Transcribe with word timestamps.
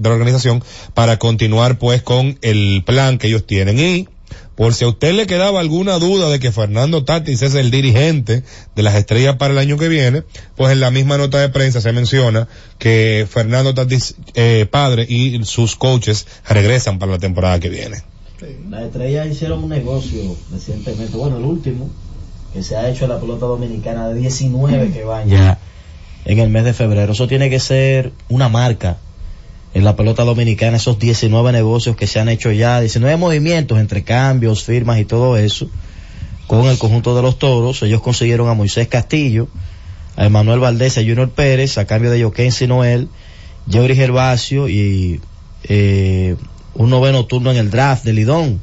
la 0.00 0.10
organización 0.10 0.62
para 0.94 1.18
continuar 1.18 1.78
pues 1.78 2.02
con 2.02 2.38
el 2.42 2.82
plan 2.84 3.18
que 3.18 3.28
ellos 3.28 3.46
tienen. 3.46 3.78
Y 3.78 4.08
por 4.58 4.74
si 4.74 4.84
a 4.84 4.88
usted 4.88 5.14
le 5.14 5.28
quedaba 5.28 5.60
alguna 5.60 6.00
duda 6.00 6.28
de 6.28 6.40
que 6.40 6.50
Fernando 6.50 7.04
Tatis 7.04 7.42
es 7.42 7.54
el 7.54 7.70
dirigente 7.70 8.42
de 8.74 8.82
las 8.82 8.96
estrellas 8.96 9.36
para 9.36 9.52
el 9.52 9.58
año 9.58 9.78
que 9.78 9.88
viene, 9.88 10.24
pues 10.56 10.72
en 10.72 10.80
la 10.80 10.90
misma 10.90 11.16
nota 11.16 11.38
de 11.38 11.48
prensa 11.48 11.80
se 11.80 11.92
menciona 11.92 12.48
que 12.78 13.26
Fernando 13.30 13.72
Tatis, 13.72 14.16
eh, 14.34 14.66
padre 14.68 15.06
y 15.08 15.44
sus 15.44 15.76
coaches 15.76 16.26
regresan 16.48 16.98
para 16.98 17.12
la 17.12 17.18
temporada 17.20 17.60
que 17.60 17.68
viene. 17.68 18.02
Las 18.68 18.82
estrellas 18.82 19.28
hicieron 19.28 19.62
un 19.62 19.70
negocio 19.70 20.36
recientemente, 20.52 21.16
bueno, 21.16 21.38
el 21.38 21.44
último, 21.44 21.88
que 22.52 22.62
se 22.62 22.76
ha 22.76 22.88
hecho 22.88 23.04
en 23.04 23.10
la 23.10 23.20
pelota 23.20 23.46
dominicana 23.46 24.08
de 24.08 24.18
19 24.20 24.90
que 24.90 25.04
van 25.04 25.28
ya 25.28 25.58
en 26.24 26.38
el 26.40 26.50
mes 26.50 26.64
de 26.64 26.74
febrero. 26.74 27.12
Eso 27.12 27.28
tiene 27.28 27.48
que 27.48 27.60
ser 27.60 28.12
una 28.28 28.48
marca 28.48 28.98
en 29.78 29.84
la 29.84 29.94
pelota 29.94 30.24
dominicana 30.24 30.76
esos 30.76 30.98
19 30.98 31.52
negocios 31.52 31.94
que 31.94 32.08
se 32.08 32.18
han 32.18 32.28
hecho 32.28 32.50
ya, 32.50 32.80
19 32.80 33.16
movimientos 33.16 33.78
entre 33.78 34.02
cambios, 34.02 34.64
firmas 34.64 34.98
y 34.98 35.04
todo 35.04 35.36
eso, 35.36 35.70
con 36.48 36.66
el 36.66 36.78
conjunto 36.78 37.14
de 37.14 37.22
los 37.22 37.38
toros. 37.38 37.80
Ellos 37.84 38.00
consiguieron 38.00 38.48
a 38.48 38.54
Moisés 38.54 38.88
Castillo, 38.88 39.46
a 40.16 40.26
Emanuel 40.26 40.58
Valdés, 40.58 40.98
a 40.98 41.02
Junior 41.02 41.30
Pérez, 41.30 41.78
a 41.78 41.86
cambio 41.86 42.10
de 42.10 42.20
Joaquín 42.20 42.50
Noel, 42.66 43.08
Jerry 43.70 43.94
Gervasio 43.94 44.68
y 44.68 45.20
eh, 45.62 46.34
un 46.74 46.90
noveno 46.90 47.26
turno 47.26 47.52
en 47.52 47.58
el 47.58 47.70
draft 47.70 48.02
de 48.02 48.14
Lidón 48.14 48.60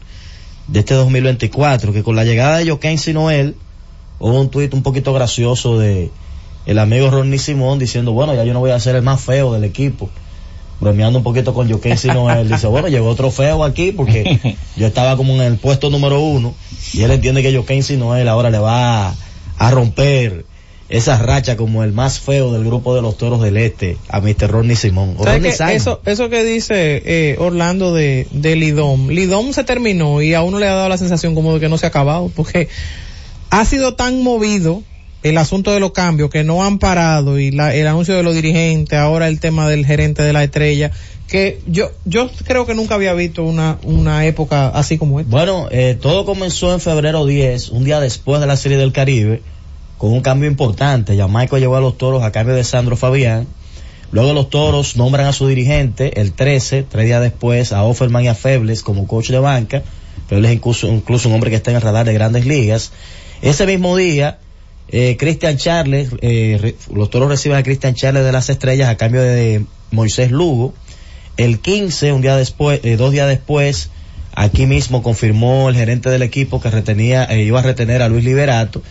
de 0.67 0.79
este 0.79 0.95
2024, 0.95 1.93
que 1.93 2.03
con 2.03 2.17
la 2.17 2.25
llegada 2.25 2.57
de 2.57 2.69
Joaquín 2.69 2.99
Noel, 3.13 3.55
hubo 4.19 4.37
un 4.37 4.49
tuit 4.49 4.73
un 4.73 4.83
poquito 4.83 5.13
gracioso 5.13 5.79
de 5.79 6.11
el 6.65 6.77
amigo 6.77 7.09
Ronnie 7.09 7.39
Simón 7.39 7.79
diciendo, 7.79 8.11
bueno, 8.11 8.35
ya 8.35 8.43
yo 8.43 8.51
no 8.51 8.59
voy 8.59 8.71
a 8.71 8.79
ser 8.81 8.97
el 8.97 9.01
más 9.01 9.21
feo 9.21 9.53
del 9.53 9.63
equipo 9.63 10.09
bromeando 10.79 11.19
un 11.19 11.23
poquito 11.23 11.53
con 11.53 11.69
Joaquín 11.69 11.97
sino 11.97 12.29
él 12.31 12.49
dice, 12.49 12.67
bueno, 12.67 12.87
llegó 12.87 13.07
otro 13.07 13.31
feo 13.31 13.63
aquí 13.63 13.91
porque 13.91 14.57
yo 14.75 14.87
estaba 14.87 15.15
como 15.17 15.33
en 15.35 15.41
el 15.41 15.57
puesto 15.57 15.89
número 15.89 16.19
uno 16.21 16.53
y 16.93 17.01
él 17.01 17.11
entiende 17.11 17.41
que 17.41 17.53
Joaquín 17.53 17.83
sino 17.83 18.15
él 18.15 18.27
ahora 18.27 18.49
le 18.49 18.59
va 18.59 19.15
a, 19.57 19.71
romper 19.71 20.45
esa 20.89 21.17
racha 21.17 21.57
como 21.57 21.83
el 21.83 21.93
más 21.93 22.19
feo 22.19 22.51
del 22.53 22.63
grupo 22.63 22.93
de 22.93 23.01
los 23.01 23.17
toros 23.17 23.41
del 23.41 23.57
este 23.57 23.97
a 24.09 24.19
Mr. 24.19 24.49
Ronnie 24.49 24.75
Simón. 24.75 25.15
eso, 25.71 26.01
eso 26.05 26.29
que 26.29 26.43
dice 26.43 27.01
eh, 27.05 27.37
Orlando 27.39 27.93
de, 27.93 28.27
de 28.31 28.55
Lidom, 28.55 29.09
Lidom 29.09 29.53
se 29.53 29.63
terminó 29.63 30.21
y 30.21 30.33
a 30.35 30.43
uno 30.43 30.59
le 30.59 30.67
ha 30.67 30.75
dado 30.75 30.89
la 30.89 30.97
sensación 30.97 31.33
como 31.33 31.53
de 31.53 31.59
que 31.59 31.69
no 31.69 31.77
se 31.77 31.87
ha 31.87 31.89
acabado 31.89 32.31
porque 32.35 32.67
ha 33.49 33.65
sido 33.65 33.95
tan 33.95 34.21
movido 34.21 34.83
el 35.25 35.39
asunto 35.39 35.71
de 35.71 35.79
los 35.79 35.91
cambios 35.91 36.29
que 36.29 36.43
no 36.43 36.63
han 36.63 36.77
parado 36.77 37.39
y 37.39 37.49
la, 37.49 37.73
el 37.73 37.87
anuncio 37.87 38.13
de 38.13 38.21
los 38.21 38.35
dirigentes, 38.35 38.99
ahora 38.99 39.27
el 39.27 39.39
tema 39.39 39.67
del 39.67 39.83
gerente 39.83 40.21
de 40.21 40.31
la 40.33 40.43
estrella, 40.43 40.91
que 41.27 41.61
yo 41.65 41.89
yo 42.05 42.29
creo 42.45 42.67
que 42.67 42.75
nunca 42.75 42.93
había 42.93 43.11
visto 43.15 43.43
una, 43.43 43.79
una 43.81 44.23
época 44.27 44.67
así 44.67 44.99
como 44.99 45.19
esta. 45.19 45.31
Bueno, 45.31 45.67
eh, 45.71 45.97
todo 45.99 46.25
comenzó 46.25 46.71
en 46.73 46.79
febrero 46.79 47.25
10, 47.25 47.69
un 47.69 47.85
día 47.85 47.99
después 47.99 48.39
de 48.39 48.45
la 48.45 48.55
Serie 48.55 48.77
del 48.77 48.91
Caribe, 48.91 49.41
con 49.97 50.13
un 50.13 50.21
cambio 50.21 50.47
importante. 50.47 51.17
Jamaica 51.17 51.57
llevó 51.57 51.77
a 51.77 51.81
los 51.81 51.97
toros 51.97 52.21
a 52.21 52.31
cambio 52.31 52.53
de 52.53 52.63
Sandro 52.63 52.95
Fabián. 52.95 53.47
Luego 54.11 54.31
los 54.33 54.51
toros 54.51 54.95
nombran 54.95 55.25
a 55.25 55.33
su 55.33 55.47
dirigente 55.47 56.21
el 56.21 56.33
13, 56.33 56.83
tres 56.83 57.05
días 57.07 57.23
después, 57.23 57.73
a 57.73 57.81
Offerman 57.81 58.25
y 58.25 58.27
a 58.27 58.35
Febles 58.35 58.83
como 58.83 59.07
coach 59.07 59.31
de 59.31 59.39
banca. 59.39 59.81
Febles 60.27 60.53
incluso, 60.53 60.85
incluso 60.85 61.29
un 61.29 61.33
hombre 61.33 61.49
que 61.49 61.55
está 61.55 61.71
en 61.71 61.77
el 61.77 61.81
radar 61.81 62.05
de 62.05 62.13
grandes 62.13 62.45
ligas. 62.45 62.91
Ese 63.41 63.65
mismo 63.65 63.97
día, 63.97 64.37
eh, 64.89 65.17
Christian 65.17 65.57
Charles, 65.57 66.09
eh, 66.21 66.75
los 66.93 67.09
toros 67.09 67.29
reciben 67.29 67.57
a 67.57 67.63
Christian 67.63 67.95
Charles 67.95 68.23
de 68.23 68.31
las 68.31 68.49
estrellas 68.49 68.89
a 68.89 68.97
cambio 68.97 69.21
de 69.21 69.65
Moisés 69.91 70.31
Lugo. 70.31 70.73
El 71.37 71.59
15, 71.59 72.13
un 72.13 72.21
día 72.21 72.37
después, 72.37 72.79
eh, 72.83 72.95
dos 72.95 73.11
días 73.11 73.27
después, 73.27 73.89
aquí 74.35 74.67
mismo 74.67 75.01
confirmó 75.03 75.69
el 75.69 75.75
gerente 75.75 76.09
del 76.09 76.21
equipo 76.21 76.61
que 76.61 76.69
retenía, 76.69 77.25
eh, 77.25 77.43
iba 77.43 77.59
a 77.59 77.63
retener 77.63 78.01
a 78.01 78.09
Luis 78.09 78.23
Liberato. 78.23 78.81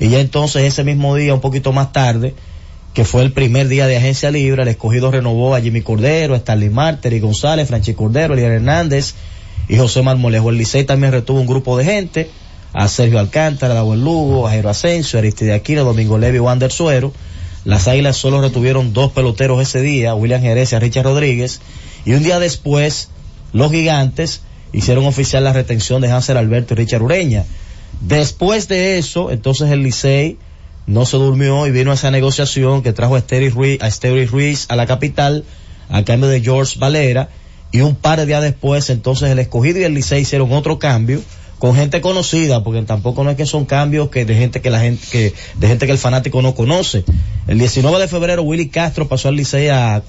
Y 0.00 0.08
ya 0.08 0.20
entonces 0.20 0.64
ese 0.64 0.82
mismo 0.82 1.14
día, 1.14 1.34
un 1.34 1.40
poquito 1.40 1.72
más 1.72 1.92
tarde, 1.92 2.34
que 2.94 3.04
fue 3.04 3.22
el 3.22 3.32
primer 3.32 3.68
día 3.68 3.86
de 3.86 3.96
agencia 3.96 4.30
libre, 4.30 4.62
el 4.62 4.68
escogido 4.68 5.10
renovó 5.10 5.54
a 5.54 5.60
Jimmy 5.60 5.82
Cordero, 5.82 6.34
a 6.34 6.38
Stanley 6.38 6.70
Marter 6.70 7.20
González, 7.20 7.68
Franchi 7.68 7.94
Cordero, 7.94 8.34
Elian 8.34 8.52
Hernández 8.52 9.14
y 9.68 9.76
José 9.76 10.02
Marmolejo. 10.02 10.50
El 10.50 10.58
Licey 10.58 10.84
también 10.84 11.12
retuvo 11.12 11.40
un 11.40 11.46
grupo 11.46 11.76
de 11.76 11.84
gente 11.84 12.30
a 12.74 12.88
Sergio 12.88 13.20
Alcántara, 13.20 13.80
a 13.80 13.96
Lugo, 13.96 14.46
a 14.46 14.50
Jairo 14.50 14.68
Asensio, 14.68 15.18
a 15.18 15.20
Aristide 15.20 15.54
Aquino, 15.54 15.84
Domingo 15.84 16.18
Levi, 16.18 16.40
Wander 16.40 16.72
Suero. 16.72 17.12
Las 17.64 17.88
Águilas 17.88 18.16
solo 18.16 18.42
retuvieron 18.42 18.92
dos 18.92 19.12
peloteros 19.12 19.62
ese 19.62 19.80
día, 19.80 20.14
William 20.14 20.42
Jerez 20.42 20.72
y 20.72 20.74
a 20.74 20.80
Richard 20.80 21.04
Rodríguez. 21.04 21.60
Y 22.04 22.12
un 22.12 22.24
día 22.24 22.38
después, 22.40 23.08
los 23.52 23.70
gigantes 23.70 24.42
hicieron 24.72 25.06
oficial 25.06 25.44
la 25.44 25.52
retención 25.52 26.02
de 26.02 26.10
Hansel 26.10 26.36
Alberto 26.36 26.74
y 26.74 26.78
Richard 26.78 27.02
Ureña. 27.02 27.44
Después 28.00 28.66
de 28.66 28.98
eso, 28.98 29.30
entonces 29.30 29.70
el 29.70 29.84
Licey 29.84 30.36
no 30.86 31.06
se 31.06 31.16
durmió 31.16 31.66
y 31.66 31.70
vino 31.70 31.92
a 31.92 31.94
esa 31.94 32.10
negociación 32.10 32.82
que 32.82 32.92
trajo 32.92 33.14
a 33.14 33.18
Esteri 33.18 33.50
Ruiz, 33.50 33.80
a 33.80 33.88
Ruiz 34.26 34.66
a 34.68 34.76
la 34.76 34.86
capital 34.86 35.44
a 35.88 36.04
cambio 36.04 36.28
de 36.28 36.40
George 36.40 36.78
Valera 36.78 37.28
y 37.72 37.80
un 37.80 37.94
par 37.94 38.18
de 38.18 38.26
días 38.26 38.42
después 38.42 38.90
entonces 38.90 39.30
el 39.30 39.38
escogido 39.38 39.78
y 39.78 39.84
el 39.84 39.94
Licey 39.94 40.22
hicieron 40.22 40.52
otro 40.52 40.78
cambio 40.78 41.22
con 41.64 41.74
gente 41.74 42.02
conocida, 42.02 42.62
porque 42.62 42.82
tampoco 42.82 43.24
no 43.24 43.30
es 43.30 43.38
que 43.38 43.46
son 43.46 43.64
cambios 43.64 44.10
que 44.10 44.26
de 44.26 44.34
gente 44.34 44.60
que 44.60 44.68
la 44.68 44.80
gente 44.80 45.06
que 45.10 45.32
de 45.56 45.66
gente 45.66 45.86
que 45.86 45.92
el 45.92 45.98
fanático 45.98 46.42
no 46.42 46.54
conoce. 46.54 47.04
El 47.46 47.58
19 47.58 48.00
de 48.00 48.06
febrero 48.06 48.42
Willy 48.42 48.68
Castro 48.68 49.08
pasó 49.08 49.28
al 49.28 49.36
Licey 49.36 49.68
a, 49.68 50.02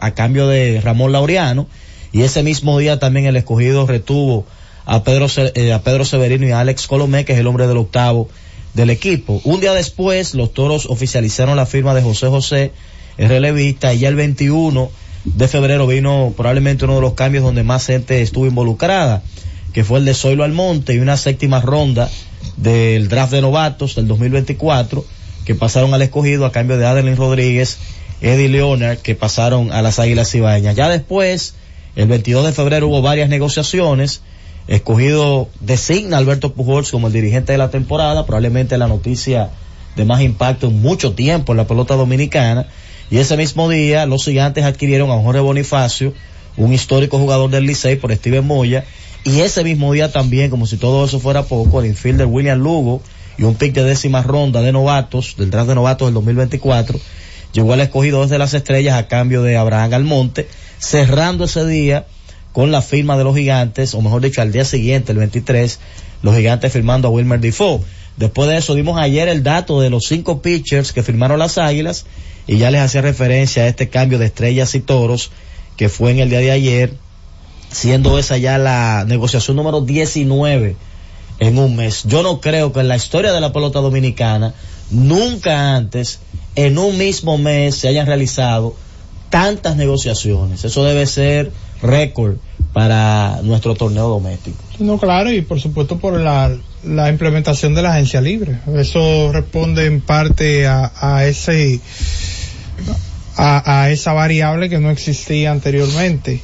a, 0.00 0.14
cambio 0.14 0.48
de 0.48 0.80
Ramón 0.80 1.12
Laureano 1.12 1.66
y 2.12 2.22
ese 2.22 2.42
mismo 2.42 2.78
día 2.78 2.98
también 2.98 3.26
el 3.26 3.36
escogido 3.36 3.86
retuvo 3.86 4.46
a 4.86 5.04
Pedro 5.04 5.26
eh, 5.36 5.74
a 5.74 5.82
Pedro 5.82 6.06
Severino 6.06 6.46
y 6.48 6.52
a 6.52 6.60
Alex 6.60 6.86
Colomé, 6.86 7.26
que 7.26 7.34
es 7.34 7.38
el 7.38 7.46
hombre 7.46 7.66
del 7.66 7.76
octavo 7.76 8.30
del 8.72 8.88
equipo. 8.88 9.42
Un 9.44 9.60
día 9.60 9.74
después 9.74 10.32
los 10.32 10.54
Toros 10.54 10.86
oficializaron 10.86 11.56
la 11.56 11.66
firma 11.66 11.92
de 11.92 12.00
José 12.00 12.28
José, 12.28 12.72
el 13.18 13.28
relevista, 13.28 13.92
y 13.92 13.98
ya 13.98 14.08
el 14.08 14.16
21 14.16 14.90
de 15.24 15.46
febrero 15.46 15.86
vino 15.86 16.32
probablemente 16.34 16.86
uno 16.86 16.94
de 16.94 17.02
los 17.02 17.12
cambios 17.12 17.44
donde 17.44 17.64
más 17.64 17.84
gente 17.84 18.22
estuvo 18.22 18.46
involucrada 18.46 19.22
que 19.72 19.84
fue 19.84 19.98
el 19.98 20.04
de 20.04 20.14
Zoilo 20.14 20.44
Almonte 20.44 20.94
y 20.94 20.98
una 20.98 21.16
séptima 21.16 21.60
ronda 21.60 22.10
del 22.56 23.08
draft 23.08 23.32
de 23.32 23.40
novatos 23.40 23.94
del 23.94 24.06
2024 24.06 25.04
que 25.44 25.54
pasaron 25.54 25.92
al 25.94 26.02
escogido 26.02 26.46
a 26.46 26.52
cambio 26.52 26.76
de 26.76 26.86
Adeline 26.86 27.16
Rodríguez, 27.16 27.78
Eddie 28.20 28.48
Leonard 28.48 28.98
que 28.98 29.14
pasaron 29.14 29.72
a 29.72 29.82
las 29.82 29.98
Águilas 29.98 30.34
Ibañas. 30.34 30.76
Ya 30.76 30.88
después, 30.88 31.54
el 31.96 32.08
22 32.08 32.46
de 32.46 32.52
febrero 32.52 32.88
hubo 32.88 33.02
varias 33.02 33.28
negociaciones. 33.28 34.22
Escogido 34.68 35.48
designa 35.60 36.18
Alberto 36.18 36.52
Pujols 36.52 36.90
como 36.90 37.08
el 37.08 37.12
dirigente 37.12 37.52
de 37.52 37.58
la 37.58 37.70
temporada, 37.70 38.24
probablemente 38.26 38.78
la 38.78 38.86
noticia 38.86 39.50
de 39.96 40.04
más 40.04 40.22
impacto 40.22 40.68
en 40.68 40.80
mucho 40.80 41.14
tiempo 41.14 41.52
en 41.52 41.56
la 41.56 41.66
pelota 41.66 41.96
dominicana. 41.96 42.66
Y 43.10 43.18
ese 43.18 43.36
mismo 43.36 43.68
día, 43.68 44.06
los 44.06 44.24
gigantes 44.24 44.64
adquirieron 44.64 45.10
a 45.10 45.20
Jorge 45.20 45.40
Bonifacio, 45.40 46.14
un 46.56 46.72
histórico 46.72 47.18
jugador 47.18 47.50
del 47.50 47.66
Licey 47.66 47.96
por 47.96 48.14
Steven 48.14 48.46
Moya, 48.46 48.84
y 49.24 49.40
ese 49.40 49.62
mismo 49.62 49.92
día 49.92 50.10
también, 50.10 50.50
como 50.50 50.66
si 50.66 50.76
todo 50.76 51.04
eso 51.04 51.20
fuera 51.20 51.44
poco, 51.44 51.80
el 51.80 51.86
infielder 51.86 52.26
William 52.26 52.58
Lugo 52.58 53.02
y 53.38 53.44
un 53.44 53.54
pick 53.54 53.72
de 53.72 53.84
décima 53.84 54.22
ronda 54.22 54.62
de 54.62 54.72
novatos, 54.72 55.36
del 55.36 55.50
draft 55.50 55.68
de 55.68 55.74
novatos 55.76 56.08
del 56.08 56.14
2024, 56.14 56.98
llegó 57.52 57.72
al 57.72 57.80
escogido 57.80 58.22
desde 58.22 58.38
las 58.38 58.54
estrellas 58.54 58.96
a 58.96 59.06
cambio 59.06 59.42
de 59.42 59.56
Abraham 59.56 59.94
Almonte, 59.94 60.48
cerrando 60.78 61.44
ese 61.44 61.64
día 61.66 62.06
con 62.52 62.72
la 62.72 62.82
firma 62.82 63.16
de 63.16 63.24
los 63.24 63.36
gigantes, 63.36 63.94
o 63.94 64.02
mejor 64.02 64.22
dicho, 64.22 64.42
al 64.42 64.52
día 64.52 64.64
siguiente, 64.64 65.12
el 65.12 65.18
23, 65.18 65.78
los 66.22 66.36
gigantes 66.36 66.72
firmando 66.72 67.08
a 67.08 67.10
Wilmer 67.10 67.40
Defoe. 67.40 67.80
Después 68.16 68.48
de 68.48 68.58
eso 68.58 68.74
dimos 68.74 68.98
ayer 68.98 69.28
el 69.28 69.42
dato 69.42 69.80
de 69.80 69.88
los 69.88 70.04
cinco 70.06 70.42
pitchers 70.42 70.92
que 70.92 71.02
firmaron 71.02 71.38
las 71.38 71.58
águilas 71.58 72.04
y 72.46 72.58
ya 72.58 72.70
les 72.70 72.82
hacía 72.82 73.00
referencia 73.00 73.62
a 73.62 73.68
este 73.68 73.88
cambio 73.88 74.18
de 74.18 74.26
estrellas 74.26 74.74
y 74.74 74.80
toros 74.80 75.30
que 75.76 75.88
fue 75.88 76.10
en 76.10 76.18
el 76.18 76.28
día 76.28 76.40
de 76.40 76.50
ayer 76.50 76.94
siendo 77.72 78.18
esa 78.18 78.36
ya 78.36 78.58
la 78.58 79.04
negociación 79.06 79.56
número 79.56 79.80
19 79.80 80.76
en 81.38 81.58
un 81.58 81.74
mes. 81.74 82.04
Yo 82.04 82.22
no 82.22 82.40
creo 82.40 82.72
que 82.72 82.80
en 82.80 82.88
la 82.88 82.96
historia 82.96 83.32
de 83.32 83.40
la 83.40 83.52
pelota 83.52 83.80
dominicana 83.80 84.54
nunca 84.90 85.74
antes 85.74 86.20
en 86.54 86.78
un 86.78 86.98
mismo 86.98 87.38
mes 87.38 87.74
se 87.76 87.88
hayan 87.88 88.06
realizado 88.06 88.76
tantas 89.30 89.76
negociaciones. 89.76 90.64
Eso 90.64 90.84
debe 90.84 91.06
ser 91.06 91.50
récord 91.80 92.36
para 92.72 93.40
nuestro 93.42 93.74
torneo 93.74 94.08
doméstico. 94.08 94.56
No, 94.78 94.98
claro, 94.98 95.32
y 95.32 95.42
por 95.42 95.60
supuesto 95.60 95.98
por 95.98 96.20
la, 96.20 96.54
la 96.84 97.08
implementación 97.10 97.74
de 97.74 97.82
la 97.82 97.94
agencia 97.94 98.20
libre. 98.20 98.58
Eso 98.76 99.32
responde 99.32 99.86
en 99.86 100.00
parte 100.00 100.66
a, 100.66 100.92
a 101.00 101.26
ese 101.26 101.80
a, 103.36 103.82
a 103.82 103.90
esa 103.90 104.12
variable 104.12 104.68
que 104.68 104.78
no 104.78 104.90
existía 104.90 105.50
anteriormente 105.50 106.42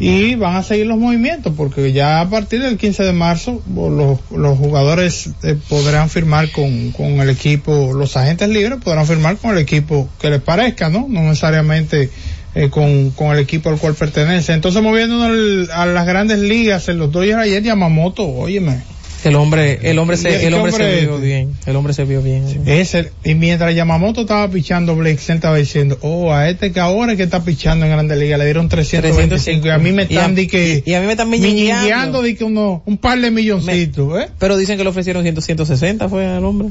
y 0.00 0.34
van 0.36 0.56
a 0.56 0.62
seguir 0.62 0.86
los 0.86 0.98
movimientos 0.98 1.52
porque 1.56 1.92
ya 1.92 2.20
a 2.20 2.30
partir 2.30 2.62
del 2.62 2.78
15 2.78 3.02
de 3.02 3.12
marzo 3.12 3.62
los, 3.74 4.18
los 4.30 4.58
jugadores 4.58 5.30
eh, 5.42 5.56
podrán 5.68 6.08
firmar 6.08 6.50
con, 6.52 6.92
con 6.92 7.20
el 7.20 7.30
equipo, 7.30 7.92
los 7.92 8.16
agentes 8.16 8.48
libres 8.48 8.78
podrán 8.82 9.06
firmar 9.06 9.36
con 9.36 9.52
el 9.52 9.58
equipo 9.58 10.08
que 10.20 10.30
les 10.30 10.40
parezca, 10.40 10.88
¿no? 10.88 11.06
No 11.08 11.22
necesariamente 11.22 12.10
eh, 12.54 12.70
con, 12.70 13.10
con 13.10 13.32
el 13.32 13.40
equipo 13.40 13.70
al 13.70 13.78
cual 13.78 13.94
pertenece. 13.94 14.52
Entonces 14.52 14.82
moviéndonos 14.82 15.68
a 15.70 15.86
las 15.86 16.06
grandes 16.06 16.38
ligas, 16.38 16.88
en 16.88 16.98
los 16.98 17.10
Dodgers 17.10 17.38
ayer 17.38 17.62
Yamamoto, 17.62 18.26
óyeme, 18.26 18.82
el 19.24 19.34
hombre, 19.34 19.78
el 19.82 19.98
hombre 19.98 20.16
se, 20.16 20.46
el 20.46 20.54
hombre, 20.54 20.70
hombre 20.72 20.86
se 20.94 21.00
vio 21.00 21.14
este? 21.16 21.26
bien. 21.26 21.52
El 21.66 21.76
hombre 21.76 21.92
se 21.92 22.04
vio 22.04 22.22
bien. 22.22 22.44
Es 22.66 22.94
el- 22.94 23.10
y 23.24 23.34
mientras 23.34 23.74
Yamamoto 23.74 24.20
estaba 24.22 24.48
pichando, 24.48 24.94
Blake 24.96 25.18
Snell 25.18 25.36
estaba 25.38 25.56
diciendo, 25.56 25.98
oh, 26.02 26.32
a 26.32 26.48
este 26.48 26.72
que 26.72 26.80
ahora 26.80 27.12
es 27.12 27.16
que 27.18 27.24
está 27.24 27.44
pichando 27.44 27.84
en 27.86 27.92
Grandes 27.92 28.18
Ligas 28.18 28.38
le 28.38 28.44
dieron 28.44 28.68
325 28.68 29.66
y 29.66 29.70
a 29.70 29.78
mí 29.78 29.92
me 29.92 30.02
Y 30.02 30.16
a- 30.16 30.20
están 30.20 30.34
di 30.34 30.46
que 30.46 30.82
y 30.86 30.94
a 30.94 31.00
mí 31.00 31.06
me 31.06 31.12
están 31.12 31.28
miñigueando. 31.30 32.22
di 32.22 32.34
que 32.34 32.44
uno, 32.44 32.82
un 32.86 32.96
par 32.98 33.20
de 33.20 33.30
milloncitos, 33.30 34.20
¿eh? 34.22 34.28
Pero 34.38 34.56
dicen 34.56 34.76
que 34.78 34.84
le 34.84 34.90
ofrecieron 34.90 35.22
100, 35.22 35.40
160 35.42 36.08
fue 36.08 36.26
al 36.26 36.44
hombre. 36.44 36.68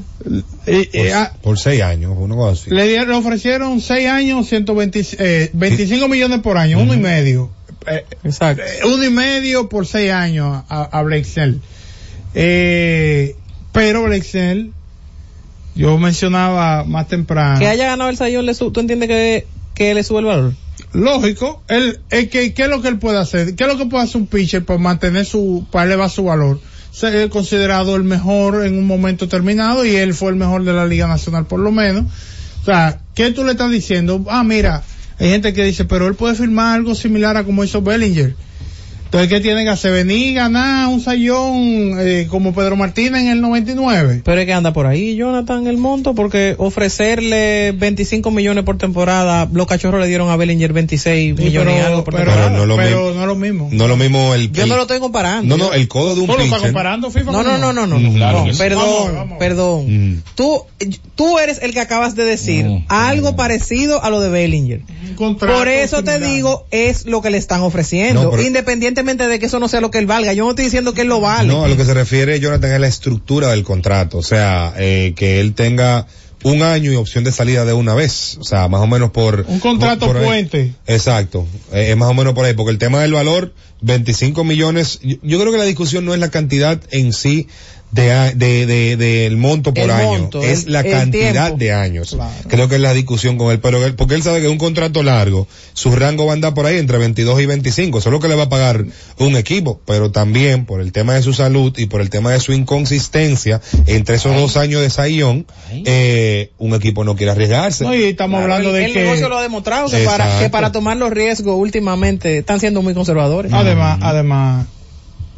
Y- 0.66 0.72
y, 0.72 0.86
Por, 0.86 1.12
ah, 1.14 1.34
por 1.42 1.60
seis 1.60 1.82
años, 1.82 2.14
cosa 2.18 2.52
así. 2.62 2.70
le, 2.70 2.88
dieron, 2.88 3.10
le 3.10 3.16
ofrecieron 3.16 3.82
6 3.82 4.08
años, 4.08 4.48
120, 4.48 5.06
eh, 5.20 5.50
25 5.54 6.08
millones 6.08 6.40
por 6.40 6.58
año, 6.58 6.80
uno 6.80 6.94
y 6.94 6.98
medio. 6.98 7.52
Eh, 7.86 8.04
Exacto. 8.24 8.62
eh, 8.64 8.86
uno 8.86 9.04
y 9.04 9.10
medio 9.10 9.70
por 9.70 9.88
6 9.88 10.12
años 10.12 10.64
a, 10.68 10.84
a 10.84 11.02
Blake 11.04 11.24
Snell. 11.24 11.62
Eh, 12.40 13.36
pero 13.72 14.04
Blake 14.04 14.24
Snell, 14.24 14.72
yo 15.74 15.98
mencionaba 15.98 16.84
más 16.84 17.08
temprano. 17.08 17.58
Que 17.58 17.68
haya 17.68 17.88
ganado 17.88 18.12
el 18.12 18.18
sayón, 18.18 18.46
le 18.46 18.54
¿tú 18.54 18.80
entiendes 18.80 19.10
que, 19.10 19.48
que 19.74 19.96
le 19.96 20.04
sube 20.04 20.20
el 20.20 20.26
valor? 20.26 20.54
lógico, 20.94 21.64
él, 21.68 22.00
es 22.12 22.30
que, 22.30 22.54
¿qué 22.54 22.64
es 22.64 22.70
lo 22.70 22.84
que 22.84 22.90
él 22.90 23.00
puede 23.00 23.18
hacer? 23.18 23.56
¿Qué 23.56 23.64
es 23.64 23.70
lo 23.70 23.78
que 23.78 23.88
puede 23.88 24.04
hacer 24.04 24.22
un 24.22 24.28
pitcher 24.28 24.64
para 24.64 24.80
mantener 24.80 25.26
su, 25.26 25.66
para 25.72 25.86
elevar 25.86 26.12
su 26.12 26.26
valor? 26.26 26.62
Ser 26.92 27.28
considerado 27.30 27.96
el 27.96 28.04
mejor 28.04 28.64
en 28.66 28.78
un 28.78 28.86
momento 28.86 29.26
determinado 29.26 29.84
y 29.84 29.96
él 29.96 30.14
fue 30.14 30.30
el 30.30 30.36
mejor 30.36 30.64
de 30.64 30.74
la 30.74 30.86
Liga 30.86 31.08
Nacional 31.08 31.48
por 31.48 31.60
lo 31.60 31.72
menos. 31.72 32.06
O 32.62 32.66
sea, 32.66 33.00
¿qué 33.16 33.32
tú 33.32 33.44
le 33.44 33.54
estás 33.54 33.72
diciendo? 33.72 34.24
Ah, 34.30 34.44
mira, 34.44 34.84
hay 35.18 35.30
gente 35.30 35.54
que 35.54 35.64
dice, 35.64 35.86
pero 35.86 36.06
él 36.06 36.14
puede 36.14 36.36
firmar 36.36 36.76
algo 36.76 36.94
similar 36.94 37.36
a 37.36 37.46
como 37.46 37.64
hizo 37.64 37.82
Bellinger. 37.82 38.36
Entonces, 39.08 39.30
¿qué 39.30 39.40
tiene 39.40 39.64
que 39.64 39.70
hacer? 39.70 39.94
Venir 39.94 40.36
ganar 40.36 40.90
un 40.90 41.00
sayón 41.00 41.96
eh, 42.00 42.28
como 42.30 42.54
Pedro 42.54 42.76
Martínez 42.76 43.22
en 43.22 43.28
el 43.30 43.42
99. 43.42 44.22
Pero 44.24 44.42
es 44.42 44.46
que 44.46 44.52
anda 44.54 44.74
por 44.74 44.86
ahí, 44.86 45.16
Jonathan, 45.16 45.66
el 45.66 45.78
monto, 45.78 46.14
porque 46.14 46.56
ofrecerle 46.58 47.72
25 47.72 48.32
millones 48.32 48.66
por 48.66 48.78
temporada, 48.78 49.48
los 49.52 49.66
cachorros 49.66 50.02
le 50.02 50.08
dieron 50.08 50.30
a 50.30 50.36
Bellinger 50.36 50.74
26 50.74 51.36
Sí, 51.38 51.42
millones 51.44 51.76
y 51.78 51.80
algo 51.86 52.04
por 52.04 52.14
pero, 52.16 52.26
temporada. 52.26 52.50
Pero 52.52 52.60
no 52.60 52.66
lo 52.66 52.76
pero 52.76 52.98
mismo. 53.06 53.14
no 53.16 53.22
es 53.22 53.28
lo 53.28 53.36
mismo. 53.36 53.70
No 53.72 53.88
lo 53.88 53.98
mismo 53.98 54.34
el, 54.36 54.52
Yo 54.52 54.64
el- 54.64 54.70
no 54.70 54.76
lo 54.76 54.82
estoy 54.82 55.00
comparando. 55.00 55.58
no, 55.58 55.66
no, 55.68 55.74
el 55.74 55.88
codo 55.88 56.14
de 56.16 56.22
un 56.22 56.28
¿Tú 56.28 56.34
lo 56.34 56.40
estás 56.40 56.58
pitcher. 56.58 56.72
comparando, 56.74 57.10
FIFA? 57.10 57.32
No, 57.32 57.44
no, 57.44 57.58
no, 57.58 57.72
no, 57.74 57.88
no, 57.88 58.00
Mm, 58.00 58.04
no, 58.04 58.14
claro 58.14 58.46
no, 58.46 58.58
perdón, 58.58 58.84
Vamos, 58.84 59.14
vamos. 59.14 59.38
perdón. 59.40 59.86
Mm. 60.16 60.24
Tú, 60.36 60.64
tú 61.16 61.40
eres 61.40 61.60
el 61.62 61.72
que 61.74 61.80
acabas 61.80 62.16
de 62.16 62.26
decir 62.26 62.66
algo 62.90 63.36
parecido 63.38 64.04
a 64.04 64.10
lo 64.10 64.20
de 64.20 64.30
Bellinger. 64.30 64.82
Un 65.10 65.16
contrato 65.16 65.58
Por 65.58 65.68
eso 65.70 66.04
te 66.04 66.20
digo, 66.20 66.66
es 66.72 67.06
lo 67.06 67.22
que 67.22 67.30
le 67.30 67.38
están 67.38 67.62
ofreciendo, 67.62 68.24
No, 68.24 68.32
pero- 68.32 68.44
independientemente 68.98 69.28
de 69.28 69.40
que 69.40 69.46
eso 69.46 69.60
no 69.60 69.68
sea 69.68 69.82
lo 69.82 69.92
que 69.92 70.00
él 70.00 70.08
valga. 70.08 70.34
Yo 70.34 70.44
no 70.46 70.52
estoy 70.52 70.66
diciendo 70.66 70.94
que 70.94 71.02
él 71.02 71.08
lo 71.08 71.22
vale. 71.22 71.50
No, 71.50 71.64
a 71.66 71.68
lo 71.68 71.78
que 71.78 71.86
se 71.86 71.94
refiere 71.94 72.40
Jonathan 72.40 72.72
es 72.72 72.80
la 72.80 72.88
estructura 72.88 73.50
del 73.50 73.64
contrato, 73.64 74.18
o 74.18 74.24
sea, 74.24 74.74
eh, 74.78 75.14
que 75.16 75.40
él 75.40 75.54
tenga 75.54 76.08
un 76.44 76.62
año 76.62 76.92
y 76.92 76.96
opción 76.96 77.24
de 77.24 77.32
salida 77.32 77.66
de 77.66 77.74
una 77.74 77.94
vez, 77.94 78.38
o 78.40 78.44
sea, 78.44 78.68
más 78.68 78.82
o 78.82 78.88
menos 78.88 79.12
por 79.12 79.46
Un 79.48 79.60
contrato 79.60 80.06
por- 80.06 80.16
por 80.16 80.18
ahí. 80.24 80.26
puente. 80.28 80.74
Exacto, 80.88 81.46
eh, 81.74 81.88
es 81.92 81.98
más 81.98 82.10
o 82.10 82.14
menos 82.14 82.34
por 82.34 82.46
ahí, 82.46 82.54
porque 82.54 82.72
el 82.72 82.78
tema 82.78 83.02
del 83.02 83.14
valor, 83.14 83.54
25 83.82 84.44
millones, 84.44 85.00
yo, 85.04 85.18
yo 85.24 85.40
creo 85.40 85.52
que 85.52 85.58
la 85.58 85.64
discusión 85.66 86.06
no 86.06 86.14
es 86.14 86.20
la 86.20 86.30
cantidad 86.30 86.80
en 86.92 87.12
sí 87.14 87.48
de, 87.90 88.12
a- 88.12 88.32
de, 88.34 88.66
de- 88.66 88.98
del 88.98 89.38
monto 89.38 89.74
por 89.74 89.84
El 89.86 89.92
año, 89.92 90.08
monto, 90.20 90.44
es 90.44 90.66
el- 90.66 90.74
la 90.74 90.84
cantidad 90.84 91.54
de 91.54 91.72
años. 91.72 92.12
Claro. 92.16 92.32
Creo 92.50 92.68
que 92.68 92.76
es 92.76 92.82
la 92.82 92.94
discusión 92.94 93.38
con 93.38 93.52
él, 93.52 93.60
pero 93.62 93.84
él, 93.86 93.96
porque 93.96 94.14
él 94.16 94.24
sabe 94.24 94.40
que 94.42 94.46
es 94.46 94.52
un 94.52 94.58
contrato 94.58 95.04
largo, 95.04 95.48
su 95.74 95.96
rango 95.96 96.26
va 96.26 96.34
a 96.34 96.36
andar 96.36 96.54
por 96.54 96.66
ahí 96.66 96.78
entre 96.78 96.98
22 96.98 97.40
y 97.42 97.46
25, 97.46 98.00
eso 98.00 98.10
es 98.10 98.14
lo 98.14 98.20
que 98.20 98.28
le 98.28 98.36
va 98.36 98.44
a 98.44 98.50
pagar 98.50 98.86
un 99.20 99.36
equipo, 99.38 99.80
pero 99.86 100.12
también 100.12 100.66
por 100.66 100.82
el 100.82 100.92
tema 100.92 101.14
de 101.14 101.22
su 101.24 101.34
salud 101.34 101.74
y 101.78 101.86
por 101.86 102.02
el 102.02 102.10
tema 102.10 102.32
de 102.34 102.40
su 102.42 102.52
inconsistencia 102.54 103.62
entre 103.88 104.16
esos 104.18 104.36
dos 104.36 104.58
años 104.58 104.82
de 104.82 104.90
Sayón, 104.90 105.46
eh, 105.86 106.52
un 106.58 106.74
equipo 106.76 107.04
no 107.06 107.16
quiere 107.16 107.32
arriesgarse. 107.32 107.86
No, 107.86 107.96
y 107.96 108.04
estamos 108.04 108.40
Claro, 108.40 108.54
hablando 108.54 108.76
el, 108.76 108.82
de 108.82 108.86
el 108.90 108.94
que 108.94 109.04
negocio 109.04 109.30
lo 109.30 109.38
ha 109.38 109.42
demostrado 109.42 109.90
que 109.90 110.04
para, 110.04 110.40
que 110.40 110.50
para 110.50 110.72
tomar 110.74 110.98
los 110.98 111.10
riesgos 111.10 111.56
últimamente 111.58 112.40
están 112.40 112.60
siendo 112.60 112.82
muy 112.82 112.94
conservadores. 112.94 113.52
además, 113.54 114.00
además, 114.02 114.66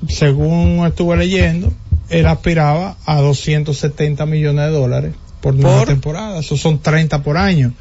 según 0.08 0.86
estuve 0.88 1.18
leyendo, 1.18 1.72
él 2.10 2.26
aspiraba 2.26 2.98
a 3.06 3.18
270 3.22 4.26
millones 4.26 4.66
de 4.66 4.72
dólares 4.72 5.14
por 5.42 5.54
nueve 5.56 5.78
¿Por? 5.80 5.88
temporadas. 5.88 6.46
Eso 6.46 6.58
son 6.58 6.80
30 6.82 7.24
por 7.24 7.38
año. 7.38 7.74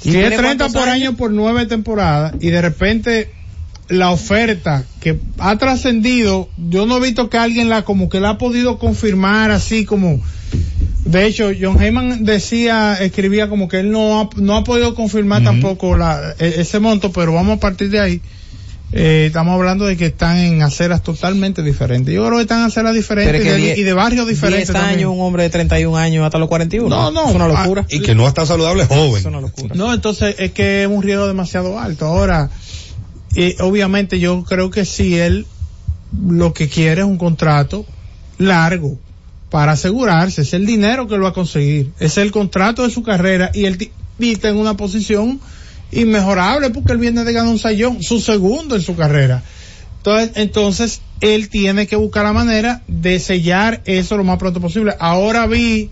¿Y 0.00 0.02
Si 0.02 0.08
es 0.10 0.14
tiene 0.14 0.36
30 0.36 0.42
cuántos 0.64 0.72
por 0.80 0.88
años? 0.88 1.08
año 1.08 1.16
por 1.16 1.30
nueve 1.32 1.66
temporadas 1.66 2.34
y 2.40 2.48
de 2.48 2.60
repente 2.62 3.30
la 3.88 4.10
oferta 4.10 4.84
que 5.00 5.18
ha 5.38 5.56
trascendido, 5.58 6.48
yo 6.68 6.86
no 6.86 6.96
he 6.96 7.00
visto 7.00 7.30
que 7.30 7.38
alguien 7.38 7.68
la 7.68 7.82
como 7.82 8.08
que 8.08 8.18
la 8.20 8.30
ha 8.30 8.38
podido 8.38 8.78
confirmar 8.78 9.50
así 9.52 9.84
como 9.84 10.20
de 11.04 11.26
hecho 11.26 11.50
John 11.60 11.80
Heyman 11.80 12.24
decía, 12.24 12.94
escribía 13.00 13.48
como 13.48 13.68
que 13.68 13.78
él 13.80 13.92
no 13.92 14.20
ha, 14.20 14.28
no 14.36 14.56
ha 14.56 14.64
podido 14.64 14.94
confirmar 14.96 15.44
tampoco 15.44 15.96
la, 15.96 16.34
e- 16.38 16.54
ese 16.58 16.80
monto, 16.80 17.12
pero 17.12 17.32
vamos 17.32 17.58
a 17.58 17.60
partir 17.60 17.90
de 17.90 18.00
ahí. 18.00 18.20
Eh, 18.92 19.24
estamos 19.26 19.54
hablando 19.54 19.84
de 19.84 19.96
que 19.96 20.06
están 20.06 20.38
en 20.38 20.62
aceras 20.62 21.02
totalmente 21.02 21.62
diferentes. 21.62 22.14
Yo 22.14 22.24
creo 22.24 22.36
que 22.36 22.42
están 22.42 22.60
en 22.60 22.66
aceras 22.66 22.94
diferentes 22.94 23.44
y 23.44 23.48
de, 23.48 23.78
y 23.78 23.82
de 23.82 23.92
barrios 23.92 24.28
diferentes. 24.28 24.68
10 24.68 24.72
también. 24.72 24.98
años, 25.00 25.12
un 25.12 25.20
hombre 25.20 25.42
de 25.42 25.50
31 25.50 25.96
años 25.96 26.24
hasta 26.24 26.38
los 26.38 26.48
41. 26.48 26.88
No, 26.88 27.10
no, 27.10 27.28
Es 27.28 27.34
una 27.34 27.46
ah, 27.46 27.62
locura. 27.64 27.84
y 27.88 28.00
que 28.00 28.14
no 28.14 28.28
está 28.28 28.46
saludable 28.46 28.86
joven. 28.86 29.16
Es 29.16 29.24
una 29.24 29.40
locura. 29.40 29.74
No, 29.74 29.92
entonces 29.92 30.36
es 30.38 30.52
que 30.52 30.84
es 30.84 30.88
un 30.88 31.02
riesgo 31.02 31.26
demasiado 31.26 31.78
alto. 31.80 32.06
Ahora, 32.06 32.50
eh, 33.34 33.56
obviamente 33.60 34.20
yo 34.20 34.44
creo 34.44 34.70
que 34.70 34.84
si 34.84 35.18
él 35.18 35.46
lo 36.26 36.54
que 36.54 36.68
quiere 36.68 37.02
es 37.02 37.06
un 37.06 37.18
contrato 37.18 37.84
largo 38.38 38.98
para 39.50 39.72
asegurarse, 39.72 40.42
es 40.42 40.54
el 40.54 40.64
dinero 40.64 41.08
que 41.08 41.16
lo 41.16 41.24
va 41.24 41.30
a 41.30 41.34
conseguir, 41.34 41.92
es 41.98 42.18
el 42.18 42.30
contrato 42.30 42.82
de 42.82 42.90
su 42.90 43.02
carrera 43.02 43.50
y 43.52 43.64
él 43.64 43.90
está 44.20 44.48
en 44.48 44.56
una 44.56 44.76
posición 44.76 45.40
inmejorable 45.92 46.70
porque 46.70 46.92
él 46.92 46.98
viene 46.98 47.24
de 47.24 47.32
ganar 47.32 47.50
un 47.50 47.58
sayón, 47.58 48.02
su 48.02 48.20
segundo 48.20 48.76
en 48.76 48.82
su 48.82 48.96
carrera. 48.96 49.42
Entonces, 49.98 50.30
entonces 50.36 51.00
él 51.20 51.48
tiene 51.48 51.86
que 51.86 51.96
buscar 51.96 52.24
la 52.24 52.32
manera 52.32 52.82
de 52.86 53.18
sellar 53.18 53.82
eso 53.86 54.16
lo 54.16 54.24
más 54.24 54.38
pronto 54.38 54.60
posible. 54.60 54.94
Ahora 54.98 55.46
vi 55.46 55.90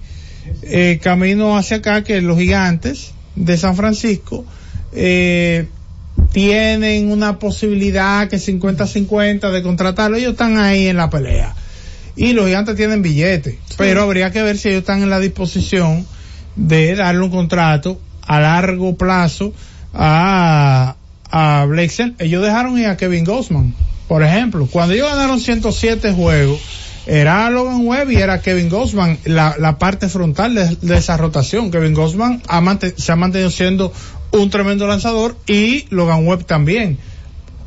eh, 0.62 1.00
camino 1.02 1.56
hacia 1.56 1.78
acá 1.78 2.04
que 2.04 2.20
los 2.20 2.38
gigantes 2.38 3.12
de 3.34 3.56
San 3.56 3.76
Francisco 3.76 4.44
eh, 4.92 5.66
tienen 6.32 7.10
una 7.10 7.38
posibilidad 7.38 8.28
que 8.28 8.36
50-50 8.36 9.50
de 9.50 9.62
contratarlo. 9.62 10.16
Ellos 10.16 10.32
están 10.32 10.58
ahí 10.58 10.86
en 10.86 10.96
la 10.96 11.10
pelea. 11.10 11.54
Y 12.16 12.32
los 12.32 12.46
gigantes 12.46 12.76
tienen 12.76 13.02
billetes. 13.02 13.56
Pero 13.76 14.02
habría 14.02 14.30
que 14.30 14.42
ver 14.42 14.56
si 14.58 14.68
ellos 14.68 14.80
están 14.80 15.02
en 15.02 15.10
la 15.10 15.18
disposición 15.18 16.06
de 16.54 16.94
darle 16.94 17.22
un 17.22 17.30
contrato 17.30 18.00
a 18.22 18.40
largo 18.40 18.96
plazo 18.96 19.52
a, 19.94 20.96
a 21.30 21.64
Blake 21.66 21.90
Snell. 21.90 22.14
Ellos 22.18 22.42
dejaron 22.42 22.78
ir 22.78 22.86
a 22.86 22.96
Kevin 22.96 23.24
Gossman, 23.24 23.74
por 24.08 24.22
ejemplo. 24.22 24.66
Cuando 24.70 24.94
ellos 24.94 25.08
ganaron 25.10 25.40
107 25.40 26.12
juegos, 26.12 26.60
era 27.06 27.50
Logan 27.50 27.86
Webb 27.86 28.10
y 28.12 28.16
era 28.16 28.40
Kevin 28.40 28.68
Gossman 28.68 29.18
la, 29.24 29.56
la 29.58 29.78
parte 29.78 30.08
frontal 30.08 30.54
de, 30.54 30.96
esa 30.96 31.16
rotación. 31.16 31.70
Kevin 31.70 31.94
Gossman 31.94 32.42
se 32.96 33.12
ha 33.12 33.16
mantenido 33.16 33.50
siendo 33.50 33.92
un 34.32 34.50
tremendo 34.50 34.86
lanzador 34.86 35.36
y 35.46 35.86
Logan 35.90 36.26
Webb 36.26 36.44
también. 36.46 36.98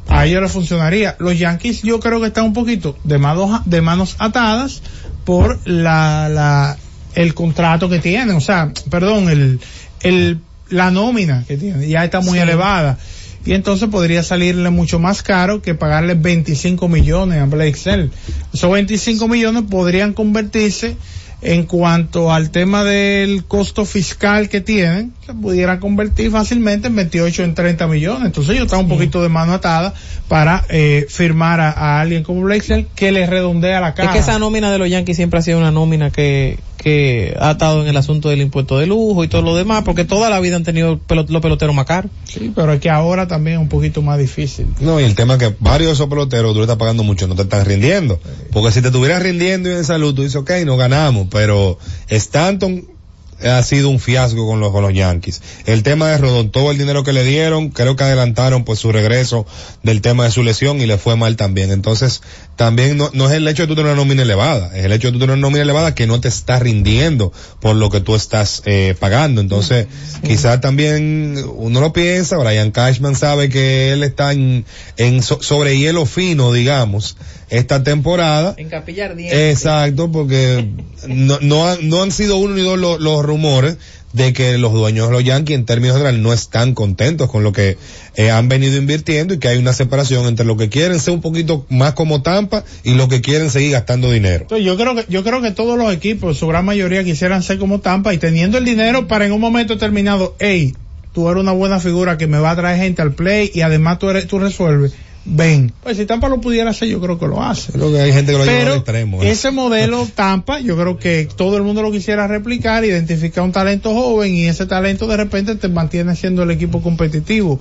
A 0.09 0.25
ellos 0.25 0.41
les 0.41 0.51
funcionaría. 0.51 1.15
Los 1.19 1.37
Yankees 1.37 1.83
yo 1.83 1.99
creo 1.99 2.19
que 2.21 2.27
están 2.27 2.45
un 2.45 2.53
poquito 2.53 2.97
de 3.03 3.17
manos, 3.17 3.61
de 3.65 3.81
manos 3.81 4.15
atadas 4.19 4.81
por 5.25 5.59
la, 5.67 6.29
la, 6.29 6.77
el 7.13 7.33
contrato 7.33 7.89
que 7.89 7.99
tienen. 7.99 8.35
O 8.35 8.41
sea, 8.41 8.71
perdón, 8.89 9.29
el, 9.29 9.59
el, 10.01 10.39
la 10.69 10.91
nómina 10.91 11.43
que 11.47 11.57
tienen. 11.57 11.87
Ya 11.87 12.03
está 12.05 12.19
muy 12.21 12.37
Sí. 12.37 12.43
elevada. 12.43 12.97
Y 13.45 13.53
entonces 13.53 13.87
podría 13.89 14.23
salirle 14.23 14.69
mucho 14.69 14.99
más 14.99 15.23
caro 15.23 15.61
que 15.61 15.73
pagarle 15.73 16.15
25 16.15 16.89
millones 16.89 17.39
a 17.39 17.45
Blake 17.45 17.75
Snell. 17.77 18.11
Esos 18.53 18.71
25 18.71 19.27
millones 19.29 19.63
podrían 19.69 20.11
convertirse 20.13 20.97
en 21.41 21.63
cuanto 21.63 22.33
al 22.33 22.49
tema 22.49 22.83
del 22.83 23.45
costo 23.45 23.85
fiscal 23.85 24.49
que 24.49 24.59
tienen, 24.59 25.13
se 25.27 25.33
pudiera 25.33 25.81
convertir 25.81 26.31
fácilmente 26.31 26.87
en 26.87 26.95
28 26.95 27.43
en 27.43 27.53
30 27.53 27.87
millones. 27.87 28.27
Entonces 28.27 28.55
ellos 28.55 28.67
están 28.67 28.79
un 28.79 28.87
poquito 28.87 29.21
de 29.21 29.27
mano 29.27 29.51
atada 29.51 29.93
para 30.29 30.63
eh, 30.69 31.05
firmar 31.09 31.59
a, 31.59 31.69
a 31.71 31.99
alguien 31.99 32.23
como 32.23 32.47
Snell 32.49 32.87
que 32.95 33.11
les 33.11 33.29
redondea 33.29 33.81
la 33.81 33.93
cara. 33.93 34.09
Es 34.09 34.13
que 34.13 34.19
esa 34.19 34.39
nómina 34.39 34.71
de 34.71 34.77
los 34.77 34.89
Yankees 34.89 35.17
siempre 35.17 35.39
ha 35.39 35.41
sido 35.41 35.57
una 35.57 35.69
nómina 35.69 36.11
que, 36.11 36.59
que 36.77 37.35
ha 37.41 37.51
estado 37.51 37.81
en 37.81 37.89
el 37.89 37.97
asunto 37.97 38.29
del 38.29 38.39
impuesto 38.39 38.77
de 38.77 38.87
lujo 38.87 39.25
y 39.25 39.27
todo 39.27 39.41
lo 39.41 39.53
demás, 39.53 39.83
porque 39.83 40.05
toda 40.05 40.29
la 40.29 40.39
vida 40.39 40.55
han 40.55 40.63
tenido 40.63 40.97
los 41.09 41.41
peloteros 41.41 41.75
más 41.75 41.85
caros. 41.85 42.09
Sí, 42.23 42.53
pero 42.55 42.71
es 42.71 42.79
que 42.79 42.89
ahora 42.89 43.27
también 43.27 43.57
es 43.57 43.61
un 43.61 43.69
poquito 43.69 44.01
más 44.01 44.17
difícil. 44.17 44.67
No, 44.79 45.01
y 45.01 45.03
el 45.03 45.13
tema 45.13 45.33
es 45.33 45.39
que 45.39 45.55
varios 45.59 45.89
de 45.89 45.93
esos 45.95 46.07
peloteros 46.07 46.53
tú 46.53 46.59
le 46.59 46.63
estás 46.63 46.77
pagando 46.77 47.03
mucho, 47.03 47.27
no 47.27 47.35
te 47.35 47.41
están 47.41 47.65
rindiendo. 47.65 48.17
Porque 48.53 48.71
si 48.71 48.81
te 48.81 48.87
estuvieras 48.87 49.21
rindiendo 49.21 49.69
y 49.69 49.73
en 49.73 49.83
salud, 49.83 50.15
tú 50.15 50.21
dices, 50.21 50.37
ok, 50.37 50.51
no 50.65 50.77
ganamos, 50.77 51.27
pero 51.29 51.77
Stanton 52.07 52.96
ha 53.43 53.61
sido 53.63 53.89
un 53.89 53.99
fiasco 53.99 54.47
con 54.47 54.59
los, 54.59 54.71
con 54.71 54.81
los 54.83 54.93
Yankees. 54.93 55.41
El 55.65 55.83
tema 55.83 56.09
de 56.09 56.17
Rodón, 56.17 56.51
todo 56.51 56.71
el 56.71 56.77
dinero 56.77 57.03
que 57.03 57.13
le 57.13 57.23
dieron, 57.23 57.69
creo 57.69 57.95
que 57.95 58.03
adelantaron 58.03 58.63
pues 58.63 58.79
su 58.79 58.91
regreso 58.91 59.45
del 59.83 60.01
tema 60.01 60.25
de 60.25 60.31
su 60.31 60.43
lesión 60.43 60.81
y 60.81 60.85
le 60.85 60.97
fue 60.97 61.15
mal 61.15 61.35
también. 61.35 61.71
Entonces, 61.71 62.21
también 62.57 62.97
no, 62.97 63.09
no 63.13 63.27
es 63.29 63.33
el 63.33 63.47
hecho 63.47 63.63
de 63.63 63.67
tú 63.67 63.75
tener 63.75 63.91
una 63.91 64.01
nómina 64.01 64.23
elevada, 64.23 64.75
es 64.75 64.83
el 64.83 64.91
hecho 64.91 65.07
de 65.07 65.11
tú 65.13 65.19
tener 65.19 65.33
una 65.35 65.41
nómina 65.41 65.61
elevada 65.61 65.95
que 65.95 66.07
no 66.07 66.19
te 66.19 66.27
está 66.27 66.59
rindiendo 66.59 67.31
por 67.61 67.75
lo 67.75 67.89
que 67.89 68.01
tú 68.01 68.15
estás 68.15 68.63
eh, 68.65 68.95
pagando. 68.99 69.39
Entonces, 69.41 69.87
quizás 70.25 70.59
también 70.59 71.41
uno 71.55 71.79
lo 71.79 71.93
piensa, 71.93 72.35
Brian 72.37 72.71
Cashman 72.71 73.15
sabe 73.15 73.47
que 73.49 73.91
él 73.93 74.03
está 74.03 74.33
en, 74.33 74.65
en 74.97 75.21
so- 75.23 75.41
sobre 75.41 75.77
hielo 75.77 76.05
fino, 76.05 76.51
digamos, 76.51 77.15
esta 77.49 77.83
temporada. 77.83 78.55
En 78.57 78.69
Capilla 78.69 79.05
Ardiente. 79.05 79.51
Exacto, 79.51 80.11
porque 80.11 80.67
no, 81.07 81.37
no, 81.41 81.67
han, 81.69 81.87
no 81.87 82.01
han 82.03 82.11
sido 82.11 82.37
uno 82.37 82.55
ni 82.55 82.61
dos 82.63 82.77
los, 82.79 82.99
los 82.99 83.23
rumores 83.23 83.77
de 84.17 84.33
que 84.33 84.57
los 84.57 84.73
dueños 84.73 85.07
de 85.07 85.13
los 85.13 85.23
Yankees 85.23 85.55
en 85.55 85.65
términos 85.65 85.95
generales 85.95 86.21
no 86.21 86.33
están 86.33 86.73
contentos 86.73 87.29
con 87.29 87.43
lo 87.43 87.53
que 87.53 87.77
eh, 88.15 88.31
han 88.31 88.49
venido 88.49 88.75
invirtiendo 88.77 89.35
y 89.35 89.37
que 89.39 89.47
hay 89.47 89.57
una 89.57 89.73
separación 89.73 90.25
entre 90.25 90.45
lo 90.45 90.57
que 90.57 90.69
quieren 90.69 90.99
ser 90.99 91.13
un 91.13 91.21
poquito 91.21 91.65
más 91.69 91.93
como 91.93 92.21
Tampa 92.21 92.63
y 92.83 92.95
lo 92.95 93.07
que 93.07 93.21
quieren 93.21 93.49
seguir 93.49 93.71
gastando 93.71 94.11
dinero. 94.11 94.47
Yo 94.57 94.75
creo 94.75 94.95
que 94.95 95.05
yo 95.07 95.23
creo 95.23 95.41
que 95.41 95.51
todos 95.51 95.77
los 95.77 95.93
equipos, 95.93 96.37
su 96.37 96.47
gran 96.47 96.65
mayoría 96.65 97.03
quisieran 97.03 97.43
ser 97.43 97.59
como 97.59 97.79
Tampa 97.79 98.13
y 98.13 98.17
teniendo 98.17 98.57
el 98.57 98.65
dinero 98.65 99.07
para 99.07 99.25
en 99.25 99.31
un 99.31 99.39
momento 99.39 99.75
determinado, 99.75 100.35
hey, 100.39 100.73
tú 101.13 101.29
eres 101.29 101.41
una 101.41 101.51
buena 101.51 101.79
figura 101.79 102.17
que 102.17 102.27
me 102.27 102.39
va 102.39 102.51
a 102.51 102.55
traer 102.55 102.79
gente 102.79 103.01
al 103.01 103.13
play 103.13 103.51
y 103.53 103.61
además 103.61 103.99
tú 103.99 104.09
eres 104.09 104.27
tú 104.27 104.39
resuelves. 104.39 104.93
Ven, 105.29 105.73
pues 105.83 105.97
si 105.97 106.05
Tampa 106.05 106.29
lo 106.29 106.39
pudiera 106.39 106.69
hacer, 106.69 106.87
yo 106.87 107.01
creo 107.01 107.19
que 107.19 107.27
lo 107.27 107.43
hace. 107.43 107.73
Creo 107.73 107.91
que 107.91 107.99
hay 107.99 108.13
gente 108.13 108.31
que 108.31 108.37
lo 108.37 108.45
lleva 108.45 108.71
al 108.71 108.77
extremo. 108.77 109.21
¿eh? 109.21 109.31
ese 109.31 109.51
modelo 109.51 110.07
Tampa, 110.15 110.61
yo 110.61 110.77
creo 110.77 110.97
que 110.97 111.27
todo 111.35 111.57
el 111.57 111.63
mundo 111.63 111.81
lo 111.81 111.91
quisiera 111.91 112.27
replicar, 112.27 112.85
identificar 112.85 113.43
un 113.43 113.51
talento 113.51 113.93
joven 113.93 114.33
y 114.33 114.45
ese 114.45 114.65
talento 114.65 115.05
de 115.05 115.17
repente 115.17 115.55
te 115.55 115.67
mantiene 115.67 116.15
siendo 116.15 116.43
el 116.43 116.51
equipo 116.51 116.81
competitivo. 116.81 117.59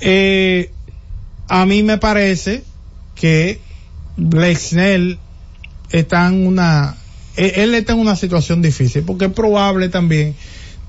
Eh, 0.00 0.70
a 1.46 1.66
mí 1.66 1.82
me 1.82 1.98
parece 1.98 2.62
que 3.14 3.58
Blake 4.16 4.56
Snell 4.56 5.18
está 5.90 6.26
en 6.26 6.46
una, 6.46 6.96
él, 7.36 7.52
él 7.54 7.74
está 7.74 7.92
en 7.92 7.98
una 7.98 8.16
situación 8.16 8.62
difícil 8.62 9.02
porque 9.02 9.26
es 9.26 9.32
probable 9.32 9.90
también 9.90 10.34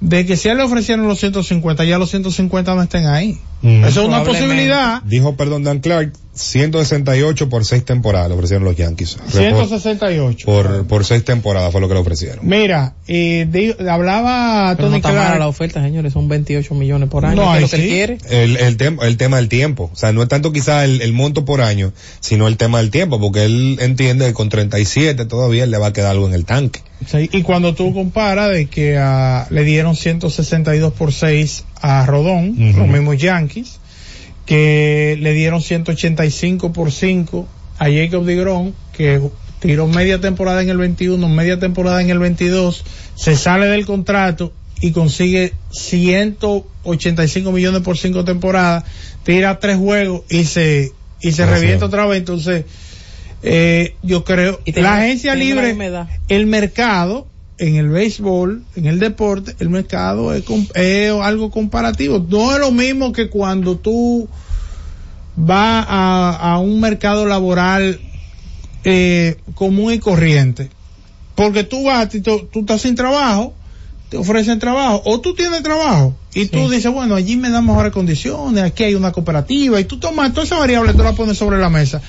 de 0.01 0.25
que 0.25 0.37
si 0.37 0.49
a 0.49 0.51
él 0.51 0.57
le 0.57 0.63
ofrecieron 0.63 1.07
los 1.07 1.19
150, 1.19 1.83
ya 1.85 1.97
los 1.97 2.09
150 2.09 2.75
no 2.75 2.81
estén 2.81 3.07
ahí. 3.07 3.37
Mm. 3.61 3.85
Eso 3.85 4.01
es 4.01 4.07
una 4.07 4.23
posibilidad. 4.23 5.01
Dijo, 5.03 5.35
perdón, 5.35 5.63
Dan 5.63 5.79
Clark, 5.79 6.13
168 6.35 7.49
por 7.49 7.65
seis 7.65 7.83
temporadas 7.85 8.27
le 8.29 8.35
ofrecieron 8.35 8.65
los 8.65 8.75
Yankees. 8.75 9.17
168. 9.29 10.45
Por, 10.45 10.85
por 10.87 11.05
seis 11.05 11.23
temporadas 11.23 11.71
fue 11.71 11.81
lo 11.81 11.87
que 11.87 11.93
le 11.93 11.99
ofrecieron. 12.01 12.47
Mira, 12.47 12.93
eh, 13.07 13.47
hablaba 13.89 14.73
Pero 14.75 14.89
no 14.89 14.91
Tony 14.91 14.97
está 14.97 15.09
mala 15.09 15.21
Clark. 15.23 15.39
la 15.39 15.47
oferta, 15.47 15.81
señores. 15.81 16.13
Son 16.13 16.27
28 16.27 16.73
millones 16.75 17.09
por 17.09 17.25
año. 17.25 17.35
No, 17.43 17.53
que 17.53 17.61
lo 17.61 17.69
que 17.69 17.75
él 17.77 17.81
sí. 17.81 17.87
quiere. 17.87 18.17
El, 18.29 18.57
el, 18.57 18.77
tem- 18.77 19.01
el 19.01 19.17
tema 19.17 19.37
del 19.37 19.49
tiempo. 19.49 19.89
O 19.93 19.95
sea, 19.95 20.11
no 20.11 20.21
es 20.21 20.27
tanto 20.29 20.51
quizá 20.51 20.83
el, 20.85 21.01
el 21.01 21.13
monto 21.13 21.45
por 21.45 21.61
año, 21.61 21.93
sino 22.19 22.47
el 22.47 22.57
tema 22.57 22.79
del 22.79 22.91
tiempo, 22.91 23.19
porque 23.19 23.45
él 23.45 23.77
entiende 23.79 24.25
que 24.27 24.33
con 24.33 24.49
37 24.49 25.25
todavía 25.25 25.63
él 25.63 25.71
le 25.71 25.77
va 25.77 25.87
a 25.87 25.93
quedar 25.93 26.11
algo 26.11 26.27
en 26.27 26.33
el 26.33 26.45
tanque. 26.45 26.81
Sí, 27.05 27.29
y 27.31 27.41
cuando 27.43 27.75
tú 27.75 27.93
comparas 27.93 28.49
de 28.51 28.67
que 28.67 28.97
ah, 28.97 29.47
le 29.49 29.63
dieron 29.63 29.95
162 29.95 30.93
por 30.93 31.11
6 31.13 31.65
a 31.81 32.05
Rodón, 32.05 32.55
los 32.75 32.87
mismos 32.87 33.17
Yankees, 33.17 33.79
que 34.45 35.17
le 35.19 35.33
dieron 35.33 35.61
185 35.61 36.71
por 36.71 36.91
5 36.91 37.47
a 37.77 37.85
Jacob 37.85 38.25
DeGrom, 38.25 38.73
que 38.93 39.21
tiró 39.59 39.87
media 39.87 40.21
temporada 40.21 40.61
en 40.61 40.69
el 40.69 40.77
21, 40.77 41.27
media 41.29 41.59
temporada 41.59 42.01
en 42.01 42.09
el 42.09 42.19
22, 42.19 42.83
se 43.15 43.35
sale 43.35 43.65
del 43.67 43.85
contrato 43.85 44.53
y 44.81 44.91
consigue 44.91 45.53
185 45.71 47.51
millones 47.51 47.81
por 47.81 47.97
5 47.97 48.23
temporadas, 48.25 48.83
tira 49.23 49.59
tres 49.59 49.77
juegos 49.77 50.21
y 50.29 50.45
se 50.45 50.91
y 51.21 51.31
se 51.31 51.45
revienta 51.45 51.85
otra 51.85 52.05
vez, 52.05 52.19
entonces 52.19 52.65
eh, 53.41 53.95
yo 54.03 54.23
creo 54.23 54.59
Y 54.65 54.73
la 54.73 54.97
agencia 54.97 55.33
libre 55.33 55.75
el 56.27 56.45
mercado 56.45 57.27
en 57.57 57.75
el 57.75 57.89
béisbol, 57.89 58.63
en 58.75 58.85
el 58.85 58.99
deporte, 58.99 59.55
el 59.59 59.69
mercado 59.69 60.33
es, 60.33 60.43
algo 61.21 61.51
comparativo. 61.51 62.25
No 62.27 62.53
es 62.53 62.59
lo 62.59 62.71
mismo 62.71 63.11
que 63.13 63.29
cuando 63.29 63.77
tú 63.77 64.27
vas 65.35 65.85
a, 65.87 66.53
a 66.53 66.59
un 66.59 66.79
mercado 66.79 67.25
laboral 67.25 67.99
eh, 68.83 69.37
común 69.55 69.93
y 69.93 69.99
corriente. 69.99 70.69
Porque 71.33 71.63
tú 71.63 71.85
vas, 71.85 72.13
y 72.15 72.21
tú, 72.21 72.47
tú 72.51 72.61
estás 72.61 72.81
sin 72.81 72.95
trabajo, 72.95 73.53
te 74.09 74.17
ofrecen 74.17 74.59
trabajo, 74.59 75.01
o 75.05 75.19
tú 75.19 75.33
tienes 75.33 75.63
trabajo, 75.63 76.15
y 76.33 76.45
tú 76.45 76.69
dices, 76.69 76.91
bueno, 76.91 77.15
allí 77.15 77.35
me 77.35 77.49
dan 77.49 77.65
mejores 77.65 77.91
condiciones, 77.91 78.63
aquí 78.63 78.83
hay 78.83 78.95
una 78.95 79.11
cooperativa, 79.11 79.79
y 79.79 79.85
tú 79.85 79.97
tomas 79.97 80.31
toda 80.31 80.45
esa 80.45 80.57
variable, 80.57 80.93
tú 80.93 81.03
la 81.03 81.13
pones 81.13 81.37
sobre 81.37 81.57
la 81.57 81.69
mesa. 81.69 82.01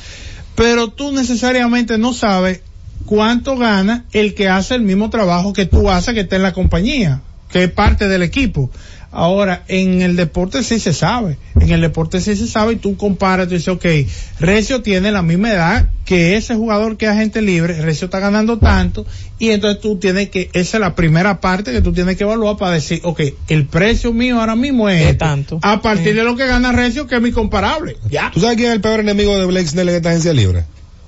Pero 0.54 0.88
tú 0.88 1.12
necesariamente 1.12 1.98
no 1.98 2.12
sabes 2.12 2.60
cuánto 3.06 3.56
gana 3.56 4.04
el 4.12 4.34
que 4.34 4.48
hace 4.48 4.74
el 4.74 4.82
mismo 4.82 5.08
trabajo 5.08 5.52
que 5.54 5.64
tú 5.66 5.88
haces 5.90 6.12
que 6.14 6.20
está 6.20 6.36
en 6.36 6.42
la 6.42 6.52
compañía, 6.52 7.22
que 7.50 7.64
es 7.64 7.70
parte 7.70 8.08
del 8.08 8.22
equipo. 8.22 8.70
Ahora, 9.12 9.62
en 9.68 10.02
el 10.02 10.14
deporte 10.14 10.62
sí 10.62 10.78
se 10.78 10.92
sabe, 10.92 11.38
en 11.58 11.70
el 11.70 11.80
deporte 11.80 12.20
sí 12.20 12.36
se 12.36 12.46
sabe 12.46 12.74
y 12.74 12.76
tú 12.76 12.98
comparas, 12.98 13.48
tú 13.48 13.54
dices, 13.54 13.68
ok, 13.68 13.86
Recio 14.40 14.82
tiene 14.82 15.10
la 15.10 15.22
misma 15.22 15.52
edad 15.52 15.88
que 16.04 16.36
ese 16.36 16.54
jugador 16.54 16.98
que 16.98 17.06
es 17.06 17.12
agente 17.12 17.40
libre, 17.40 17.80
Recio 17.80 18.06
está 18.06 18.18
ganando 18.20 18.58
tanto 18.58 19.06
y 19.38 19.50
entonces 19.50 19.80
tú 19.80 19.96
tienes 19.96 20.28
que, 20.28 20.50
esa 20.52 20.76
es 20.76 20.80
la 20.82 20.94
primera 20.94 21.40
parte 21.40 21.72
que 21.72 21.80
tú 21.80 21.94
tienes 21.94 22.18
que 22.18 22.24
evaluar 22.24 22.58
para 22.58 22.72
decir, 22.72 23.00
ok, 23.04 23.20
el 23.48 23.64
precio 23.66 24.12
mío 24.12 24.38
ahora 24.38 24.56
mismo 24.56 24.86
es 24.90 25.00
Es 25.00 25.06
esto, 25.12 25.24
tanto. 25.24 25.58
a 25.62 25.80
partir 25.80 26.08
Sí. 26.08 26.12
de 26.12 26.24
lo 26.24 26.36
que 26.36 26.46
gana 26.46 26.72
Recio, 26.72 27.06
que 27.06 27.14
es 27.16 27.22
mi 27.22 27.32
comparable. 27.32 27.96
Ya. 28.10 28.30
¿Tú 28.34 28.40
sabes 28.40 28.56
quién 28.56 28.68
es 28.68 28.74
el 28.74 28.80
peor 28.82 29.00
enemigo 29.00 29.38
de 29.38 29.46
Blake 29.46 29.68
Snell 29.68 29.88
en 29.88 29.94
esta 29.94 30.10
agencia 30.10 30.34
libre? 30.34 30.64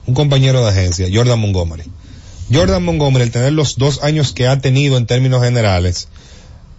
Un 0.09 0.15
compañero 0.15 0.65
de 0.65 0.71
agencia, 0.71 1.07
Jordan 1.13 1.39
Montgomery. 1.39 1.85
Jordan 2.51 2.83
Montgomery, 2.83 3.25
el 3.25 3.31
tener 3.31 3.53
los 3.53 3.77
dos 3.77 4.03
años 4.03 4.33
que 4.33 4.49
ha 4.49 4.59
tenido 4.59 4.97
en 4.97 5.05
términos 5.05 5.43
generales, 5.45 6.09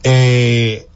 eh, 0.03 0.87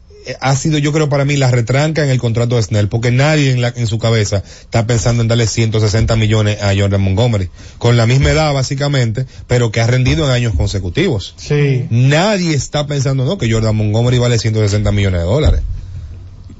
ha 0.41 0.55
sido 0.55 0.79
yo 0.79 0.91
creo 0.91 1.09
para 1.09 1.25
mí 1.25 1.35
la 1.35 1.51
retranca 1.51 2.03
en 2.03 2.09
el 2.09 2.19
contrato 2.19 2.55
de 2.55 2.63
Snell, 2.63 2.87
porque 2.87 3.11
nadie 3.11 3.51
en, 3.51 3.61
la, 3.61 3.71
en 3.75 3.85
su 3.85 3.99
cabeza 3.99 4.41
está 4.61 4.87
pensando 4.87 5.21
en 5.21 5.27
darle 5.27 5.45
160 5.45 6.15
millones 6.15 6.59
a 6.59 6.73
Jordan 6.75 7.01
Montgomery, 7.01 7.51
con 7.77 7.97
la 7.97 8.07
misma 8.07 8.31
edad 8.31 8.51
básicamente, 8.51 9.27
pero 9.45 9.71
que 9.71 9.81
ha 9.81 9.85
rendido 9.85 10.25
en 10.25 10.31
años 10.31 10.55
consecutivos. 10.55 11.35
Sí. 11.37 11.85
Nadie 11.91 12.55
está 12.55 12.87
pensando, 12.87 13.25
no, 13.25 13.37
que 13.37 13.51
Jordan 13.51 13.75
Montgomery 13.75 14.17
vale 14.17 14.39
160 14.39 14.91
millones 14.91 15.21
de 15.21 15.27
dólares. 15.27 15.61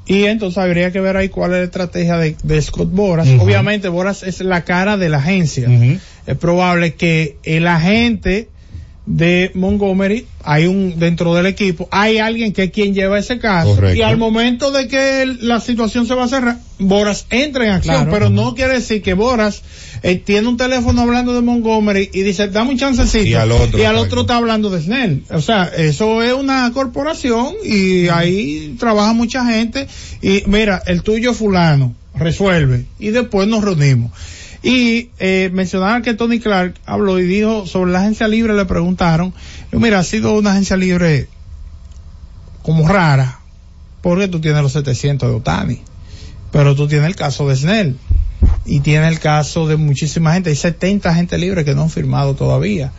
Y 0.06 0.24
entonces 0.24 0.58
habría 0.58 0.92
que 0.92 1.00
ver 1.00 1.16
ahí 1.16 1.28
cuál 1.28 1.52
es 1.52 1.58
la 1.58 1.64
estrategia 1.64 2.18
de, 2.18 2.36
de 2.42 2.62
Scott 2.62 2.90
Boras. 2.90 3.28
Obviamente 3.38 3.88
Boras 3.88 4.22
es 4.22 4.40
la 4.40 4.64
cara 4.64 4.96
de 4.96 5.08
la 5.08 5.18
agencia. 5.18 5.68
Es 6.26 6.36
probable 6.36 6.94
que 6.94 7.36
el 7.42 7.66
agente 7.66 8.48
de 9.06 9.50
Montgomery, 9.54 10.24
hay 10.44 10.66
un 10.66 10.98
dentro 10.98 11.34
del 11.34 11.44
equipo, 11.44 11.86
hay 11.90 12.16
alguien 12.18 12.54
que 12.54 12.62
es 12.64 12.70
quien 12.70 12.94
lleva 12.94 13.18
ese 13.18 13.38
caso. 13.38 13.74
Correcto. 13.74 13.98
Y 13.98 14.02
al 14.02 14.16
momento 14.16 14.70
de 14.70 14.88
que 14.88 15.20
el- 15.22 15.46
la 15.46 15.60
situación 15.60 16.06
se 16.06 16.14
va 16.14 16.24
a 16.24 16.28
cerrar, 16.28 16.58
Boras 16.78 17.26
entra 17.30 17.64
en 17.66 17.70
acción. 17.72 17.96
Claro. 17.96 18.10
Pero 18.10 18.30
no 18.30 18.54
quiere 18.54 18.74
decir 18.74 19.02
que 19.02 19.12
Boras 19.14 19.62
eh, 20.02 20.16
tiene 20.16 20.48
un 20.48 20.56
teléfono 20.56 21.02
hablando 21.02 21.34
de 21.34 21.42
Montgomery 21.42 22.10
y 22.12 22.22
dice, 22.22 22.48
dame 22.48 22.70
un 22.72 22.78
chancecito. 22.78 23.24
Y 23.26 23.34
al 23.34 23.52
otro, 23.52 23.78
y 23.78 23.84
al 23.84 23.96
otro 23.96 24.22
está 24.22 24.36
hablando 24.36 24.70
de 24.70 24.80
Snell. 24.82 25.22
O 25.30 25.40
sea, 25.40 25.64
eso 25.76 26.22
es 26.22 26.32
una 26.32 26.70
corporación 26.72 27.54
y 27.64 28.08
ahí 28.08 28.74
trabaja 28.78 29.12
mucha 29.12 29.44
gente. 29.46 29.86
Y 30.22 30.42
mira, 30.46 30.82
el 30.86 31.02
tuyo 31.02 31.32
fulano 31.34 31.94
resuelve 32.14 32.86
y 32.98 33.08
después 33.10 33.48
nos 33.48 33.62
reunimos. 33.64 34.12
Y 34.64 35.10
eh, 35.18 35.50
mencionaba 35.52 36.00
que 36.00 36.14
Tony 36.14 36.40
Clark 36.40 36.76
habló 36.86 37.18
y 37.18 37.24
dijo 37.24 37.66
sobre 37.66 37.92
la 37.92 38.00
agencia 38.00 38.26
libre, 38.26 38.54
le 38.54 38.64
preguntaron, 38.64 39.34
mira, 39.72 39.98
ha 39.98 40.04
sido 40.04 40.32
una 40.32 40.52
agencia 40.52 40.74
libre 40.78 41.28
como 42.62 42.88
rara, 42.88 43.40
porque 44.00 44.26
tú 44.26 44.40
tienes 44.40 44.62
los 44.62 44.72
700 44.72 45.28
de 45.28 45.34
Otani, 45.34 45.82
pero 46.50 46.74
tú 46.74 46.88
tienes 46.88 47.08
el 47.08 47.14
caso 47.14 47.46
de 47.46 47.56
Snell 47.56 47.98
y 48.64 48.80
tienes 48.80 49.12
el 49.12 49.20
caso 49.20 49.68
de 49.68 49.76
muchísima 49.76 50.32
gente, 50.32 50.48
hay 50.48 50.56
70 50.56 51.14
gente 51.14 51.36
libre 51.36 51.66
que 51.66 51.74
no 51.74 51.82
han 51.82 51.90
firmado 51.90 52.34
todavía. 52.34 52.90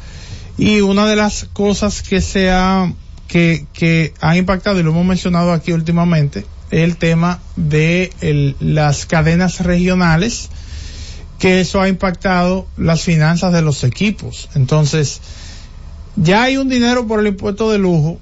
Y 0.60 0.82
una 0.82 1.08
de 1.08 1.16
las 1.16 1.46
cosas 1.52 2.04
que 2.04 2.22
se 2.22 2.52
ha, 2.52 2.94
que, 3.28 3.66
que 3.74 4.14
han 4.22 4.38
impactado, 4.38 4.80
y 4.80 4.84
lo 4.84 4.92
hemos 4.92 5.06
mencionado 5.06 5.52
aquí 5.52 5.72
últimamente, 5.72 6.46
es 6.70 6.84
el 6.84 6.98
tema 6.98 7.40
de 7.56 8.56
las 8.60 9.08
cadenas 9.08 9.62
regionales, 9.62 10.52
que 11.40 11.60
eso 11.62 11.82
ha 11.82 11.90
impactado 11.90 12.66
las 12.78 13.02
finanzas 13.02 13.52
de 13.54 13.62
los 13.62 13.84
equipos. 13.84 14.50
Entonces, 14.56 15.22
ya 16.16 16.44
hay 16.44 16.58
un 16.58 16.70
dinero 16.70 17.08
por 17.08 17.20
el 17.20 17.28
impuesto 17.28 17.72
de 17.72 17.78
lujo 17.78 18.20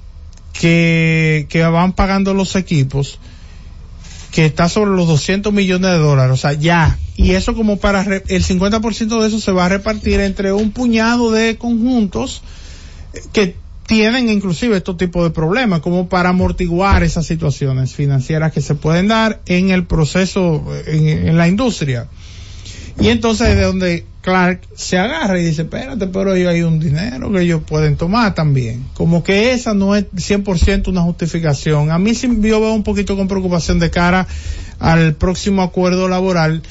que, 0.52 1.46
que 1.48 1.62
van 1.62 1.92
pagando 1.92 2.34
los 2.34 2.56
equipos 2.56 3.18
que 4.30 4.46
está 4.46 4.68
sobre 4.68 4.90
los 4.90 5.06
200 5.06 5.52
millones 5.52 5.92
de 5.92 5.98
dólares, 5.98 6.32
o 6.34 6.36
sea, 6.36 6.54
ya. 6.54 6.98
Y 7.16 7.32
eso 7.32 7.54
como 7.54 7.76
para, 7.76 8.02
re- 8.02 8.24
el 8.26 8.44
50% 8.44 9.20
de 9.20 9.28
eso 9.28 9.38
se 9.40 9.52
va 9.52 9.66
a 9.66 9.68
repartir 9.68 10.18
entre 10.18 10.52
un 10.52 10.72
puñado 10.72 11.30
de 11.30 11.56
conjuntos 11.56 12.42
que 13.32 13.54
tienen 13.86 14.28
inclusive 14.28 14.76
estos 14.76 14.96
tipos 14.96 15.22
de 15.22 15.30
problemas 15.30 15.80
como 15.82 16.08
para 16.08 16.30
amortiguar 16.30 17.04
esas 17.04 17.26
situaciones 17.26 17.94
financieras 17.94 18.50
que 18.52 18.60
se 18.60 18.74
pueden 18.74 19.06
dar 19.06 19.40
en 19.46 19.70
el 19.70 19.86
proceso, 19.86 20.64
en 20.86 21.36
la 21.38 21.46
industria. 21.46 22.08
Y 23.00 23.08
entonces 23.08 23.56
de 23.56 23.62
donde 23.62 24.06
Clark 24.20 24.60
se 24.74 24.96
agarra 24.98 25.38
y 25.38 25.44
dice, 25.44 25.62
espérate, 25.62 26.06
pero 26.06 26.32
ahí 26.32 26.46
hay 26.46 26.62
un 26.62 26.80
dinero 26.80 27.30
que 27.30 27.42
ellos 27.42 27.62
pueden 27.66 27.96
tomar 27.96 28.34
también. 28.34 28.86
Como 28.94 29.22
que 29.22 29.52
esa 29.52 29.74
no 29.74 29.94
es 29.94 30.06
100% 30.12 30.88
una 30.88 31.02
justificación. 31.02 31.90
A 31.90 31.98
mí 31.98 32.14
sí 32.14 32.28
yo 32.40 32.60
veo 32.60 32.72
un 32.72 32.84
poquito 32.84 33.16
con 33.16 33.28
preocupación 33.28 33.78
de 33.78 33.90
cara 33.90 34.26
al 34.78 35.14
próximo 35.14 35.62
acuerdo 35.62 36.08
laboral 36.08 36.62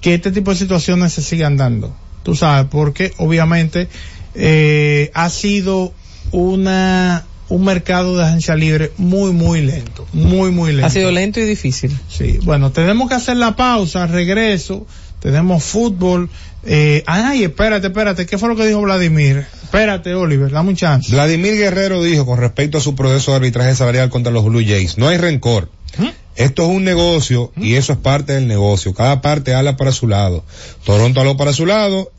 que 0.00 0.14
este 0.14 0.32
tipo 0.32 0.50
de 0.50 0.56
situaciones 0.56 1.12
se 1.12 1.22
sigan 1.22 1.56
dando. 1.56 1.94
Tú 2.22 2.34
sabes, 2.34 2.66
porque 2.70 3.12
obviamente 3.18 3.88
eh, 4.34 5.10
ha 5.14 5.30
sido 5.30 5.92
una 6.32 7.24
un 7.48 7.64
mercado 7.64 8.16
de 8.16 8.24
agencia 8.24 8.56
libre 8.56 8.90
muy 8.98 9.30
muy 9.30 9.62
lento, 9.62 10.06
muy 10.12 10.50
muy 10.50 10.72
lento. 10.72 10.86
Ha 10.86 10.90
sido 10.90 11.12
lento 11.12 11.40
y 11.40 11.44
difícil. 11.44 11.96
Sí, 12.08 12.40
bueno, 12.42 12.72
tenemos 12.72 13.08
que 13.08 13.14
hacer 13.14 13.36
la 13.36 13.54
pausa, 13.54 14.06
regreso, 14.08 14.86
tenemos 15.20 15.64
fútbol. 15.64 16.28
Eh, 16.64 17.02
ay, 17.06 17.44
espérate, 17.44 17.88
espérate, 17.88 18.26
¿qué 18.26 18.38
fue 18.38 18.48
lo 18.48 18.56
que 18.56 18.66
dijo 18.66 18.80
Vladimir? 18.80 19.46
Espérate, 19.62 20.14
Oliver, 20.14 20.50
dame 20.50 20.70
un 20.70 20.76
chance. 20.76 21.12
Vladimir 21.12 21.54
Guerrero 21.54 22.02
dijo 22.02 22.26
con 22.26 22.38
respecto 22.38 22.78
a 22.78 22.80
su 22.80 22.94
proceso 22.94 23.32
de 23.32 23.36
arbitraje 23.36 23.74
salarial 23.74 24.10
contra 24.10 24.32
los 24.32 24.44
Blue 24.44 24.64
Jays, 24.64 24.98
no 24.98 25.08
hay 25.08 25.18
rencor. 25.18 25.68
¿Mm? 25.98 26.08
Esto 26.36 26.64
es 26.64 26.68
un 26.68 26.84
negocio 26.84 27.52
y 27.56 27.74
eso 27.74 27.94
es 27.94 27.98
parte 27.98 28.34
del 28.34 28.46
negocio. 28.46 28.92
Cada 28.94 29.22
parte 29.22 29.54
habla 29.54 29.76
para 29.76 29.90
su 29.90 30.06
lado. 30.06 30.44
Toronto 30.84 31.20
habló 31.20 31.36
para 31.36 31.54
su 31.54 31.64
lado 31.64 32.12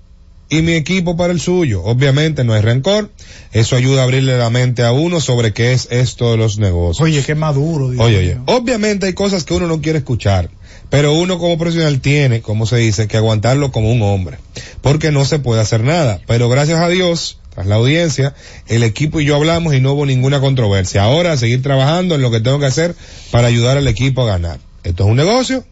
y 0.49 0.61
mi 0.61 0.73
equipo 0.73 1.17
para 1.17 1.33
el 1.33 1.39
suyo. 1.39 1.83
Obviamente 1.83 2.43
no 2.43 2.53
hay 2.53 2.61
rencor. 2.61 3.11
Eso 3.51 3.75
ayuda 3.75 4.01
a 4.01 4.03
abrirle 4.05 4.37
la 4.37 4.49
mente 4.49 4.83
a 4.83 4.91
uno 4.91 5.19
sobre 5.19 5.53
qué 5.53 5.73
es 5.73 5.87
esto 5.91 6.31
de 6.31 6.37
los 6.37 6.57
negocios. 6.57 7.01
Oye, 7.01 7.23
qué 7.23 7.35
maduro. 7.35 7.91
Dios 7.91 8.03
Oye. 8.03 8.37
Obviamente 8.45 9.05
hay 9.05 9.13
cosas 9.13 9.43
que 9.43 9.53
uno 9.53 9.67
no 9.67 9.81
quiere 9.81 9.99
escuchar, 9.99 10.49
pero 10.89 11.13
uno 11.13 11.37
como 11.37 11.57
profesional 11.57 11.99
tiene, 11.99 12.41
como 12.41 12.65
se 12.65 12.77
dice, 12.77 13.07
que 13.07 13.17
aguantarlo 13.17 13.71
como 13.71 13.91
un 13.91 14.01
hombre, 14.01 14.37
porque 14.81 15.11
no 15.11 15.25
se 15.25 15.39
puede 15.39 15.61
hacer 15.61 15.83
nada. 15.83 16.21
Pero 16.27 16.49
gracias 16.49 16.79
a 16.79 16.87
Dios, 16.87 17.39
tras 17.53 17.67
la 17.67 17.75
audiencia, 17.75 18.35
el 18.67 18.83
equipo 18.83 19.19
y 19.19 19.25
yo 19.25 19.35
hablamos 19.35 19.73
y 19.73 19.81
no 19.81 19.93
hubo 19.93 20.05
ninguna 20.05 20.39
controversia. 20.39 21.03
Ahora 21.03 21.37
seguir 21.37 21.61
trabajando 21.61 22.15
en 22.15 22.21
lo 22.21 22.31
que 22.31 22.39
tengo 22.39 22.59
que 22.59 22.67
hacer 22.67 22.95
para 23.31 23.47
ayudar 23.47 23.77
al 23.77 23.87
equipo 23.87 24.21
a 24.21 24.27
ganar. 24.27 24.59
Esto 24.83 25.03
es 25.03 25.09
un 25.09 25.17
negocio, 25.17 25.65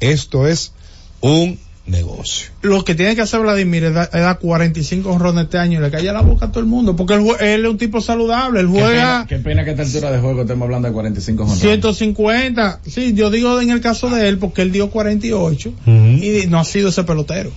esto 0.00 0.46
es 0.46 0.72
un 1.20 1.58
negocio. 1.88 2.50
Lo 2.62 2.84
que 2.84 2.94
tiene 2.94 3.14
que 3.14 3.22
hacer 3.22 3.40
Vladimir 3.40 3.84
es 3.84 3.94
dar, 3.94 4.10
dar 4.10 4.38
45 4.38 5.10
honrones 5.10 5.44
este 5.44 5.58
año 5.58 5.78
y 5.78 5.82
le 5.82 5.90
calla 5.90 6.12
la 6.12 6.20
boca 6.20 6.46
a 6.46 6.50
todo 6.50 6.60
el 6.60 6.66
mundo, 6.66 6.96
porque 6.96 7.14
él, 7.14 7.64
es 7.64 7.70
un 7.70 7.78
tipo 7.78 8.00
saludable, 8.00 8.60
él 8.60 8.66
Qué 8.66 8.80
juega 8.80 9.24
pena, 9.24 9.26
qué 9.28 9.38
pena 9.38 9.64
que 9.64 9.70
a 9.70 9.72
esta 9.74 9.84
altura 9.84 10.12
de 10.12 10.18
juego 10.20 10.42
estemos 10.42 10.64
hablando 10.64 10.88
de 10.88 10.94
45 10.94 11.42
jonrones. 11.44 11.62
150, 11.62 12.80
sí, 12.86 13.14
yo 13.14 13.30
digo 13.30 13.60
en 13.60 13.70
el 13.70 13.80
caso 13.80 14.10
de 14.10 14.28
él 14.28 14.38
porque 14.38 14.62
él 14.62 14.72
dio 14.72 14.90
48 14.90 15.68
Ujú. 15.68 15.92
y 15.92 16.46
no 16.48 16.58
ha 16.58 16.64
sido 16.64 16.90
ese 16.90 17.04
pelotero. 17.04 17.50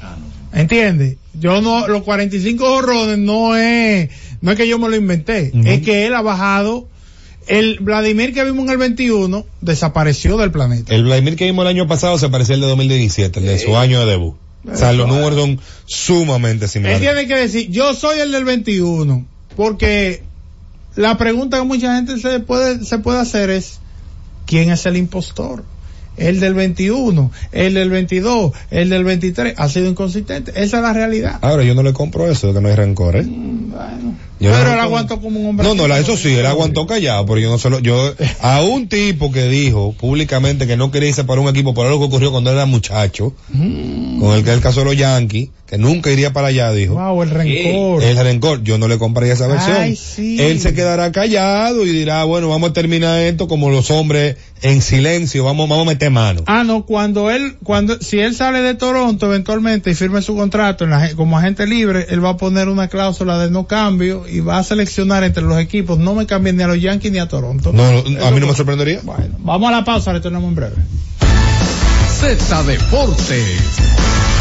¿Entiendes? 0.53 1.17
Yo 1.33 1.61
no, 1.61 1.87
los 1.87 2.03
45 2.03 2.65
honrones 2.65 3.17
no 3.17 3.55
es, 3.55 4.09
no 4.41 4.51
es 4.51 4.57
que 4.57 4.67
yo 4.67 4.79
me 4.79 4.89
lo 4.89 4.95
inventé, 4.95 5.51
es 5.65 5.81
que 5.81 6.05
él 6.05 6.13
ha 6.13 6.21
bajado, 6.21 6.87
el 7.47 7.79
Vladimir 7.79 8.33
que 8.33 8.43
vimos 8.43 8.65
en 8.65 8.71
el 8.71 8.77
21 8.77 9.45
desapareció 9.61 10.37
del 10.37 10.51
planeta. 10.51 10.93
El 10.93 11.03
Vladimir 11.03 11.35
que 11.35 11.45
vimos 11.45 11.63
el 11.63 11.69
año 11.69 11.87
pasado 11.87 12.17
se 12.17 12.29
parecía 12.29 12.55
al 12.55 12.61
de 12.61 12.67
2017, 12.67 13.39
el 13.39 13.45
de 13.45 13.59
su 13.59 13.75
año 13.75 13.99
de 14.01 14.05
debut. 14.05 14.35
O 14.71 14.75
sea, 14.75 14.93
los 14.93 15.07
números 15.07 15.39
son 15.39 15.59
sumamente 15.85 16.65
Él 16.65 16.71
similares. 16.71 17.01
tiene 17.01 17.27
que 17.27 17.35
decir, 17.35 17.69
yo 17.71 17.95
soy 17.95 18.19
el 18.19 18.31
del 18.31 18.45
21, 18.45 19.25
porque 19.55 20.23
la 20.95 21.17
pregunta 21.17 21.57
que 21.57 21.63
mucha 21.63 21.95
gente 21.95 22.19
se 22.19 22.39
puede, 22.41 22.85
se 22.85 22.99
puede 22.99 23.19
hacer 23.19 23.49
es, 23.49 23.79
¿quién 24.45 24.71
es 24.71 24.85
el 24.85 24.97
impostor? 24.97 25.63
El 26.17 26.39
del 26.39 26.53
21, 26.53 27.31
el 27.53 27.73
del 27.73 27.89
22, 27.89 28.51
el 28.69 28.89
del 28.89 29.03
23, 29.03 29.55
ha 29.57 29.69
sido 29.69 29.87
inconsistente. 29.87 30.51
Esa 30.51 30.77
es 30.77 30.83
la 30.83 30.93
realidad. 30.93 31.39
Ahora 31.41 31.63
yo 31.63 31.73
no 31.73 31.81
le 31.81 31.93
compro 31.93 32.29
eso 32.29 32.47
de 32.47 32.53
que 32.53 32.61
no 32.61 32.67
hay 32.67 32.75
rencor, 32.75 33.15
¿eh? 33.15 33.23
Bueno. 33.25 34.15
Yo 34.41 34.49
Pero 34.51 34.65
no 34.69 34.73
él 34.73 34.79
aguantó 34.79 35.21
como 35.21 35.39
un 35.39 35.45
hombre. 35.49 35.67
No, 35.67 35.75
no, 35.75 35.87
la- 35.87 35.99
eso 35.99 36.17
sí, 36.17 36.33
él 36.33 36.45
aguantó 36.47 36.87
callado, 36.87 37.25
pero 37.27 37.39
yo 37.39 37.49
no 37.51 37.59
solo, 37.59 37.79
yo, 37.79 38.13
a 38.41 38.61
un 38.63 38.87
tipo 38.87 39.31
que 39.31 39.47
dijo 39.47 39.93
públicamente 39.93 40.65
que 40.65 40.75
no 40.77 40.89
quería 40.89 41.09
irse 41.09 41.23
para 41.23 41.39
un 41.41 41.47
equipo 41.47 41.73
por 41.75 41.85
algo 41.85 41.99
que 41.99 42.05
ocurrió 42.05 42.31
cuando 42.31 42.51
era 42.51 42.65
muchacho, 42.65 43.33
con 44.21 44.37
el 44.37 44.43
que 44.43 44.51
es 44.51 44.55
el 44.55 44.61
caso 44.61 44.81
de 44.81 44.85
los 44.85 44.95
Yankees, 44.95 45.49
que 45.65 45.79
nunca 45.79 46.11
iría 46.11 46.31
para 46.31 46.49
allá, 46.49 46.71
dijo. 46.71 46.93
Wow, 46.93 47.23
el 47.23 47.31
rencor. 47.31 48.03
El 48.03 48.17
rencor, 48.17 48.61
yo 48.61 48.77
no 48.77 48.87
le 48.87 48.99
compraría 48.99 49.33
esa 49.33 49.47
versión. 49.47 49.75
Ay, 49.75 49.95
sí. 49.95 50.39
Él 50.39 50.59
se 50.59 50.75
quedará 50.75 51.11
callado 51.11 51.83
y 51.87 51.89
dirá, 51.89 52.23
bueno, 52.25 52.47
vamos 52.47 52.69
a 52.69 52.73
terminar 52.73 53.19
esto 53.19 53.47
como 53.47 53.71
los 53.71 53.89
hombres 53.89 54.37
en 54.61 54.83
silencio, 54.83 55.43
vamos, 55.43 55.67
vamos 55.67 55.87
a 55.87 55.89
meter 55.89 56.11
mano. 56.11 56.43
Ah, 56.45 56.63
no, 56.63 56.85
cuando 56.85 57.31
él, 57.31 57.55
cuando, 57.63 57.99
si 57.99 58.19
él 58.19 58.35
sale 58.35 58.61
de 58.61 58.75
Toronto 58.75 59.25
eventualmente 59.25 59.89
y 59.89 59.95
firme 59.95 60.21
su 60.21 60.35
contrato 60.35 60.83
en 60.83 60.91
la, 60.91 61.15
como 61.15 61.39
agente 61.39 61.65
libre, 61.65 62.05
él 62.09 62.23
va 62.23 62.29
a 62.29 62.37
poner 62.37 62.69
una 62.69 62.89
cláusula 62.89 63.39
de 63.39 63.49
no 63.49 63.65
cambio 63.65 64.27
y 64.27 64.39
va 64.41 64.59
a 64.59 64.63
seleccionar 64.63 65.23
entre 65.23 65.41
los 65.41 65.59
equipos, 65.59 65.97
no 65.97 66.13
me 66.13 66.27
cambien 66.27 66.57
ni 66.57 66.63
a 66.63 66.67
los 66.67 66.79
Yankees 66.79 67.11
ni 67.11 67.17
a 67.17 67.27
Toronto. 67.27 67.73
No, 67.73 67.91
no, 67.91 68.23
a 68.23 68.29
mí 68.29 68.39
no 68.39 68.45
me 68.45 68.53
sorprendería. 68.53 68.99
Bueno, 69.01 69.35
vamos 69.39 69.69
a 69.69 69.71
la 69.71 69.83
pausa, 69.83 70.13
retornamos 70.13 70.49
en 70.49 70.55
breve. 70.55 70.75
Z 72.21 72.65
Deportes. 72.67 74.40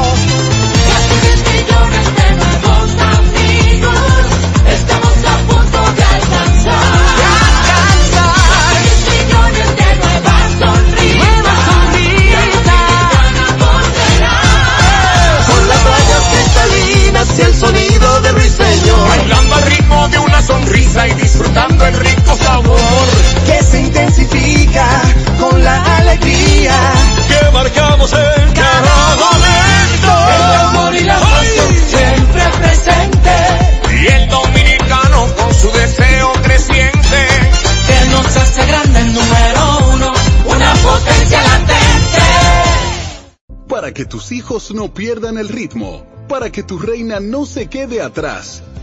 Que 44.01 44.07
tus 44.07 44.31
hijos 44.31 44.73
no 44.73 44.91
pierdan 44.91 45.37
el 45.37 45.47
ritmo, 45.47 46.07
para 46.27 46.51
que 46.51 46.63
tu 46.63 46.79
reina 46.79 47.19
no 47.19 47.45
se 47.45 47.67
quede 47.67 48.01
atrás, 48.01 48.63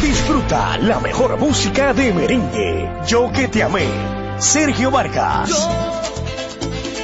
Disfruta 0.00 0.78
la 0.78 1.00
mejor 1.00 1.38
música 1.38 1.92
de 1.92 2.12
merengue. 2.12 2.90
Yo 3.06 3.30
que 3.32 3.48
te 3.48 3.62
amé. 3.62 3.86
Sergio 4.38 4.90
Vargas. 4.90 5.50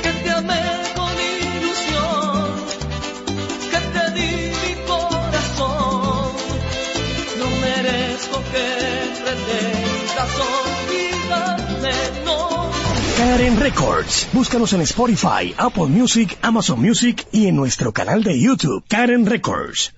que 0.03 0.13
te 0.13 0.31
amé 0.31 0.63
con 0.97 1.13
ilusión, 1.13 2.55
que 3.71 3.81
te 3.95 4.11
di 4.15 4.53
mi 4.63 4.87
corazón. 4.87 6.33
No 7.39 7.47
merezco 7.61 8.39
que 8.53 8.67
pretendas. 9.23 9.89
Karen 13.17 13.61
Records. 13.61 14.29
Búscanos 14.33 14.73
en 14.73 14.81
Spotify, 14.83 15.55
Apple 15.57 15.87
Music, 15.87 16.39
Amazon 16.43 16.81
Music 16.81 17.27
y 17.33 17.47
en 17.49 17.57
nuestro 17.57 17.93
canal 17.93 18.23
de 18.23 18.41
YouTube, 18.41 18.85
Karen 18.89 19.27
Records. 19.27 19.98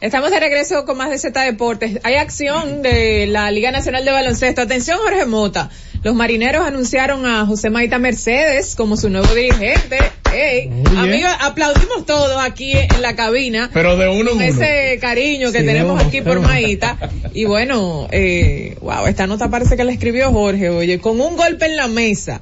Estamos 0.00 0.30
de 0.30 0.38
regreso 0.38 0.84
con 0.84 0.96
más 0.96 1.10
de 1.10 1.18
Z 1.18 1.40
Deportes. 1.42 1.98
Hay 2.04 2.14
acción 2.14 2.82
de 2.82 3.26
la 3.26 3.50
Liga 3.50 3.72
Nacional 3.72 4.04
de 4.04 4.12
Baloncesto. 4.12 4.60
Atención, 4.62 4.96
Jorge 5.02 5.24
Mota. 5.26 5.70
Los 6.04 6.14
marineros 6.14 6.64
anunciaron 6.64 7.26
a 7.26 7.44
José 7.46 7.70
Maita 7.70 7.98
Mercedes 7.98 8.76
como 8.76 8.96
su 8.96 9.10
nuevo 9.10 9.34
dirigente. 9.34 9.98
Ey, 10.32 10.70
amigos, 10.96 11.32
aplaudimos 11.40 12.06
todos 12.06 12.40
aquí 12.40 12.70
en 12.74 13.02
la 13.02 13.16
cabina. 13.16 13.70
Pero 13.74 13.96
de 13.96 14.08
uno 14.08 14.30
con 14.30 14.36
uno. 14.38 14.44
ese 14.46 14.98
cariño 15.00 15.50
que 15.50 15.60
Sí, 15.60 15.66
tenemos 15.66 16.00
aquí 16.00 16.20
por. 16.20 16.38
Maita. 16.40 16.96
Y 17.34 17.46
bueno, 17.46 18.06
eh, 18.12 18.76
wow, 18.80 19.06
esta 19.08 19.26
nota 19.26 19.50
parece 19.50 19.76
que 19.76 19.82
la 19.82 19.90
escribió 19.90 20.30
Jorge, 20.30 20.70
oye, 20.70 21.00
con 21.00 21.20
un 21.20 21.36
golpe 21.36 21.66
en 21.66 21.76
la 21.76 21.88
mesa. 21.88 22.40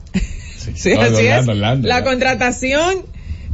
Sí, 0.75 0.91
No, 0.95 1.01
así 1.01 1.15
Orlando, 1.15 1.21
es. 1.21 1.49
Orlando, 1.49 1.89
la 1.89 1.95
Orlando. 1.97 2.11
contratación 2.11 3.07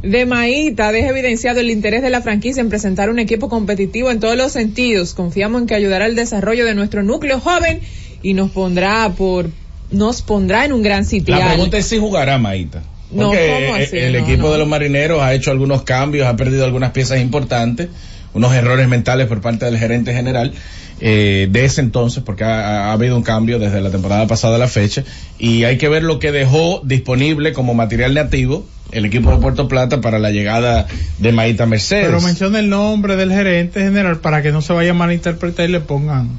de 0.03 0.25
Maíta 0.25 0.91
deja 0.91 1.09
evidenciado 1.09 1.61
el 1.61 1.69
interés 1.71 2.01
de 2.01 2.09
la 2.09 2.21
franquicia 2.21 2.61
en 2.61 2.69
presentar 2.69 3.09
un 3.09 3.19
equipo 3.19 3.47
competitivo 3.49 4.11
en 4.11 4.19
todos 4.19 4.35
los 4.37 4.51
sentidos. 4.51 5.13
Confiamos 5.13 5.61
en 5.61 5.67
que 5.67 5.75
ayudará 5.75 6.05
al 6.05 6.15
desarrollo 6.15 6.65
de 6.65 6.75
nuestro 6.75 7.03
núcleo 7.03 7.39
joven 7.39 7.79
y 8.21 8.33
nos 8.33 8.51
pondrá 8.51 9.09
por 9.17 9.49
nos 9.91 10.21
pondrá 10.21 10.65
en 10.65 10.73
un 10.73 10.81
gran 10.81 11.05
sitial. 11.05 11.39
La 11.39 11.47
pregunta 11.53 11.77
es 11.77 11.85
si 11.85 11.99
jugará 11.99 12.37
Maíta. 12.37 12.83
No, 13.11 13.31
el 13.33 14.13
No, 14.13 14.19
equipo 14.19 14.43
no. 14.47 14.51
de 14.53 14.57
los 14.57 14.67
marineros 14.67 15.21
ha 15.21 15.33
hecho 15.35 15.51
algunos 15.51 15.83
cambios, 15.83 16.25
ha 16.27 16.35
perdido 16.35 16.65
algunas 16.65 16.91
piezas 16.91 17.19
importantes, 17.21 17.89
unos 18.33 18.53
errores 18.53 18.87
mentales 18.87 19.27
por 19.27 19.41
parte 19.41 19.65
del 19.65 19.77
gerente 19.77 20.13
general 20.13 20.53
eh, 20.99 21.47
de 21.51 21.65
ese 21.65 21.81
entonces, 21.81 22.23
porque 22.23 22.43
ha, 22.43 22.89
ha 22.89 22.91
habido 22.93 23.17
un 23.17 23.23
cambio 23.23 23.59
desde 23.59 23.81
la 23.81 23.89
temporada 23.89 24.27
pasada 24.27 24.55
a 24.55 24.59
la 24.59 24.67
fecha, 24.67 25.03
y 25.37 25.63
hay 25.63 25.77
que 25.77 25.89
ver 25.89 26.03
lo 26.03 26.19
que 26.19 26.31
dejó 26.31 26.81
disponible 26.83 27.53
como 27.53 27.73
material 27.73 28.13
nativo 28.13 28.65
el 28.93 29.05
equipo 29.05 29.31
de 29.31 29.37
Puerto 29.37 29.67
Plata 29.67 30.01
para 30.01 30.19
la 30.19 30.31
llegada 30.31 30.87
de 31.17 31.31
Maíta 31.31 31.65
Mercedes. 31.65 32.05
Pero 32.05 32.21
menciona 32.21 32.59
el 32.59 32.69
nombre 32.69 33.15
del 33.15 33.31
gerente 33.31 33.81
general 33.81 34.19
para 34.19 34.41
que 34.41 34.51
no 34.51 34.61
se 34.61 34.73
vaya 34.73 34.91
a 34.91 34.93
malinterpretar 34.93 35.67
y 35.67 35.71
le 35.71 35.79
pongan. 35.79 36.29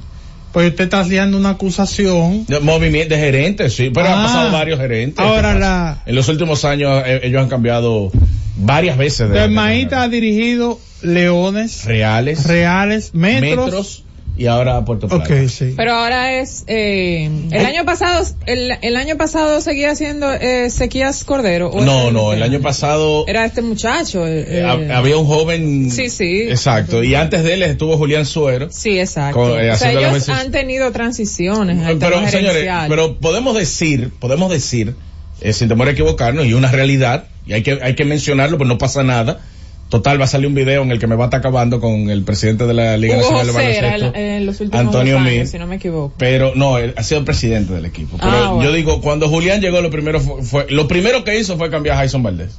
Pues 0.55 0.71
usted 0.71 0.85
está 0.85 1.01
haciendo 1.01 1.37
una 1.37 1.51
acusación. 1.51 2.47
De 2.47 2.61
Movimiento 2.61 3.15
de 3.15 3.21
gerentes, 3.21 3.75
sí, 3.75 3.91
pero 3.93 4.07
han 4.07 4.21
Ah. 4.21 4.23
pasado 4.23 4.53
varios 4.53 4.79
gerentes. 4.81 5.19
Ahora 5.19 5.53
la- 5.55 6.03
En 6.07 6.15
los 6.15 6.29
últimos 6.29 6.65
años 6.65 7.03
eh, 7.05 7.21
ellos 7.25 7.43
han 7.43 7.49
cambiado 7.51 8.11
varias 8.57 8.97
veces 8.97 9.29
de, 9.31 9.41
de- 9.41 9.49
Maíta 9.49 10.03
ha 10.03 10.09
dirigido 10.09 10.79
Leones, 11.03 11.85
reales, 11.85 12.47
Reales, 12.47 13.13
Metros. 13.15 13.65
metros 13.67 14.04
y 14.37 14.47
ahora 14.47 14.85
Puerto 14.85 15.07
Plata. 15.09 15.25
Ok, 15.25 15.49
sí. 15.49 15.75
Pero 15.77 15.93
ahora 15.95 16.35
es 16.41 16.65
eh, 16.67 17.31
el 17.53 17.65
año 17.67 17.85
pasado 17.85 18.25
el, 18.47 18.73
el 18.83 18.97
año 18.97 19.17
pasado 19.17 19.61
seguía 19.61 19.93
haciendo 19.93 20.33
eh, 20.33 20.71
Sequías 20.71 21.23
Cordero. 21.25 21.71
¿o 21.71 21.81
No, 21.85 22.11
no, 22.11 22.33
el 22.33 22.43
año 22.43 22.61
pasado 22.61 23.25
era 23.29 23.45
este 23.45 23.63
muchacho. 23.63 24.27
eh, 24.27 24.45
eh, 24.49 24.63
hab- 24.65 24.91
había 24.93 25.17
un 25.17 25.27
joven. 25.27 25.91
Sí, 25.91 26.11
sí. 26.11 26.43
Exacto. 26.49 27.03
Y 27.05 27.15
antes 27.15 27.45
de 27.45 27.55
él 27.55 27.63
estuvo 27.63 27.97
Julián 27.97 28.27
Suero. 28.27 28.69
Sí, 28.71 28.99
exacto. 28.99 29.41
Con- 29.41 29.61
eh, 29.61 29.71
o 29.71 29.77
sea, 29.77 29.93
ellos 29.93 30.13
veces- 30.13 30.29
han 30.31 30.51
tenido 30.51 30.91
transiciones 30.91 31.79
Pero, 32.01 32.29
señores, 32.29 32.67
pero 32.89 33.17
podemos 33.19 33.57
decir, 33.57 34.11
podemos 34.19 34.51
decir, 34.51 34.95
eh, 35.41 35.53
sin 35.53 35.69
temor 35.69 35.89
a 35.89 35.93
equivocarnos, 35.93 36.47
y 36.47 36.55
una 36.55 36.71
realidad, 36.71 37.25
y 37.47 37.53
hay 37.53 37.63
que, 37.63 37.79
hay 37.83 37.95
que 37.95 38.05
mencionarlo, 38.05 38.57
pues 38.59 38.67
no 38.69 38.79
pasa 38.79 39.03
nada. 39.03 39.41
Total, 39.89 40.21
va 40.21 40.25
a 40.25 40.29
salir 40.29 40.47
un 40.49 40.55
video 40.55 40.83
en 40.83 40.91
el 40.91 40.99
que 40.99 41.07
me 41.07 41.15
va 41.15 41.25
a 41.25 41.27
estar 41.27 41.39
acabando 41.41 41.81
con 41.81 42.11
el 42.11 42.25
presidente 42.25 42.67
de 42.67 42.75
la 42.75 42.97
Liga 42.97 43.19
Hugo 43.19 43.31
Nacional 43.33 43.47
de 43.47 43.53
José 43.53 43.81
Baloncesto. 43.83 44.19
el- 44.19 44.25
en 44.25 44.47
los 44.47 44.61
últimos 44.61 44.87
Antonio 44.87 45.13
dos 45.15 45.23
años, 45.23 45.35
Mir. 45.37 45.47
si 45.47 45.59
no 45.59 45.67
me 45.67 45.77
equivoco. 45.77 46.15
Pero 46.19 46.53
no, 46.57 46.79
él 46.79 46.95
ha 46.97 47.03
sido 47.05 47.21
el 47.21 47.25
presidente 47.25 47.73
del 47.75 47.85
equipo. 47.85 48.17
Pero 48.19 48.31
Ah, 48.33 48.51
bueno. 48.51 48.65
yo 48.71 48.75
digo, 48.75 49.01
cuando 49.01 49.29
Julián 49.29 49.61
llegó, 49.61 49.81
lo 49.83 49.91
primero 49.91 50.21
fue, 50.21 50.43
fue- 50.43 50.67
lo 50.71 50.89
primero 50.89 51.23
que 51.23 51.39
hizo 51.39 51.57
fue 51.59 51.71
cambiar 51.71 51.97
a 51.97 52.01
Jason 52.01 52.23
Valdés. 52.23 52.59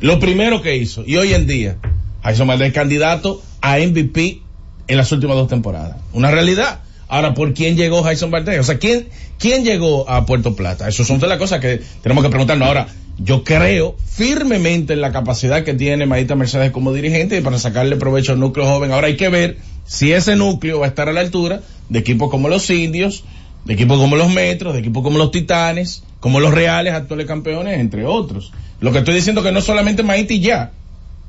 Lo 0.00 0.18
primero 0.20 0.62
que 0.62 0.76
hizo. 0.76 1.04
Y 1.06 1.16
hoy 1.16 1.34
en 1.34 1.46
día, 1.46 1.76
Jason 2.22 2.46
Valdés 2.46 2.68
es 2.68 2.74
candidato 2.74 3.42
a 3.60 3.78
MVP 3.78 4.40
en 4.88 4.96
las 4.96 5.12
últimas 5.12 5.36
dos 5.36 5.48
temporadas. 5.48 5.96
Una 6.14 6.30
realidad. 6.30 6.80
Ahora, 7.10 7.34
¿por 7.34 7.52
quién 7.54 7.76
llegó 7.76 8.04
Jason 8.04 8.30
Valdés? 8.30 8.60
O 8.60 8.62
sea, 8.62 8.78
¿quién, 8.78 9.08
quién 9.38 9.64
llegó 9.64 10.08
a 10.08 10.24
Puerto 10.26 10.54
Plata? 10.54 10.88
Eso 10.88 11.04
son 11.04 11.18
de 11.18 11.26
las 11.26 11.38
cosas 11.38 11.58
que 11.58 11.80
tenemos 12.02 12.22
que 12.22 12.30
preguntarnos. 12.30 12.68
Ahora, 12.68 12.86
yo 13.18 13.42
creo 13.42 13.96
firmemente 14.06 14.92
en 14.92 15.00
la 15.00 15.10
capacidad 15.10 15.64
que 15.64 15.74
tiene 15.74 16.06
Maíta 16.06 16.36
Mercedes 16.36 16.70
como 16.70 16.92
dirigente 16.92 17.36
y 17.36 17.40
para 17.40 17.58
sacarle 17.58 17.96
provecho 17.96 18.32
al 18.32 18.38
núcleo 18.38 18.64
joven. 18.64 18.92
Ahora 18.92 19.08
hay 19.08 19.16
que 19.16 19.28
ver 19.28 19.58
si 19.84 20.12
ese 20.12 20.36
núcleo 20.36 20.78
va 20.78 20.86
a 20.86 20.88
estar 20.88 21.08
a 21.08 21.12
la 21.12 21.20
altura 21.20 21.62
de 21.88 21.98
equipos 21.98 22.30
como 22.30 22.48
los 22.48 22.70
indios, 22.70 23.24
de 23.64 23.74
equipos 23.74 23.98
como 23.98 24.14
los 24.14 24.30
metros, 24.30 24.72
de 24.72 24.78
equipos 24.78 25.02
como 25.02 25.18
los 25.18 25.32
titanes, 25.32 26.04
como 26.20 26.38
los 26.38 26.54
reales 26.54 26.94
actuales 26.94 27.26
campeones, 27.26 27.80
entre 27.80 28.06
otros. 28.06 28.52
Lo 28.80 28.92
que 28.92 28.98
estoy 28.98 29.14
diciendo 29.14 29.42
que 29.42 29.50
no 29.50 29.60
solamente 29.60 30.04
Maíta 30.04 30.32
ya. 30.34 30.70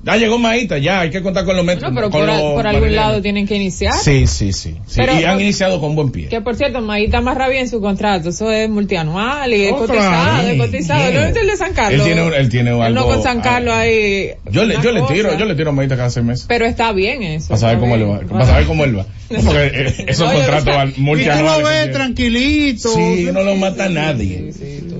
Ya 0.04 0.18
llegó 0.18 0.40
Maíta, 0.40 0.80
ya, 0.80 1.02
hay 1.02 1.12
que 1.12 1.22
contar 1.22 1.46
con 1.46 1.56
los 1.56 1.64
metros. 1.64 1.92
No, 1.92 1.96
pero 1.96 2.10
con 2.10 2.22
por, 2.22 2.28
los 2.28 2.42
por 2.54 2.66
algún 2.66 2.96
lado 2.96 3.22
tienen 3.22 3.46
que 3.46 3.56
iniciar. 3.56 3.94
Sí, 3.94 4.26
sí, 4.26 4.52
sí. 4.52 4.76
sí. 4.88 4.96
Pero- 4.96 5.20
y 5.20 5.24
han 5.26 5.40
iniciado 5.40 5.80
con 5.80 5.96
buen 5.96 6.10
pie. 6.12 6.28
Que 6.28 6.42
por 6.42 6.56
cierto, 6.56 6.82
Maíta 6.82 7.20
amarra 7.20 7.48
bien 7.50 7.70
su 7.70 7.80
contrato. 7.82 8.30
Eso 8.30 8.52
es 8.52 8.68
multianual 8.68 9.54
y 9.54 9.66
es 9.66 9.74
cotizado, 9.74 10.48
es 10.48 10.58
cotizado. 10.60 11.02
Bien. 11.04 11.14
¿No 11.16 11.26
viste 11.26 11.40
el 11.42 11.48
de 11.48 11.56
San 11.58 11.74
Carlos? 11.74 12.00
Él 12.02 12.06
tiene, 12.06 12.24
un- 12.24 12.34
él 12.34 12.50
tiene 12.50 12.70
Él 12.72 12.82
algo. 12.82 13.00
no 13.00 13.06
con 13.06 13.22
San 13.22 13.42
Carlos 13.42 13.74
ahí. 13.76 14.32
Yo 14.50 14.66
le, 14.66 14.76
yo 14.82 14.92
le 14.92 15.02
cosa. 15.02 15.14
tiro, 15.14 15.38
yo 15.38 15.46
le 15.46 15.54
tiro 15.56 15.70
a 15.70 15.74
Maíta 15.74 15.96
cada 15.96 16.10
seis 16.10 16.26
meses. 16.26 16.46
Pero 16.48 16.66
está 16.66 16.92
bien 16.94 17.22
eso. 17.22 17.50
Para 17.50 17.60
saber 17.60 17.78
cómo 17.80 17.96
él 17.96 18.10
va. 18.10 18.20
Para 18.22 18.46
saber 18.48 18.66
cómo 18.66 18.84
él 18.86 18.98
va. 18.98 19.06
Porque 19.30 19.66
eh, 19.68 20.06
esos 20.08 20.28
No, 20.28 20.34
contratos 20.34 20.66
lo- 20.66 20.74
van 20.78 20.90
Y 20.90 20.94
tú 20.94 21.02
multianuales. 21.02 21.62
lo 21.64 21.70
ves 21.70 21.92
tranquilito. 21.92 22.90
Sí, 22.90 23.30
no 23.32 23.44
lo 23.44 23.56
mata 23.56 23.88
nadie. 23.88 24.52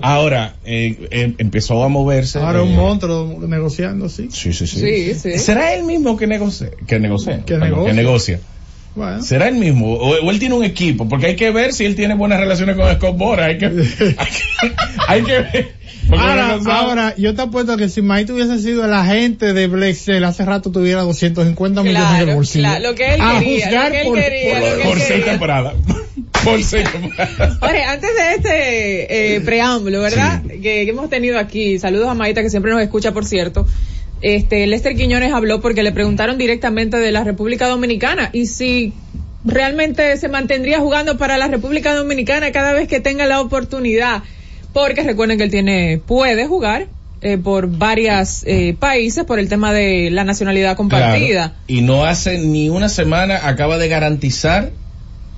Ahora, 0.02 0.56
eh, 0.66 1.08
eh, 1.12 1.34
empezó 1.38 1.84
a 1.84 1.90
moverse. 1.90 2.40
Ahora 2.40 2.62
un 2.64 2.72
eh, 2.74 2.76
monstruo 2.76 3.38
negociando, 3.48 4.10
sí. 4.10 4.30
Sí, 4.32 4.54
sí, 4.54 4.68
sí. 4.68 4.80
Sí, 4.80 5.14
sí. 5.16 5.40
¿Será 5.40 5.74
él 5.74 5.84
mismo 5.84 6.18
que 6.18 6.28
negocia? 6.28 6.70
Que 6.88 7.00
negocia. 7.00 7.44
Que 7.46 7.58
negocia. 7.58 7.86
que 7.92 7.94
negocia. 7.94 8.40
Bueno. 8.94 9.22
¿Será 9.24 9.48
él 9.48 9.56
mismo? 9.56 9.94
O, 9.94 10.10
o 10.26 10.32
él 10.32 10.40
tiene 10.40 10.56
un 10.56 10.66
equipo, 10.66 11.08
porque 11.08 11.28
hay 11.28 11.36
que 11.38 11.50
ver 11.52 11.72
si 11.74 11.86
él 11.86 11.96
tiene 11.96 12.14
buenas 12.16 12.40
relaciones 12.40 12.76
con 12.76 12.94
Scott 12.94 13.18
Bora. 13.18 13.46
Hay 13.46 13.58
que, 13.58 13.66
hay 13.68 13.72
que, 13.72 14.72
hay 15.08 15.22
que 15.24 15.32
ver. 15.40 15.82
Ahora, 16.12 16.58
no 16.62 16.72
ahora, 16.74 17.16
yo 17.18 17.34
te 17.34 17.42
apuesto 17.44 17.78
que 17.78 17.88
si 17.88 18.02
Maite 18.02 18.34
hubiese 18.34 18.60
sido 18.60 18.84
el 18.84 18.92
agente 18.94 19.54
de 19.54 19.68
Blexel, 19.68 20.26
hace 20.26 20.44
rato 20.44 20.70
tuviera 20.70 21.04
250 21.04 21.84
millones 21.84 22.02
en 22.02 22.16
el 22.16 22.24
Claro, 22.24 22.36
bolsillo. 22.36 22.64
claro, 22.66 22.84
lo 22.90 22.96
que 22.96 23.14
él 23.14 23.22
A 23.22 23.40
quería, 23.40 23.66
juzgar 23.66 23.86
lo 23.86 23.92
que 23.92 24.02
él 24.02 24.08
por, 24.08 24.18
quería, 24.20 24.60
por- 24.60 24.78
lo 24.78 24.84
por 24.90 25.00
seis 25.00 25.24
temporadas. 25.26 25.74
Jorge, 27.60 27.84
antes 27.84 28.10
de 28.16 28.34
este 28.36 29.36
eh, 29.36 29.42
preámbulo, 29.42 30.02
¿verdad? 30.02 30.42
Que, 30.44 30.60
que 30.60 30.90
hemos 30.90 31.10
tenido 31.10 31.38
aquí, 31.38 31.80
saludos 31.80 32.10
a 32.10 32.14
Maíta 32.14 32.42
que 32.42 32.50
siempre 32.50 32.72
nos 32.72 32.82
escucha, 32.82 33.12
por 33.12 33.26
cierto. 33.26 33.68
Este, 34.22 34.68
Lester 34.68 34.96
Quiñones 34.96 35.34
habló 35.34 35.62
porque 35.62 35.84
le 35.84 35.92
preguntaron 35.92 36.38
directamente 36.38 36.98
de 36.98 37.12
la 37.12 37.24
República 37.24 37.68
Dominicana 37.68 38.30
y 38.34 38.46
si 38.46 38.94
realmente 39.44 40.16
se 40.18 40.30
mantendría 40.30 40.80
jugando 40.80 41.18
para 41.18 41.38
la 41.38 41.48
República 41.48 41.96
Dominicana 41.96 42.52
cada 42.52 42.74
vez 42.74 42.88
que 42.88 43.00
tenga 43.00 43.26
la 43.26 43.42
oportunidad. 43.42 44.24
Porque 44.74 45.04
recuerden 45.04 45.38
que 45.38 45.44
él 45.44 45.52
tiene, 45.52 46.02
puede 46.06 46.46
jugar 46.46 46.88
eh, 47.22 47.38
por 47.38 47.68
varios 47.68 48.46
países 48.80 49.26
por 49.26 49.38
el 49.38 49.50
tema 49.50 49.74
de 49.74 50.10
la 50.12 50.24
nacionalidad 50.24 50.78
compartida. 50.78 51.50
Claro. 51.50 51.64
Y 51.68 51.82
no 51.82 52.06
hace 52.06 52.38
ni 52.38 52.70
una 52.70 52.88
semana 52.88 53.48
acaba 53.48 53.78
de 53.78 53.90
garantizar 53.90 54.72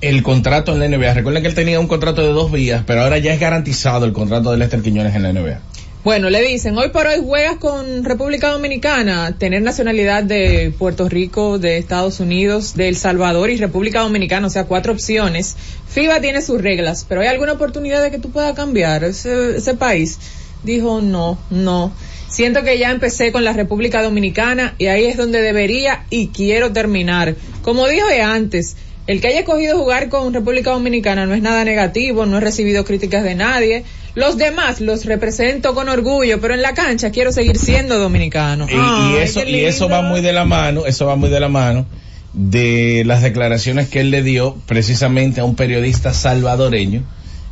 el 0.03 0.21
contrato 0.21 0.73
en 0.73 0.79
la 0.79 0.87
NBA. 0.89 1.13
Recuerden 1.13 1.41
que 1.41 1.49
él 1.49 1.55
tenía 1.55 1.79
un 1.79 1.87
contrato 1.87 2.21
de 2.21 2.33
dos 2.33 2.51
vías, 2.51 2.83
pero 2.85 3.01
ahora 3.01 3.19
ya 3.19 3.33
es 3.33 3.39
garantizado 3.39 4.05
el 4.05 4.11
contrato 4.11 4.51
de 4.51 4.57
Lester 4.57 4.81
Quiñones 4.81 5.15
en 5.15 5.23
la 5.23 5.31
NBA. 5.31 5.61
Bueno, 6.03 6.29
le 6.29 6.41
dicen, 6.41 6.77
hoy 6.77 6.89
por 6.89 7.07
hoy 7.07 7.21
juegas 7.23 7.55
con 7.55 8.03
República 8.03 8.49
Dominicana, 8.49 9.37
tener 9.37 9.61
nacionalidad 9.61 10.21
de 10.21 10.73
Puerto 10.77 11.07
Rico, 11.07 11.57
de 11.57 11.77
Estados 11.77 12.19
Unidos, 12.19 12.75
de 12.75 12.89
El 12.89 12.97
Salvador 12.97 13.49
y 13.49 13.55
República 13.55 14.01
Dominicana, 14.01 14.47
o 14.47 14.49
sea, 14.49 14.65
cuatro 14.65 14.91
opciones. 14.91 15.55
FIBA 15.87 16.19
tiene 16.19 16.41
sus 16.41 16.61
reglas, 16.61 17.05
pero 17.07 17.21
¿hay 17.21 17.27
alguna 17.27 17.53
oportunidad 17.53 18.03
de 18.03 18.11
que 18.11 18.19
tú 18.19 18.31
puedas 18.31 18.53
cambiar 18.53 19.05
ese, 19.05 19.55
ese 19.55 19.75
país? 19.75 20.19
Dijo, 20.63 20.99
no, 20.99 21.37
no. 21.49 21.93
Siento 22.27 22.63
que 22.63 22.77
ya 22.77 22.91
empecé 22.91 23.31
con 23.31 23.45
la 23.45 23.53
República 23.53 24.03
Dominicana 24.03 24.75
y 24.77 24.87
ahí 24.87 25.05
es 25.05 25.15
donde 25.15 25.41
debería 25.41 26.03
y 26.09 26.27
quiero 26.27 26.73
terminar. 26.73 27.35
Como 27.61 27.87
dije 27.87 28.21
antes, 28.21 28.75
El 29.05 29.19
que 29.19 29.27
haya 29.27 29.39
escogido 29.39 29.77
jugar 29.77 30.09
con 30.09 30.33
República 30.33 30.71
Dominicana 30.71 31.25
no 31.25 31.33
es 31.33 31.41
nada 31.41 31.65
negativo, 31.65 32.25
no 32.25 32.37
he 32.37 32.39
recibido 32.39 32.85
críticas 32.85 33.23
de 33.23 33.35
nadie. 33.35 33.83
Los 34.15 34.37
demás 34.37 34.79
los 34.79 35.05
represento 35.05 35.73
con 35.73 35.89
orgullo, 35.89 36.39
pero 36.39 36.53
en 36.53 36.61
la 36.61 36.73
cancha 36.73 37.11
quiero 37.11 37.31
seguir 37.31 37.57
siendo 37.57 37.97
dominicano. 37.97 38.67
Y, 38.69 39.13
y 39.13 39.17
eso, 39.17 39.43
y 39.43 39.59
eso 39.65 39.89
va 39.89 40.01
muy 40.01 40.21
de 40.21 40.31
la 40.31 40.45
mano, 40.45 40.85
eso 40.85 41.05
va 41.05 41.15
muy 41.15 41.29
de 41.29 41.39
la 41.39 41.49
mano 41.49 41.85
de 42.33 43.03
las 43.05 43.21
declaraciones 43.21 43.89
que 43.89 43.99
él 44.01 44.09
le 44.11 44.23
dio 44.23 44.55
precisamente 44.65 45.39
a 45.39 45.45
un 45.45 45.55
periodista 45.55 46.13
salvadoreño 46.13 47.03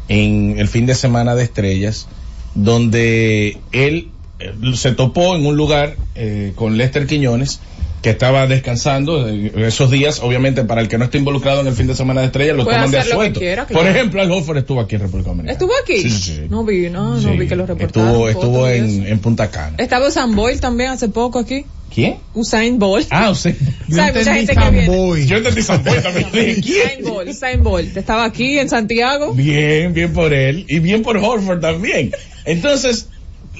en 0.07 0.55
el 0.57 0.67
fin 0.67 0.87
de 0.87 0.95
semana 0.95 1.35
de 1.35 1.43
estrellas, 1.43 2.07
donde 2.55 3.59
él 3.71 4.09
eh, 4.39 4.53
se 4.73 4.91
topó 4.91 5.35
en 5.35 5.45
un 5.45 5.55
lugar 5.55 5.95
eh, 6.15 6.53
con 6.55 6.77
Lester 6.77 7.05
Quiñones, 7.05 7.61
que 8.01 8.09
estaba 8.09 8.47
descansando 8.47 9.29
eh, 9.29 9.51
esos 9.67 9.91
días, 9.91 10.19
obviamente 10.21 10.63
para 10.63 10.81
el 10.81 10.87
que 10.87 10.97
no 10.97 11.05
esté 11.05 11.19
involucrado 11.19 11.61
en 11.61 11.67
el 11.67 11.73
fin 11.73 11.87
de 11.87 11.95
semana 11.95 12.21
de 12.21 12.27
estrellas, 12.27 12.55
lo 12.57 12.65
toman 12.65 12.89
de 12.89 12.99
asueto. 12.99 13.39
quiera, 13.39 13.67
Por 13.67 13.85
ejemplo, 13.87 14.21
Al 14.21 14.31
Horford 14.31 14.57
estuvo 14.57 14.79
aquí 14.79 14.95
en 14.95 15.01
República 15.01 15.29
Dominicana. 15.29 15.53
¿Estuvo 15.53 15.71
aquí? 15.83 16.01
Sí, 16.01 16.09
sí, 16.09 16.19
sí. 16.19 16.41
No 16.49 16.63
vi, 16.63 16.89
no, 16.89 17.15
no 17.15 17.21
Sí. 17.31 17.37
vi 17.37 17.47
que 17.47 17.55
lo 17.55 17.65
reportaron. 17.65 18.09
Estuvo, 18.09 18.29
estuvo 18.29 18.67
en, 18.67 19.05
en 19.05 19.19
Punta 19.19 19.49
Cana. 19.51 19.75
Estaba 19.77 20.07
Usain 20.07 20.35
Bolt 20.35 20.59
también 20.59 20.89
hace 20.91 21.09
poco 21.09 21.39
aquí. 21.39 21.65
¿Quién? 21.93 22.15
Usain 22.33 22.79
Bolt. 22.79 23.07
Ah, 23.11 23.29
usted. 23.29 23.55
Yo 23.87 23.95
¿Sabe? 23.97 24.19
Mucha 24.19 24.39
entendí. 24.39 24.85
Samboy. 24.85 25.27
Yo 25.27 25.37
entendí 25.37 25.63
también. 25.63 26.03
Dije, 26.31 26.59
Usain 26.59 26.61
¿Quién? 26.61 27.03
Bolt, 27.13 27.29
Usain 27.29 27.63
Bolt. 27.63 27.97
Estaba 27.97 28.23
aquí 28.23 28.57
en 28.57 28.69
Santiago. 28.69 29.33
Bien, 29.33 29.93
bien 29.93 30.11
por 30.13 30.33
él 30.33 30.65
y 30.69 30.79
bien 30.79 31.03
por 31.03 31.17
Horford 31.17 31.59
también. 31.59 32.11
Entonces, 32.45 33.09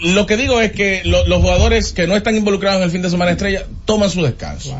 lo 0.02 0.26
que 0.26 0.38
digo 0.38 0.60
es 0.62 0.72
que 0.72 1.02
lo- 1.06 1.26
los 1.28 1.40
jugadores 1.42 1.94
que 1.94 2.08
no 2.08 2.16
están 2.16 2.36
involucrados 2.36 2.78
en 2.80 2.84
el 2.84 2.92
fin 2.92 3.02
de 3.02 3.10
semana 3.10 3.32
estrella 3.32 3.66
toman 3.86 4.10
su 4.10 4.22
descanso. 4.24 4.76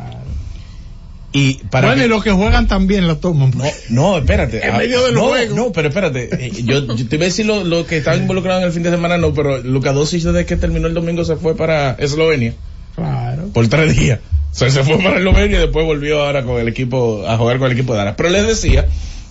Y 1.34 1.54
para 1.70 1.88
bueno, 1.88 2.02
que- 2.02 2.06
y 2.08 2.10
los 2.10 2.24
que 2.26 2.32
juegan 2.32 2.68
también 2.68 3.08
lo 3.08 3.18
toman. 3.18 3.52
no, 3.56 3.64
no, 3.90 4.18
espérate. 4.18 4.68
En 4.68 4.76
medio 4.78 5.02
del 5.06 5.14
no, 5.14 5.28
juego. 5.28 5.56
No, 5.56 5.72
pero 5.72 5.88
espérate. 5.88 6.30
Eh, 6.48 6.52
Yo, 6.66 6.86
yo 6.94 7.08
te 7.08 7.16
iba 7.16 7.24
a 7.24 7.28
decir 7.30 7.46
lo, 7.46 7.64
lo 7.64 7.86
que 7.86 7.98
estaban 7.98 8.22
involucrados 8.22 8.62
en 8.62 8.68
el 8.68 8.74
fin 8.74 8.84
de 8.84 8.90
semana, 8.90 9.18
no, 9.18 9.34
pero 9.34 9.60
Luka 9.60 9.94
Doncic 9.94 10.24
desde 10.24 10.46
que 10.46 10.58
terminó 10.58 10.88
el 10.88 10.94
domingo 10.94 11.24
se 11.24 11.38
fue 11.38 11.56
para 11.56 11.92
Eslovenia 11.94 12.54
Claro. 12.96 13.48
por 13.54 13.66
tres 13.70 13.98
días. 13.98 14.20
O 14.52 14.56
sea, 14.56 14.70
se 14.70 14.84
fue 14.84 14.98
para 14.98 15.20
Eslovenia 15.20 15.58
y 15.58 15.62
después 15.62 15.86
volvió 15.86 16.22
ahora 16.22 16.44
con 16.44 16.60
el 16.60 16.68
equipo, 16.68 17.24
a 17.26 17.38
jugar 17.38 17.60
con 17.60 17.68
el 17.68 17.78
equipo 17.78 17.94
de 17.94 18.00
Dallas. 18.00 18.16
Pero 18.18 18.30
les 18.30 18.46
decía 18.46 18.86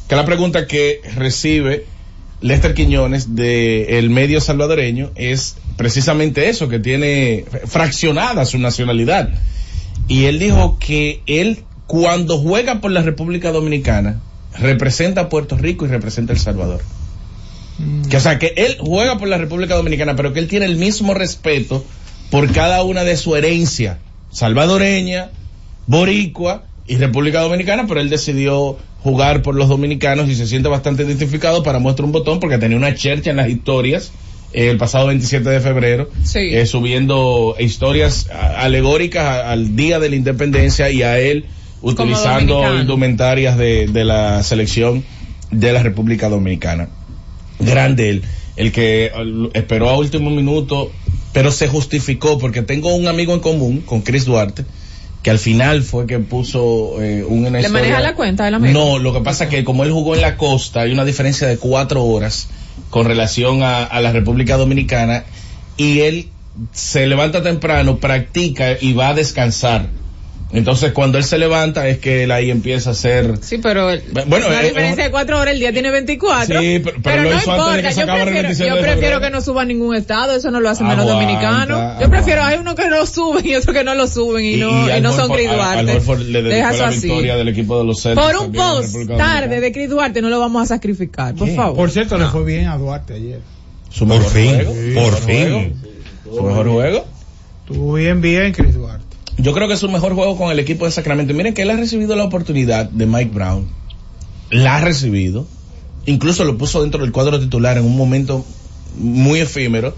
que 0.08 0.16
la 0.16 0.24
pregunta 0.24 0.66
que 0.66 1.02
recibe 1.16 1.84
Lester 2.40 2.74
Quiñones 2.74 3.34
del 3.34 4.10
medio 4.10 4.40
salvadoreño 4.40 5.10
es 5.14 5.56
precisamente 5.76 6.48
eso, 6.48 6.68
que 6.68 6.78
tiene 6.78 7.44
fraccionada 7.66 8.46
su 8.46 8.58
nacionalidad. 8.58 9.30
Y 10.08 10.24
él 10.24 10.38
dijo 10.38 10.78
que 10.78 11.22
él, 11.26 11.64
cuando 11.86 12.38
juega 12.38 12.80
por 12.80 12.90
la 12.90 13.02
República 13.02 13.52
Dominicana, 13.52 14.20
representa 14.58 15.22
a 15.22 15.28
Puerto 15.28 15.56
Rico 15.56 15.84
y 15.84 15.88
representa 15.88 16.32
a 16.32 16.36
El 16.36 16.40
Salvador. 16.40 16.82
Que, 18.08 18.16
o 18.16 18.20
sea, 18.20 18.38
que 18.38 18.52
él 18.56 18.76
juega 18.78 19.18
por 19.18 19.28
la 19.28 19.38
República 19.38 19.74
Dominicana, 19.74 20.16
pero 20.16 20.32
que 20.32 20.40
él 20.40 20.48
tiene 20.48 20.66
el 20.66 20.76
mismo 20.76 21.14
respeto 21.14 21.84
por 22.30 22.52
cada 22.52 22.82
una 22.82 23.04
de 23.04 23.16
su 23.16 23.36
herencia, 23.36 23.98
salvadoreña, 24.30 25.30
boricua 25.86 26.64
y 26.86 26.96
República 26.96 27.40
Dominicana, 27.40 27.86
pero 27.86 28.00
él 28.00 28.10
decidió 28.10 28.76
jugar 29.02 29.42
por 29.42 29.54
los 29.54 29.68
dominicanos 29.68 30.28
y 30.28 30.34
se 30.34 30.46
siente 30.46 30.68
bastante 30.68 31.02
identificado 31.04 31.62
para 31.62 31.78
muestra 31.78 32.04
un 32.04 32.12
botón 32.12 32.38
porque 32.40 32.58
tenía 32.58 32.76
una 32.76 32.94
chercha 32.94 33.30
en 33.30 33.36
las 33.36 33.48
historias 33.48 34.12
eh, 34.52 34.68
el 34.68 34.78
pasado 34.78 35.06
27 35.06 35.48
de 35.48 35.60
febrero, 35.60 36.10
Sí. 36.24 36.38
eh, 36.40 36.66
subiendo 36.66 37.54
historias 37.60 38.28
alegóricas 38.56 39.24
a- 39.24 39.52
al 39.52 39.76
día 39.76 40.00
de 40.00 40.10
la 40.10 40.16
independencia 40.16 40.90
y 40.90 41.02
a 41.02 41.18
él 41.20 41.44
utilizando 41.82 42.62
indumentarias 42.78 43.56
de, 43.56 43.86
de 43.86 44.04
la 44.04 44.42
selección 44.42 45.04
de 45.50 45.72
la 45.72 45.82
República 45.82 46.28
Dominicana 46.28 46.88
grande 47.58 48.10
él, 48.10 48.22
el 48.56 48.72
que 48.72 49.10
esperó 49.54 49.88
a 49.90 49.96
último 49.98 50.30
minuto, 50.30 50.90
pero 51.32 51.50
se 51.52 51.68
justificó 51.68 52.38
porque 52.38 52.62
tengo 52.62 52.94
un 52.94 53.06
amigo 53.08 53.34
en 53.34 53.40
común 53.40 53.80
con 53.86 54.02
Chris 54.02 54.24
Duarte, 54.24 54.64
que 55.22 55.30
al 55.30 55.38
final 55.38 55.82
fue 55.82 56.06
que 56.06 56.18
puso 56.18 57.00
eh, 57.02 57.24
un 57.24 57.52
¿Le 57.52 57.68
maneja 57.68 58.00
la 58.00 58.14
cuenta 58.14 58.44
del 58.44 58.54
amigo? 58.54 58.72
No, 58.72 58.98
lo 58.98 59.12
que 59.12 59.20
pasa 59.20 59.44
es 59.44 59.50
que 59.50 59.64
como 59.64 59.84
él 59.84 59.92
jugó 59.92 60.14
en 60.14 60.22
la 60.22 60.36
costa, 60.36 60.80
hay 60.80 60.92
una 60.92 61.04
diferencia 61.04 61.46
de 61.46 61.58
cuatro 61.58 62.04
horas 62.04 62.48
con 62.88 63.06
relación 63.06 63.62
a, 63.62 63.84
a 63.84 64.00
la 64.00 64.12
República 64.12 64.56
Dominicana 64.56 65.24
y 65.76 66.00
él 66.00 66.28
se 66.72 67.06
levanta 67.06 67.42
temprano, 67.42 67.98
practica 67.98 68.76
y 68.80 68.92
va 68.92 69.08
a 69.08 69.14
descansar. 69.14 69.88
Entonces 70.52 70.90
cuando 70.92 71.16
él 71.16 71.22
se 71.22 71.38
levanta 71.38 71.86
es 71.88 71.98
que 71.98 72.24
él 72.24 72.32
ahí 72.32 72.50
empieza 72.50 72.90
a 72.90 72.92
hacer 72.92 73.38
Sí, 73.40 73.58
pero 73.58 73.88
el- 73.90 74.02
Bueno, 74.26 74.48
una 74.48 74.62
eh, 74.62 74.66
diferencia 74.68 75.02
eh, 75.04 75.06
de 75.06 75.10
cuatro 75.12 75.38
horas, 75.38 75.54
el 75.54 75.60
día 75.60 75.72
tiene 75.72 75.92
24. 75.92 76.60
Sí, 76.60 76.80
pero- 76.82 76.96
pero 77.02 77.22
lo 77.22 77.30
no 77.30 77.36
hizo 77.38 77.52
antes 77.52 77.66
de 77.76 77.82
que 77.82 77.88
importa, 77.88 77.92
se 77.92 78.00
yo 78.00 78.06
prefiero, 78.06 78.32
26 78.48 78.68
yo 78.68 78.80
prefiero 78.80 79.20
que 79.20 79.30
no 79.30 79.40
suba 79.42 79.64
ningún 79.64 79.94
estado, 79.94 80.34
eso 80.34 80.50
no 80.50 80.58
lo 80.58 80.68
hace 80.68 80.82
menos 80.82 81.00
Aguanta, 81.06 81.20
dominicano. 81.22 81.68
Yo 81.76 81.82
aguanta. 81.82 82.08
prefiero, 82.10 82.42
hay 82.42 82.58
uno 82.58 82.74
que 82.74 82.90
lo 82.90 83.06
suben 83.06 83.46
y 83.46 83.54
otro 83.54 83.72
que 83.72 83.84
no 83.84 83.94
lo 83.94 84.08
suben 84.08 84.44
y, 84.44 84.56
no, 84.56 84.96
y 84.96 85.00
no 85.00 85.12
son 85.14 85.30
Chris 85.30 85.50
Duarte. 85.52 85.78
al 85.92 86.32
le 86.32 86.42
dedicó 86.42 86.56
Deja 86.56 86.70
eso 86.70 86.82
la 86.82 86.88
así. 86.88 87.00
victoria 87.06 87.36
del 87.36 87.48
equipo 87.48 87.78
de 87.78 87.84
los 87.84 88.02
Celtics 88.02 88.26
Por 88.26 88.36
un 88.46 88.52
post 88.52 88.96
tarde 89.16 89.60
de 89.60 89.72
Chris 89.72 89.88
Duarte 89.88 90.20
no 90.20 90.30
lo 90.30 90.40
vamos 90.40 90.62
a 90.62 90.66
sacrificar, 90.66 91.34
por 91.36 91.48
favor. 91.54 91.76
Por 91.76 91.90
cierto, 91.92 92.18
le 92.18 92.26
fue 92.26 92.44
bien 92.44 92.66
a 92.66 92.76
Duarte 92.76 93.14
ayer. 93.14 93.40
Su 93.88 94.06
Por 94.06 94.18
mejor 94.18 94.32
fin, 94.32 94.54
juego, 94.64 94.74
por 94.94 95.16
fin. 95.20 95.74
Su 96.24 96.42
mejor 96.42 96.68
juego. 96.68 97.04
Estuvo 97.66 97.92
bien, 97.94 98.20
bien, 98.20 98.52
Chris 98.52 98.74
Duarte. 98.74 99.09
Yo 99.42 99.54
creo 99.54 99.68
que 99.68 99.74
es 99.74 99.80
su 99.80 99.88
mejor 99.88 100.14
juego 100.14 100.36
con 100.36 100.50
el 100.50 100.58
equipo 100.58 100.84
de 100.84 100.90
Sacramento. 100.90 101.32
Miren 101.32 101.54
que 101.54 101.62
él 101.62 101.70
ha 101.70 101.76
recibido 101.76 102.14
la 102.14 102.24
oportunidad 102.24 102.90
de 102.90 103.06
Mike 103.06 103.30
Brown. 103.32 103.68
La 104.50 104.76
ha 104.76 104.80
recibido. 104.80 105.46
Incluso 106.04 106.44
lo 106.44 106.58
puso 106.58 106.82
dentro 106.82 107.00
del 107.00 107.12
cuadro 107.12 107.40
titular 107.40 107.78
en 107.78 107.84
un 107.84 107.96
momento 107.96 108.44
muy 108.96 109.40
efímero. 109.40 109.94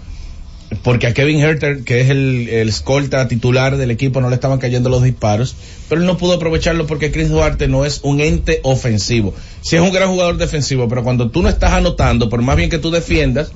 Porque 0.85 1.09
a 1.09 1.15
Kevin 1.15 1.41
Herter, 1.41 1.83
que 1.83 2.01
es 2.01 2.11
el, 2.11 2.49
el 2.49 2.69
escolta 2.69 3.27
titular 3.27 3.77
del 3.77 3.91
equipo, 3.91 4.21
no 4.21 4.29
le 4.29 4.37
estaban 4.37 4.59
cayendo 4.59 4.89
los 4.89 5.03
disparos. 5.03 5.57
Pero 5.89 6.01
él 6.01 6.07
no 6.07 6.19
pudo 6.19 6.35
aprovecharlo 6.35 6.87
porque 6.87 7.11
Chris 7.11 7.29
Duarte 7.29 7.67
no 7.67 7.85
es 7.85 8.01
un 8.05 8.21
ente 8.21 8.61
ofensivo. 8.63 9.35
Sí 9.61 9.75
es 9.75 9.83
un 9.83 9.93
gran 9.93 10.09
jugador 10.09 10.37
defensivo, 10.37 10.89
pero 10.89 11.03
cuando 11.03 11.31
tú 11.31 11.43
no 11.43 11.49
estás 11.49 11.73
anotando, 11.73 12.29
por 12.29 12.43
más 12.43 12.57
bien 12.57 12.71
que 12.71 12.79
tú 12.79 12.93
defiendas, 12.93 13.51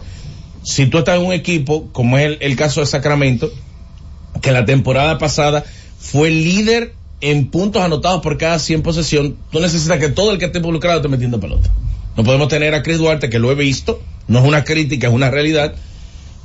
si 0.64 0.86
tú 0.86 0.98
estás 0.98 1.20
en 1.20 1.26
un 1.26 1.32
equipo, 1.32 1.88
como 1.92 2.18
es 2.18 2.26
el, 2.26 2.38
el 2.40 2.56
caso 2.56 2.80
de 2.80 2.86
Sacramento, 2.86 3.52
que 4.40 4.52
la 4.52 4.64
temporada 4.64 5.18
pasada 5.18 5.64
fue 5.98 6.30
líder 6.30 6.94
en 7.20 7.48
puntos 7.48 7.82
anotados 7.82 8.22
por 8.22 8.38
cada 8.38 8.58
100 8.58 8.82
posesión, 8.82 9.36
tú 9.50 9.60
necesitas 9.60 9.98
que 9.98 10.08
todo 10.08 10.32
el 10.32 10.38
que 10.38 10.46
esté 10.46 10.58
involucrado 10.58 10.98
esté 10.98 11.08
metiendo 11.08 11.40
pelota. 11.40 11.70
No 12.16 12.24
podemos 12.24 12.48
tener 12.48 12.74
a 12.74 12.82
Chris 12.82 12.98
Duarte, 12.98 13.30
que 13.30 13.38
lo 13.38 13.50
he 13.50 13.54
visto, 13.54 14.00
no 14.28 14.38
es 14.38 14.44
una 14.44 14.64
crítica, 14.64 15.08
es 15.08 15.12
una 15.12 15.30
realidad, 15.30 15.74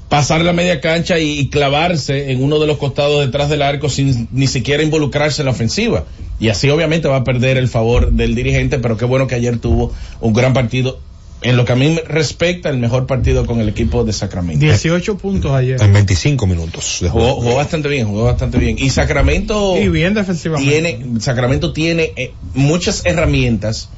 pasar 0.09 0.41
la 0.41 0.53
media 0.53 0.81
cancha 0.81 1.19
y, 1.19 1.39
y 1.39 1.49
clavarse 1.49 2.31
en 2.31 2.43
uno 2.43 2.59
de 2.59 2.67
los 2.67 2.77
costados 2.77 3.25
detrás 3.25 3.49
del 3.49 3.61
arco 3.61 3.89
sin 3.89 4.27
ni 4.31 4.47
siquiera 4.47 4.83
involucrarse 4.83 5.41
en 5.41 5.45
la 5.45 5.51
ofensiva. 5.51 6.05
Y 6.39 6.49
así 6.49 6.69
obviamente 6.69 7.07
va 7.07 7.17
a 7.17 7.23
perder 7.23 7.57
el 7.57 7.67
favor 7.67 8.11
del 8.11 8.35
dirigente, 8.35 8.79
pero 8.79 8.97
qué 8.97 9.05
bueno 9.05 9.27
que 9.27 9.35
ayer 9.35 9.59
tuvo 9.59 9.93
un 10.19 10.33
gran 10.33 10.53
partido. 10.53 10.99
En 11.43 11.57
lo 11.57 11.65
que 11.65 11.73
a 11.73 11.75
mí 11.75 11.89
me 11.89 12.01
respecta, 12.01 12.69
el 12.69 12.77
mejor 12.77 13.07
partido 13.07 13.45
con 13.47 13.59
el 13.59 13.69
equipo 13.69 14.03
de 14.03 14.13
Sacramento. 14.13 14.63
18 14.63 15.17
puntos 15.17 15.51
ayer. 15.51 15.81
En 15.81 15.91
25 15.91 16.45
minutos 16.45 16.99
de 17.01 17.09
jugó 17.09 17.55
bastante 17.55 17.89
bien, 17.89 18.07
jugó 18.07 18.25
bastante 18.25 18.59
bien. 18.59 18.77
Y 18.77 18.91
Sacramento 18.91 19.75
Y 19.77 19.89
bien 19.89 20.13
defensivamente. 20.13 20.71
tiene, 20.71 21.19
Sacramento 21.19 21.73
tiene 21.73 22.13
eh, 22.15 22.33
muchas 22.53 23.05
herramientas 23.05 23.89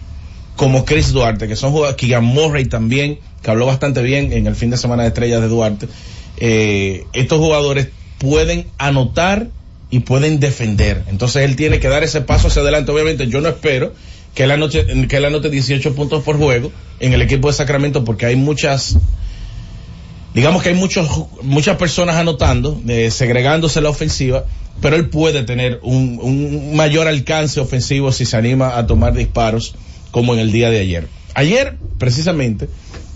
como 0.56 0.86
Chris 0.86 1.12
Duarte, 1.12 1.47
que 1.47 1.56
son 1.56 1.71
jugadores, 1.71 1.97
Keegan 1.97 2.23
Murray 2.23 2.65
también, 2.65 3.19
que 3.41 3.51
habló 3.51 3.65
bastante 3.65 4.01
bien 4.01 4.32
en 4.32 4.47
el 4.47 4.56
fin 4.56 4.69
de 4.69 4.77
semana 4.77 5.03
de 5.03 5.10
estrellas 5.10 5.41
de 5.41 5.47
Duarte. 5.49 5.88
Eh, 6.38 7.06
estos 7.12 7.39
jugadores 7.39 7.89
pueden 8.19 8.67
anotar 8.77 9.47
y 9.89 9.99
pueden 9.99 10.39
defender. 10.39 11.03
Entonces 11.08 11.43
él 11.43 11.56
tiene 11.56 11.79
que 11.79 11.89
dar 11.89 12.03
ese 12.03 12.21
paso 12.21 12.47
hacia 12.47 12.62
adelante. 12.62 12.91
Obviamente 12.91 13.27
yo 13.27 13.41
no 13.41 13.49
espero 13.49 13.93
que 14.33 14.43
él 14.43 14.51
anote, 14.51 15.07
que 15.07 15.17
él 15.17 15.25
anote 15.25 15.49
18 15.49 15.95
puntos 15.95 16.23
por 16.23 16.37
juego 16.37 16.71
en 16.99 17.13
el 17.13 17.21
equipo 17.21 17.47
de 17.47 17.53
Sacramento 17.53 18.03
porque 18.03 18.25
hay 18.25 18.35
muchas 18.35 18.97
digamos 20.33 20.63
que 20.63 20.69
hay 20.69 20.75
muchos 20.75 21.07
muchas 21.41 21.77
personas 21.77 22.15
anotando, 22.15 22.81
eh, 22.87 23.11
segregándose 23.11 23.81
la 23.81 23.89
ofensiva, 23.89 24.45
pero 24.81 24.95
él 24.95 25.09
puede 25.09 25.43
tener 25.43 25.79
un, 25.83 26.75
mayor 26.75 27.07
alcance 27.07 27.59
ofensivo 27.59 28.11
si 28.11 28.25
se 28.25 28.35
anima 28.37 28.77
a 28.77 28.87
tomar 28.87 29.13
disparos 29.13 29.75
como 30.11 30.33
en 30.33 30.39
el 30.39 30.51
día 30.51 30.69
de 30.69 30.79
ayer. 30.79 31.07
Ayer, 31.35 31.77
precisamente, 31.97 32.69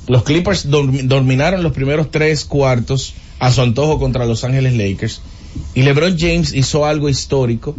los 0.08 0.24
Clippers 0.24 0.68
dominaron 0.70 1.64
los 1.64 1.74
primeros 1.74 2.10
tres 2.12 2.46
cuartos 2.46 3.14
a 3.40 3.52
su 3.52 3.62
antojo 3.62 4.00
contra 4.00 4.26
Los 4.26 4.44
Ángeles 4.44 4.76
Lakers 4.76 5.22
y 5.76 5.84
LeBron 5.84 6.18
James 6.18 6.54
hizo 6.54 6.86
algo 6.86 7.10
histórico, 7.10 7.76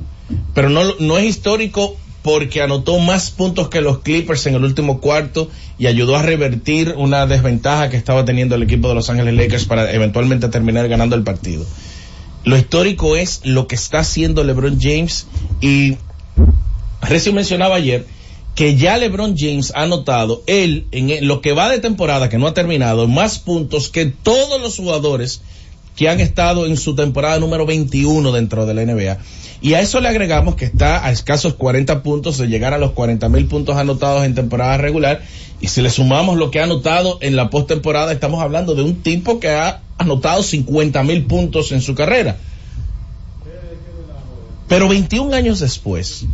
pero 0.55 0.69
no, 0.69 0.83
no 1.01 1.19
es 1.19 1.25
histórico 1.25 1.97
porque 2.29 2.61
anotó 2.61 2.99
más 2.99 3.31
puntos 3.31 3.69
que 3.69 3.81
los 3.81 4.01
Clippers 4.01 4.45
en 4.45 4.55
el 4.55 4.63
último 4.63 5.01
cuarto 5.01 5.49
y 5.79 5.87
ayudó 5.87 6.15
a 6.15 6.21
revertir 6.21 6.93
una 6.99 7.27
desventaja 7.27 7.89
que 7.89 7.97
estaba 7.97 8.27
teniendo 8.27 8.55
el 8.55 8.63
equipo 8.63 8.87
de 8.91 8.95
Los 8.95 9.09
Ángeles 9.09 9.33
Lakers 9.33 9.65
para 9.65 9.91
eventualmente 9.95 10.47
terminar 10.51 10.87
ganando 10.89 11.17
el 11.17 11.23
partido. 11.23 11.65
Lo 12.45 12.59
histórico 12.59 13.17
es 13.17 13.41
lo 13.45 13.67
que 13.67 13.77
está 13.77 14.01
haciendo 14.01 14.45
LeBron 14.45 14.79
James 14.79 15.27
y 15.63 15.97
Recio 17.01 17.33
mencionaba 17.33 17.77
ayer 17.77 18.05
que 18.55 18.77
ya 18.77 18.99
LeBron 18.99 19.35
James 19.35 19.73
ha 19.75 19.85
anotado, 19.85 20.43
él, 20.47 20.85
en 20.93 21.09
el- 21.09 21.25
lo 21.27 21.41
que 21.41 21.53
va 21.53 21.71
de 21.71 21.79
temporada, 21.79 22.29
que 22.29 22.37
no 22.37 22.47
ha 22.47 22.53
terminado, 22.53 23.09
más 23.09 23.39
puntos 23.39 23.89
que 23.89 24.05
todos 24.05 24.61
los 24.61 24.77
jugadores 24.77 25.41
que 25.97 26.11
han 26.11 26.21
estado 26.21 26.67
en 26.67 26.77
su 26.77 26.95
temporada 26.95 27.39
número 27.39 27.65
21 27.65 28.33
dentro 28.33 28.67
de 28.67 28.75
la 28.75 28.83
NBA. 28.83 29.17
Y 29.61 29.75
a 29.75 29.81
eso 29.81 30.01
le 30.01 30.09
agregamos 30.09 30.55
que 30.55 30.65
está 30.65 31.05
a 31.05 31.11
escasos 31.11 31.55
40 31.55 32.03
puntos 32.03 32.39
de 32.39 32.47
llegar 32.47 32.75
a 32.75 32.79
los 32.79 32.93
40 32.93 33.29
mil 33.29 33.47
puntos 33.47 33.77
anotados 33.77 34.25
en 34.25 34.35
temporada 34.35 34.77
regular. 34.77 35.23
Y 35.61 35.69
si 35.69 35.83
le 35.83 35.91
sumamos 35.91 36.37
lo 36.37 36.51
que 36.51 36.61
ha 36.61 36.65
anotado 36.65 37.19
en 37.21 37.35
la 37.35 37.51
postemporada, 37.51 38.13
estamos 38.13 38.41
hablando 38.41 38.77
de 38.77 38.83
un 38.83 39.03
tipo 39.03 39.41
que 39.41 39.49
ha 39.51 39.81
anotado 39.99 40.45
50 40.45 41.03
mil 41.03 41.25
puntos 41.25 41.73
en 41.73 41.81
su 41.81 41.97
carrera. 41.97 42.37
Pero 44.69 44.89
21 44.89 45.35
años 45.35 45.59
después, 45.59 46.27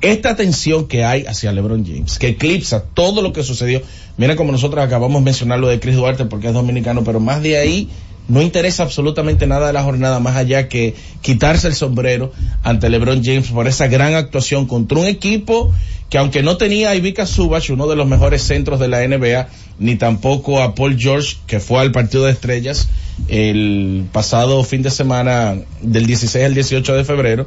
esta 0.00 0.36
tensión 0.36 0.86
que 0.86 1.04
hay 1.04 1.26
hacia 1.26 1.52
LeBron 1.52 1.84
James, 1.84 2.18
que 2.18 2.28
eclipsa 2.28 2.84
todo 2.84 3.20
lo 3.20 3.34
que 3.34 3.42
sucedió. 3.42 3.82
Mira 4.16 4.36
como 4.36 4.52
nosotros 4.52 4.82
acabamos 4.82 5.20
de 5.20 5.24
mencionar 5.24 5.58
lo 5.58 5.68
de 5.68 5.80
Chris 5.80 5.96
Duarte 5.96 6.24
porque 6.24 6.48
es 6.48 6.54
dominicano, 6.54 7.04
pero 7.04 7.20
más 7.20 7.42
de 7.42 7.58
ahí 7.58 7.90
no 8.30 8.40
interesa 8.40 8.84
absolutamente 8.84 9.46
nada 9.46 9.66
de 9.66 9.72
la 9.72 9.82
jornada 9.82 10.20
más 10.20 10.36
allá 10.36 10.68
que 10.68 10.94
quitarse 11.20 11.66
el 11.66 11.74
sombrero 11.74 12.32
ante 12.62 12.88
LeBron 12.88 13.24
James 13.24 13.48
por 13.48 13.66
esa 13.66 13.88
gran 13.88 14.14
actuación 14.14 14.66
contra 14.66 15.00
un 15.00 15.06
equipo 15.06 15.72
que 16.08 16.18
aunque 16.18 16.42
no 16.42 16.56
tenía 16.56 16.90
a 16.90 16.96
Ivica 16.96 17.26
Subach, 17.26 17.70
uno 17.70 17.88
de 17.88 17.96
los 17.96 18.06
mejores 18.06 18.42
centros 18.42 18.80
de 18.80 18.88
la 18.88 19.06
NBA, 19.06 19.48
ni 19.78 19.96
tampoco 19.96 20.62
a 20.62 20.74
Paul 20.74 20.98
George, 20.98 21.36
que 21.46 21.60
fue 21.60 21.80
al 21.80 21.92
partido 21.92 22.24
de 22.24 22.32
estrellas 22.32 22.88
el 23.28 24.06
pasado 24.12 24.62
fin 24.64 24.82
de 24.82 24.90
semana 24.90 25.56
del 25.82 26.06
16 26.06 26.44
al 26.44 26.54
18 26.54 26.94
de 26.94 27.04
febrero, 27.04 27.46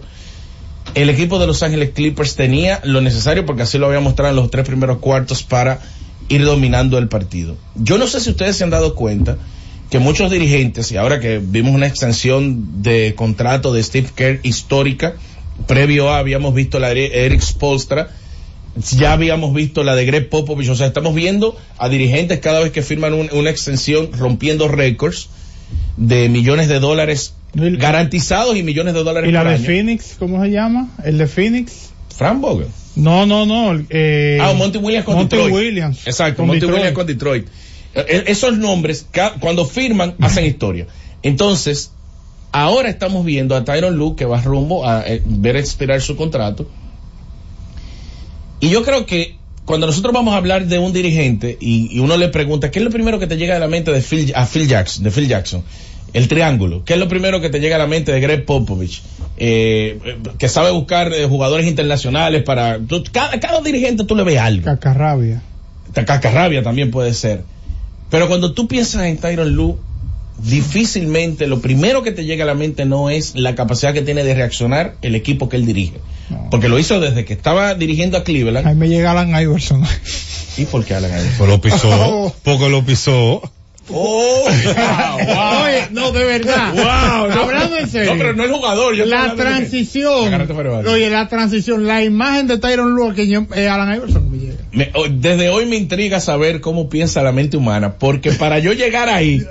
el 0.96 1.10
equipo 1.10 1.40
de 1.40 1.48
Los 1.48 1.64
Ángeles 1.64 1.92
Clippers 1.94 2.36
tenía 2.36 2.80
lo 2.84 3.02
necesario, 3.02 3.46
porque 3.46 3.64
así 3.64 3.78
lo 3.78 3.88
había 3.88 4.00
mostrado 4.00 4.32
en 4.32 4.36
los 4.36 4.52
tres 4.52 4.66
primeros 4.66 5.00
cuartos, 5.00 5.44
para 5.44 5.80
ir 6.30 6.46
dominando 6.46 6.98
el 6.98 7.08
partido. 7.08 7.58
Yo 7.76 7.98
no 7.98 8.08
sé 8.08 8.20
si 8.20 8.30
ustedes 8.30 8.56
se 8.56 8.64
han 8.64 8.70
dado 8.70 8.96
cuenta 8.96 9.38
que 9.94 10.00
muchos 10.00 10.32
dirigentes, 10.32 10.92
y 10.92 10.98
ahora 10.98 11.20
que 11.20 11.40
vimos 11.40 11.74
una 11.76 11.86
extensión 11.86 12.82
de 12.82 13.14
contrato 13.16 13.72
de 13.72 13.84
Steve 13.84 14.08
Kerr 14.16 14.40
histórica, 14.42 15.14
previo 15.68 16.10
a 16.10 16.18
habíamos 16.18 16.56
visto 16.56 16.80
la 16.80 16.90
de 16.94 17.26
Eric 17.28 17.42
Spolstra, 17.42 18.10
ya 18.98 19.14
habíamos 19.14 19.54
visto 19.54 19.84
la 19.84 19.94
de 19.96 20.06
Greg 20.06 20.30
Popovich, 20.30 20.68
o 20.70 20.76
sea, 20.76 20.88
estamos 20.88 21.14
viendo 21.14 21.56
a 21.78 21.90
dirigentes 21.90 22.40
cada 22.40 22.60
vez 22.62 22.72
que 22.72 22.82
firman 22.82 23.14
un- 23.14 23.30
una 23.34 23.52
extensión 23.52 24.10
rompiendo 24.18 24.68
récords 24.68 25.30
de 25.96 26.28
millones 26.28 26.68
de 26.70 26.80
dólares 26.80 27.36
garantizados 27.54 28.58
y 28.58 28.64
millones 28.64 28.96
de 28.96 29.04
dólares 29.04 29.30
¿Y 29.30 29.32
la 29.32 29.42
por 29.42 29.50
de 29.50 29.56
año. 29.58 29.64
Phoenix? 29.66 30.16
¿Cómo 30.18 30.42
se 30.44 30.50
llama? 30.50 30.90
¿El 31.06 31.20
de 31.20 31.28
Phoenix? 31.28 31.92
Frank 32.18 32.40
Vogel. 32.42 32.68
No, 32.96 33.28
no, 33.28 33.46
no. 33.46 33.80
Eh, 33.92 34.40
Ah, 34.42 34.54
Monty 34.54 34.80
Williams 34.80 35.06
con 35.06 35.16
Monty 35.18 35.36
Detroit. 35.36 35.54
Williams. 35.54 36.08
Exacto, 36.08 36.38
con 36.38 36.48
Monty 36.48 36.62
Detroit. 36.62 36.78
Williams 36.80 36.96
con 36.96 37.06
Detroit. 37.06 37.48
Eh, 37.96 38.24
Esos 38.28 38.58
nombres, 38.58 39.08
cuando 39.40 39.66
firman, 39.66 40.16
hacen 40.22 40.46
historia. 40.46 40.88
Entonces, 41.22 41.92
ahora 42.52 42.90
estamos 42.90 43.24
viendo 43.26 43.56
a 43.56 43.64
Tyron 43.64 43.96
Luke 43.98 44.18
que 44.18 44.26
va 44.26 44.42
rumbo 44.42 44.88
a 44.88 45.04
eh, 45.08 45.22
ver 45.26 45.56
expirar 45.58 46.02
su 46.02 46.16
contrato. 46.16 46.68
Y 48.60 48.70
yo 48.70 48.84
creo 48.84 49.06
que 49.06 49.36
cuando 49.66 49.88
nosotros 49.88 50.14
vamos 50.14 50.34
a 50.34 50.38
hablar 50.38 50.66
de 50.68 50.80
un 50.80 50.94
dirigente 50.94 51.58
y, 51.60 51.90
y 51.96 52.00
uno 52.00 52.18
le 52.18 52.30
pregunta, 52.30 52.72
¿qué 52.72 52.80
es 52.80 52.86
lo 52.86 52.92
primero 52.92 53.20
que 53.20 53.28
te 53.28 53.38
llega 53.38 53.56
a 53.56 53.60
la 53.60 53.68
mente 53.68 53.92
de 53.92 54.02
Phil, 54.02 54.32
a 54.36 54.46
Phil 54.46 54.68
Jackson, 54.68 55.04
de 55.04 55.12
Phil 55.12 55.28
Jackson? 55.28 55.64
El 56.14 56.28
triángulo. 56.28 56.84
¿Qué 56.86 56.94
es 56.94 57.00
lo 57.00 57.08
primero 57.08 57.42
que 57.42 57.50
te 57.50 57.60
llega 57.60 57.76
a 57.78 57.80
la 57.80 57.88
mente 57.88 58.12
de 58.12 58.20
Greg 58.20 58.46
Popovich? 58.46 59.02
Eh, 59.38 60.00
eh, 60.06 60.18
que 60.38 60.48
sabe 60.48 60.70
buscar 60.72 61.12
jugadores 61.28 61.66
internacionales 61.66 62.44
para... 62.44 62.78
tú- 62.80 63.04
cada, 63.12 63.40
cada 63.40 63.62
dirigente 63.62 64.04
tú 64.04 64.16
le 64.16 64.24
ves 64.24 64.38
algo. 64.38 64.64
Cacarrabia. 64.66 65.42
Cacarrabia 65.94 66.62
también 66.62 66.92
puede 66.92 67.14
ser. 67.14 67.44
Pero 68.14 68.28
cuando 68.28 68.54
tú 68.54 68.68
piensas 68.68 69.06
en 69.06 69.18
Tyron 69.18 69.56
Lue, 69.56 69.76
difícilmente 70.38 71.48
lo 71.48 71.62
primero 71.62 72.04
que 72.04 72.12
te 72.12 72.26
llega 72.26 72.44
a 72.44 72.46
la 72.46 72.54
mente 72.54 72.86
no 72.86 73.10
es 73.10 73.34
la 73.34 73.56
capacidad 73.56 73.92
que 73.92 74.04
tiene 74.04 74.24
de 74.24 74.36
reaccionar 74.36 74.98
el 75.02 75.16
equipo 75.16 75.50
que 75.50 75.56
él 75.56 75.66
dirige. 75.66 75.96
Porque 76.52 76.70
lo 76.70 76.78
hizo 76.78 77.00
desde 77.00 77.26
que 77.26 77.34
estaba 77.34 77.74
dirigiendo 77.74 78.20
a 78.20 78.24
Cleveland. 78.24 78.68
Ahí 78.68 78.76
me 78.76 78.88
llega 78.88 79.10
Alan 79.10 79.30
Iverson. 79.30 79.84
¿Y 80.58 80.66
por 80.66 80.86
qué 80.86 80.94
Alan 80.94 81.10
Iverson? 81.10 81.34
Pues 81.40 81.50
lo 81.50 81.60
pisó, 81.60 82.36
porque 82.44 82.70
lo 82.70 82.86
pisó. 82.86 83.42
Oh, 83.90 84.48
Oye, 85.64 85.88
no, 85.90 86.12
de 86.12 86.24
verdad. 86.24 86.72
Wow, 86.72 87.30
no. 87.34 87.42
Hablando 87.42 87.78
en 87.80 87.90
serio. 87.90 88.14
No, 88.14 88.20
pero 88.20 88.34
no 88.36 88.44
el 88.44 88.52
jugador. 88.52 88.96
yo 88.96 89.06
la 89.06 89.30
de 89.30 89.42
transición. 89.42 90.32
Oye, 90.86 91.10
la 91.10 91.28
transición, 91.30 91.88
la 91.88 92.04
imagen 92.04 92.46
de 92.46 92.60
Tyron 92.60 92.94
Lue 92.94 93.16
que 93.16 93.24
eh, 93.24 93.68
Alan 93.68 93.96
Iverson 93.96 94.30
me 94.74 94.92
desde 95.12 95.50
hoy 95.50 95.66
me 95.66 95.76
intriga 95.78 96.20
saber 96.20 96.60
cómo 96.62 96.90
piensa 96.90 97.22
la 97.24 97.32
mente 97.32 97.58
humana, 97.58 97.94
porque 97.98 98.32
para 98.32 98.60
yo 98.60 98.74
llegar 98.74 99.08
ahí, 99.10 99.44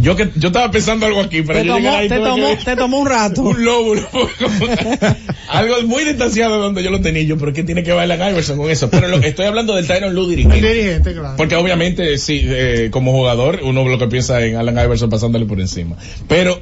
yo 0.00 0.16
que 0.16 0.30
yo 0.36 0.48
estaba 0.48 0.70
pensando 0.70 1.04
algo 1.06 1.20
aquí, 1.20 1.42
para 1.42 1.60
Te 1.60 1.66
yo 1.66 1.74
tomó, 1.74 1.80
llegar 1.86 2.00
ahí 2.02 2.08
te, 2.08 2.18
tomó, 2.18 2.48
que- 2.58 2.64
te 2.64 2.76
tomó 2.76 2.98
un 3.00 3.06
rato. 3.08 3.42
un 3.42 3.64
lóbulo, 3.64 4.02
algo 5.48 5.82
muy 5.86 6.04
distanciado 6.04 6.54
de 6.56 6.60
donde 6.62 6.82
yo 6.82 6.90
lo 6.90 7.00
tenía 7.00 7.22
yo, 7.22 7.36
pero 7.38 7.52
¿qué 7.52 7.62
tiene 7.64 7.82
que 7.82 7.90
ver 7.92 8.00
Alan 8.00 8.30
Iverson 8.32 8.56
con 8.56 8.70
eso? 8.70 8.88
Pero 8.90 9.08
lo- 9.08 9.18
estoy 9.18 9.46
hablando 9.46 9.74
del 9.74 9.86
Tyron 9.86 10.14
Lue 10.14 10.28
dirigente. 10.28 10.66
dirigente, 10.74 11.12
claro. 11.12 11.34
Porque 11.36 11.56
obviamente, 11.56 12.16
sí, 12.18 12.42
eh, 12.44 12.88
como 12.90 13.12
jugador, 13.12 13.60
uno 13.64 13.84
lo 13.84 13.98
que 13.98 14.06
piensa 14.08 14.44
en 14.44 14.56
Alan 14.56 14.78
Iverson 14.78 15.10
pasándole 15.10 15.46
por 15.46 15.60
encima. 15.60 15.96
Pero 16.28 16.60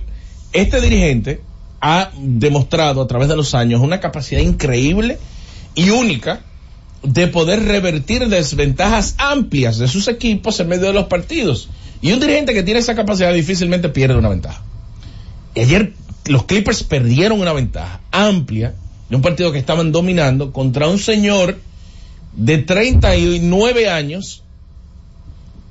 este 0.53 0.81
dirigente 0.81 1.41
ha 1.81 2.11
demostrado 2.19 3.03
a 3.03 3.07
través 3.07 3.29
de 3.29 3.37
los 3.37 3.55
años 3.55 3.81
una 3.81 4.01
capacidad 4.01 4.41
increíble 4.41 5.19
y 5.75 5.91
única 5.91 6.41
de 7.03 7.29
poder 7.29 7.65
revertir 7.65 8.29
desventajas 8.29 9.15
amplias 9.19 9.79
de 9.79 9.89
sus 9.89 10.09
equipos 10.09 10.59
en 10.61 10.69
medio 10.69 10.87
de 10.89 10.93
los 10.93 11.07
partidos. 11.07 11.69
Y 12.01 12.13
un 12.13 12.21
dirigente 12.21 12.55
que 12.55 12.63
tiene 12.63 12.81
esa 12.81 12.95
capacidad 12.95 13.33
difícilmente 13.33 13.89
pierde 13.89 14.17
una 14.17 14.29
ventaja. 14.29 14.63
Ayer 15.57 15.93
los 16.27 16.45
Clippers 16.45 16.83
perdieron 16.83 17.41
una 17.41 17.53
ventaja 17.53 18.01
amplia 18.11 18.75
de 19.09 19.17
un 19.17 19.23
partido 19.23 19.53
que 19.53 19.59
estaban 19.59 19.93
dominando 19.93 20.53
contra 20.53 20.89
un 20.89 20.99
señor 20.99 21.59
de 22.37 22.59
39 22.59 23.89
años 23.89 24.43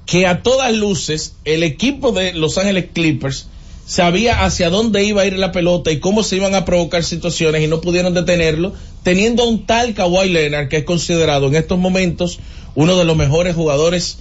que 0.06 0.26
a 0.26 0.42
todas 0.42 0.74
luces 0.74 1.36
el 1.46 1.64
equipo 1.64 2.12
de 2.12 2.34
Los 2.34 2.58
Ángeles 2.58 2.88
Clippers 2.94 3.48
sabía 3.86 4.44
hacia 4.44 4.70
dónde 4.70 5.04
iba 5.04 5.22
a 5.22 5.26
ir 5.26 5.38
la 5.38 5.52
pelota 5.52 5.92
y 5.92 6.00
cómo 6.00 6.24
se 6.24 6.38
iban 6.38 6.56
a 6.56 6.66
provocar 6.66 7.04
situaciones 7.04 7.62
y 7.62 7.68
no 7.68 7.82
pudieron 7.82 8.14
detenerlo, 8.14 8.74
teniendo 9.08 9.44
a 9.44 9.48
un 9.48 9.66
tal 9.66 9.94
Kawhi 9.94 10.28
Leonard 10.28 10.68
que 10.68 10.76
es 10.76 10.84
considerado 10.84 11.48
en 11.48 11.56
estos 11.56 11.80
momentos 11.80 12.42
uno 12.76 12.98
de 12.98 13.06
los 13.06 13.16
mejores 13.16 13.56
jugadores 13.56 14.18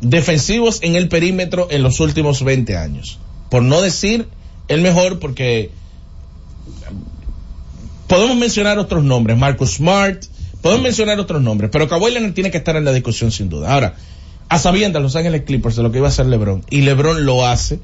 defensivos 0.00 0.78
en 0.82 0.94
el 0.94 1.08
perímetro 1.08 1.66
en 1.72 1.82
los 1.82 1.98
últimos 1.98 2.44
20 2.44 2.76
años. 2.76 3.18
Por 3.50 3.64
no 3.64 3.80
decir 3.80 4.28
el 4.68 4.80
mejor 4.80 5.18
porque 5.18 5.72
podemos 8.06 8.36
mencionar 8.36 8.78
otros 8.78 9.02
nombres, 9.02 9.36
Marcus 9.36 9.72
Smart, 9.72 10.22
podemos 10.60 10.84
mencionar 10.84 11.18
otros 11.18 11.42
nombres, 11.42 11.70
pero 11.72 11.88
Kawhi 11.88 12.12
Leonard 12.12 12.32
tiene 12.32 12.52
que 12.52 12.58
estar 12.58 12.76
en 12.76 12.84
la 12.84 12.92
discusión 12.92 13.32
sin 13.32 13.48
duda. 13.48 13.74
Ahora, 13.74 13.96
a 14.48 14.60
sabiendas 14.60 15.02
Los 15.02 15.16
Ángeles 15.16 15.42
Clippers 15.42 15.74
de 15.74 15.82
lo 15.82 15.90
que 15.90 15.98
iba 15.98 16.06
a 16.06 16.10
hacer 16.10 16.26
LeBron 16.26 16.64
y 16.70 16.82
LeBron 16.82 17.26
lo 17.26 17.44
hace, 17.44 17.80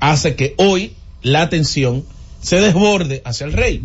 hace 0.00 0.36
que 0.36 0.54
hoy 0.56 0.94
la 1.20 1.42
atención 1.42 2.02
se 2.40 2.62
desborde 2.62 3.20
hacia 3.26 3.44
el 3.44 3.52
rey. 3.52 3.82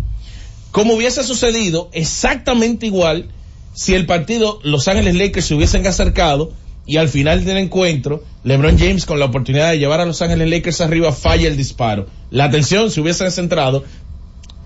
Como 0.71 0.93
hubiese 0.93 1.23
sucedido 1.23 1.89
exactamente 1.93 2.85
igual 2.85 3.29
si 3.73 3.93
el 3.93 4.05
partido 4.05 4.59
Los 4.63 4.87
Ángeles 4.87 5.15
Lakers 5.15 5.45
se 5.45 5.55
hubiesen 5.55 5.85
acercado 5.87 6.51
y 6.85 6.97
al 6.97 7.09
final 7.09 7.43
del 7.45 7.57
encuentro 7.57 8.23
LeBron 8.43 8.77
James 8.77 9.05
con 9.05 9.19
la 9.19 9.25
oportunidad 9.25 9.71
de 9.71 9.79
llevar 9.79 9.99
a 9.99 10.05
Los 10.05 10.21
Ángeles 10.21 10.49
Lakers 10.49 10.81
arriba 10.81 11.11
falla 11.11 11.47
el 11.47 11.57
disparo. 11.57 12.07
La 12.31 12.45
atención 12.45 12.89
se 12.89 13.01
hubiese 13.01 13.29
centrado 13.29 13.83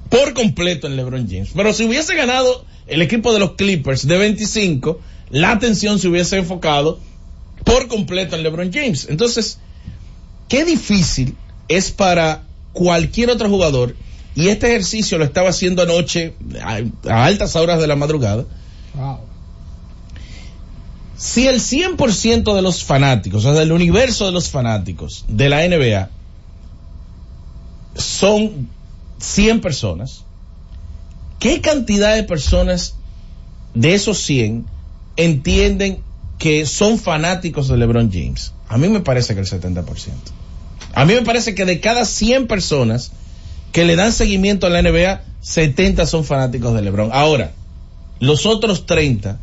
por 0.09 0.33
completo 0.33 0.87
en 0.87 0.97
LeBron 0.97 1.27
James. 1.27 1.49
Pero 1.55 1.73
si 1.73 1.85
hubiese 1.85 2.15
ganado 2.15 2.65
el 2.87 3.01
equipo 3.01 3.33
de 3.33 3.39
los 3.39 3.53
Clippers 3.53 4.07
de 4.07 4.17
25, 4.17 4.99
la 5.29 5.51
atención 5.51 5.97
se 5.99 6.09
hubiese 6.09 6.37
enfocado 6.37 6.99
por 7.63 7.87
completo 7.87 8.35
en 8.35 8.43
LeBron 8.43 8.71
James. 8.73 9.07
Entonces, 9.09 9.59
qué 10.47 10.65
difícil 10.65 11.35
es 11.67 11.91
para 11.91 12.43
cualquier 12.73 13.29
otro 13.29 13.49
jugador, 13.49 13.95
y 14.35 14.47
este 14.47 14.67
ejercicio 14.67 15.17
lo 15.17 15.23
estaba 15.25 15.49
haciendo 15.49 15.81
anoche 15.83 16.33
a, 16.63 16.79
a 17.11 17.25
altas 17.25 17.55
horas 17.55 17.79
de 17.79 17.87
la 17.87 17.95
madrugada, 17.95 18.45
Wow. 18.93 19.19
si 21.17 21.47
el 21.47 21.59
100% 21.61 22.55
de 22.55 22.61
los 22.61 22.83
fanáticos, 22.83 23.45
o 23.45 23.51
sea, 23.53 23.59
del 23.59 23.71
universo 23.71 24.25
de 24.25 24.31
los 24.31 24.49
fanáticos 24.49 25.25
de 25.27 25.49
la 25.49 25.65
NBA 25.67 26.09
son 27.95 28.69
100 29.19 29.61
personas, 29.61 30.23
¿qué 31.39 31.61
cantidad 31.61 32.15
de 32.15 32.23
personas 32.23 32.95
de 33.73 33.93
esos 33.93 34.17
100 34.19 34.65
entienden 35.17 35.99
que 36.37 36.65
son 36.65 36.97
fanáticos 36.97 37.67
de 37.67 37.77
LeBron 37.77 38.11
James? 38.11 38.53
A 38.67 38.77
mí 38.77 38.87
me 38.89 39.01
parece 39.01 39.33
que 39.35 39.41
el 39.41 39.47
70%. 39.47 39.85
A 40.93 41.05
mí 41.05 41.13
me 41.13 41.21
parece 41.21 41.53
que 41.55 41.65
de 41.65 41.79
cada 41.79 42.05
100 42.05 42.47
personas 42.47 43.11
que 43.71 43.85
le 43.85 43.95
dan 43.95 44.11
seguimiento 44.11 44.67
a 44.67 44.69
la 44.69 44.81
NBA, 44.81 45.21
70 45.41 46.05
son 46.05 46.23
fanáticos 46.23 46.73
de 46.73 46.81
LeBron. 46.81 47.09
Ahora, 47.13 47.51
los 48.19 48.45
otros 48.45 48.85
30, 48.85 49.39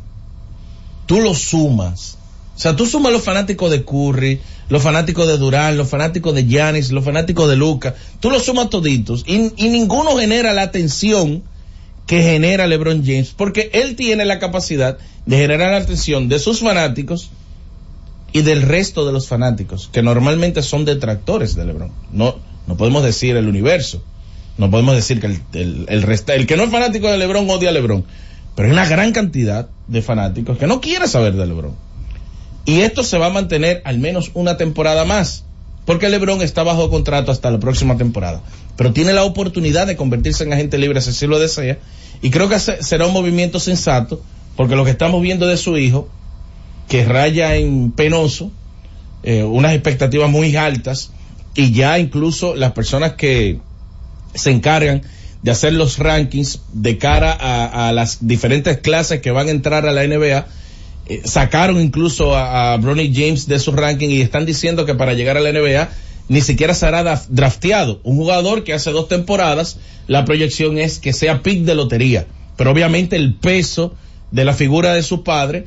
tú 1.05 1.19
los 1.21 1.39
sumas. 1.39 2.17
O 2.55 2.59
sea, 2.59 2.75
tú 2.75 2.85
sumas 2.85 3.11
los 3.11 3.23
fanáticos 3.23 3.71
de 3.71 3.83
Curry, 3.83 4.41
los 4.67 4.83
fanáticos 4.83 5.27
de 5.27 5.37
Durán, 5.37 5.77
los 5.77 5.89
fanáticos 5.89 6.35
de 6.35 6.45
Giannis, 6.45 6.91
los 6.91 7.03
fanáticos 7.03 7.49
de 7.49 7.55
Luca, 7.55 7.95
tú 8.19 8.29
los 8.29 8.43
sumas 8.43 8.69
toditos 8.69 9.23
y, 9.25 9.51
y 9.55 9.69
ninguno 9.69 10.17
genera 10.17 10.53
la 10.53 10.63
atención 10.63 11.43
que 12.05 12.21
genera 12.23 12.67
LeBron 12.67 13.03
James, 13.05 13.33
porque 13.35 13.69
él 13.73 13.95
tiene 13.95 14.25
la 14.25 14.39
capacidad 14.39 14.97
de 15.25 15.37
generar 15.37 15.71
la 15.71 15.77
atención 15.77 16.27
de 16.27 16.39
sus 16.39 16.59
fanáticos 16.59 17.29
y 18.31 18.41
del 18.41 18.61
resto 18.61 19.05
de 19.05 19.13
los 19.13 19.27
fanáticos, 19.27 19.89
que 19.91 20.01
normalmente 20.01 20.61
son 20.61 20.85
detractores 20.85 21.55
de 21.55 21.65
LeBron. 21.65 21.91
No, 22.11 22.35
no 22.67 22.77
podemos 22.77 23.03
decir 23.03 23.35
el 23.37 23.47
universo, 23.47 24.03
no 24.59 24.69
podemos 24.69 24.93
decir 24.95 25.19
que 25.19 25.27
el, 25.27 25.85
el, 25.87 26.45
que 26.45 26.57
no 26.57 26.63
es 26.63 26.69
fanático 26.69 27.09
de 27.09 27.17
LeBron 27.17 27.49
odia 27.49 27.69
a 27.69 27.71
LeBron, 27.71 28.03
pero 28.55 28.67
hay 28.67 28.73
una 28.73 28.85
gran 28.85 29.11
cantidad 29.13 29.69
de 29.87 30.01
fanáticos 30.01 30.57
que 30.57 30.67
no 30.67 30.81
quiere 30.81 31.07
saber 31.07 31.33
de 31.33 31.47
LeBron. 31.47 31.73
Y 32.65 32.81
esto 32.81 33.03
se 33.03 33.17
va 33.17 33.27
a 33.27 33.29
mantener 33.31 33.81
al 33.85 33.97
menos 33.99 34.31
una 34.33 34.57
temporada 34.57 35.05
más, 35.05 35.45
porque 35.85 36.09
LeBron 36.09 36.41
está 36.41 36.61
bajo 36.63 36.89
contrato 36.89 37.31
hasta 37.31 37.49
la 37.49 37.59
próxima 37.59 37.97
temporada, 37.97 38.41
pero 38.75 38.91
tiene 38.93 39.13
la 39.13 39.23
oportunidad 39.23 39.87
de 39.87 39.95
convertirse 39.95 40.43
en 40.43 40.53
agente 40.53 40.77
libre 40.77 41.01
si 41.01 41.11
así 41.11 41.25
lo 41.25 41.39
desea, 41.39 41.79
y 42.21 42.29
creo 42.29 42.49
que 42.49 42.59
se- 42.59 42.83
será 42.83 43.07
un 43.07 43.13
movimiento 43.13 43.59
sensato, 43.61 44.21
porque 44.57 44.75
lo 44.75 44.83
que 44.83 44.91
estamos 44.91 45.21
viendo 45.21 45.47
de 45.47 45.55
su 45.55 45.77
hijo, 45.77 46.09
que 46.89 47.05
raya 47.05 47.55
en 47.55 47.91
penoso, 47.91 48.51
eh, 49.23 49.43
unas 49.43 49.73
expectativas 49.73 50.29
muy 50.29 50.53
altas, 50.57 51.11
y 51.55 51.71
ya 51.71 51.97
incluso 51.97 52.55
las 52.55 52.73
personas 52.73 53.13
que 53.13 53.59
se 54.33 54.51
encargan 54.51 55.01
de 55.41 55.51
hacer 55.51 55.73
los 55.73 55.99
rankings 55.99 56.61
de 56.73 56.97
cara 56.97 57.31
a, 57.31 57.91
las 57.93 58.27
diferentes 58.27 58.79
clases 58.79 59.21
que 59.21 59.31
van 59.31 59.47
a 59.47 59.51
entrar 59.51 59.85
a 59.85 59.93
la 59.93 60.05
NBA, 60.05 60.47
eh, 61.07 61.21
sacaron 61.23 61.79
incluso 61.79 62.35
a, 62.35 62.73
a 62.73 62.77
Bronny 62.77 63.11
James 63.13 63.47
de 63.47 63.59
su 63.59 63.71
ranking 63.71 64.09
y 64.09 64.21
están 64.21 64.45
diciendo 64.45 64.85
que 64.85 64.95
para 64.95 65.13
llegar 65.13 65.37
a 65.37 65.39
la 65.39 65.51
NBA 65.51 65.89
ni 66.29 66.41
siquiera 66.41 66.73
será 66.73 67.21
drafteado. 67.27 67.99
Un 68.03 68.15
jugador 68.15 68.63
que 68.63 68.73
hace 68.73 68.91
dos 68.91 69.07
temporadas, 69.07 69.77
la 70.07 70.25
proyección 70.25 70.77
es 70.77 70.99
que 70.99 71.11
sea 71.11 71.41
pick 71.41 71.63
de 71.63 71.75
lotería. 71.75 72.27
Pero 72.55 72.71
obviamente 72.71 73.15
el 73.15 73.33
peso 73.33 73.95
de 74.31 74.45
la 74.45 74.53
figura 74.53 74.93
de 74.93 75.01
su 75.01 75.23
padre 75.23 75.65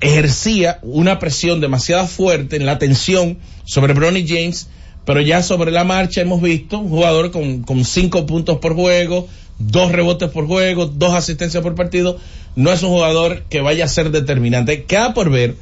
ejercía 0.00 0.78
una 0.82 1.18
presión 1.18 1.60
demasiado 1.60 2.06
fuerte 2.06 2.56
en 2.56 2.66
la 2.66 2.78
tensión 2.78 3.38
sobre 3.64 3.94
Bronny 3.94 4.26
James, 4.26 4.68
pero 5.04 5.20
ya 5.20 5.42
sobre 5.42 5.72
la 5.72 5.84
marcha 5.84 6.20
hemos 6.20 6.40
visto 6.40 6.78
un 6.78 6.88
jugador 6.88 7.30
con, 7.30 7.84
cinco 7.84 8.26
puntos 8.26 8.58
por 8.58 8.74
juego, 8.74 9.28
dos 9.58 9.92
rebotes 9.92 10.30
por 10.30 10.46
juego, 10.46 10.86
dos 10.86 11.14
asistencias 11.14 11.62
por 11.62 11.74
partido, 11.74 12.18
no 12.54 12.72
es 12.72 12.82
un 12.82 12.90
jugador 12.90 13.42
que 13.48 13.60
vaya 13.60 13.84
a 13.84 13.88
ser 13.88 14.10
determinante. 14.10 14.84
Queda 14.84 15.14
por 15.14 15.30
ver 15.30 15.56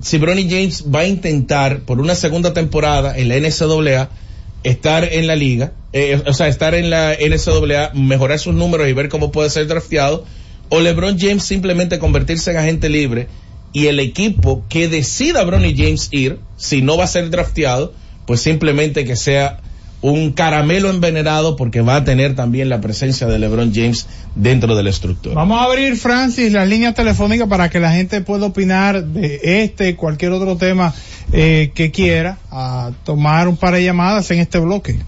si 0.00 0.18
Bronny 0.18 0.48
James 0.48 0.84
va 0.94 1.00
a 1.00 1.06
intentar 1.06 1.80
por 1.80 2.00
una 2.00 2.14
segunda 2.14 2.52
temporada 2.52 3.16
en 3.16 3.28
la 3.28 3.36
NCAA 3.36 4.10
estar 4.62 5.04
en 5.04 5.26
la 5.26 5.36
liga, 5.36 5.72
eh, 5.92 6.22
o 6.26 6.32
sea, 6.32 6.48
estar 6.48 6.74
en 6.74 6.90
la 6.90 7.14
NCAA, 7.14 7.92
mejorar 7.94 8.38
sus 8.38 8.54
números 8.54 8.88
y 8.88 8.92
ver 8.92 9.08
cómo 9.08 9.32
puede 9.32 9.50
ser 9.50 9.66
drafteado, 9.66 10.24
o 10.68 10.80
LeBron 10.80 11.18
James 11.18 11.44
simplemente 11.44 11.98
convertirse 11.98 12.50
en 12.50 12.56
agente 12.56 12.88
libre 12.88 13.28
y 13.72 13.86
el 13.86 14.00
equipo 14.00 14.64
que 14.68 14.88
decida 14.88 15.44
Bronny 15.44 15.74
James 15.76 16.08
ir, 16.10 16.38
si 16.56 16.82
no 16.82 16.96
va 16.96 17.04
a 17.04 17.08
ser 17.08 17.30
drafteado, 17.30 17.92
pues 18.26 18.40
simplemente 18.40 19.04
que 19.04 19.16
sea 19.16 19.60
un 20.02 20.32
caramelo 20.32 20.90
envenenado 20.90 21.56
porque 21.56 21.80
va 21.80 21.96
a 21.96 22.04
tener 22.04 22.36
también 22.36 22.68
la 22.68 22.80
presencia 22.80 23.26
de 23.26 23.38
LeBron 23.38 23.72
James 23.74 24.06
dentro 24.34 24.76
de 24.76 24.82
la 24.82 24.90
estructura. 24.90 25.34
Vamos 25.34 25.58
a 25.60 25.64
abrir, 25.64 25.96
Francis, 25.96 26.52
las 26.52 26.68
líneas 26.68 26.94
telefónicas 26.94 27.48
para 27.48 27.70
que 27.70 27.80
la 27.80 27.92
gente 27.92 28.20
pueda 28.20 28.46
opinar 28.46 29.04
de 29.04 29.64
este 29.64 29.88
y 29.88 29.94
cualquier 29.94 30.32
otro 30.32 30.56
tema 30.56 30.94
eh, 31.32 31.72
que 31.74 31.90
quiera, 31.90 32.38
a 32.50 32.92
tomar 33.04 33.48
un 33.48 33.56
par 33.56 33.74
de 33.74 33.82
llamadas 33.82 34.30
en 34.30 34.40
este 34.40 34.58
bloque. 34.58 34.98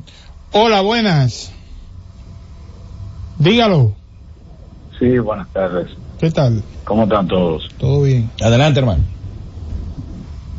Hola, 0.51 0.81
buenas. 0.81 1.51
Dígalo. 3.39 3.95
Sí, 4.99 5.17
buenas 5.19 5.47
tardes. 5.51 5.89
¿Qué 6.19 6.29
tal? 6.31 6.63
¿Cómo 6.85 7.03
están 7.03 7.27
todos? 7.27 7.67
Todo 7.77 8.03
bien. 8.03 8.29
Adelante, 8.41 8.79
hermano. 8.79 9.03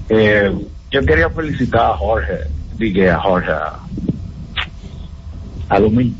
Eh, 0.08 0.52
yo 0.90 1.00
quería 1.02 1.28
felicitar 1.30 1.92
a 1.92 1.96
Jorge, 1.96 2.40
dije 2.76 3.10
a 3.10 3.18
Jorge, 3.20 3.50
a, 3.50 3.78
a 5.68 5.78
Lumí, 5.78 6.14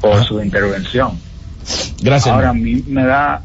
por 0.00 0.24
su 0.24 0.42
intervención. 0.42 1.18
Gracias. 2.02 2.34
Ahora 2.34 2.50
a 2.50 2.54
mí 2.54 2.82
me 2.86 3.04
da 3.04 3.42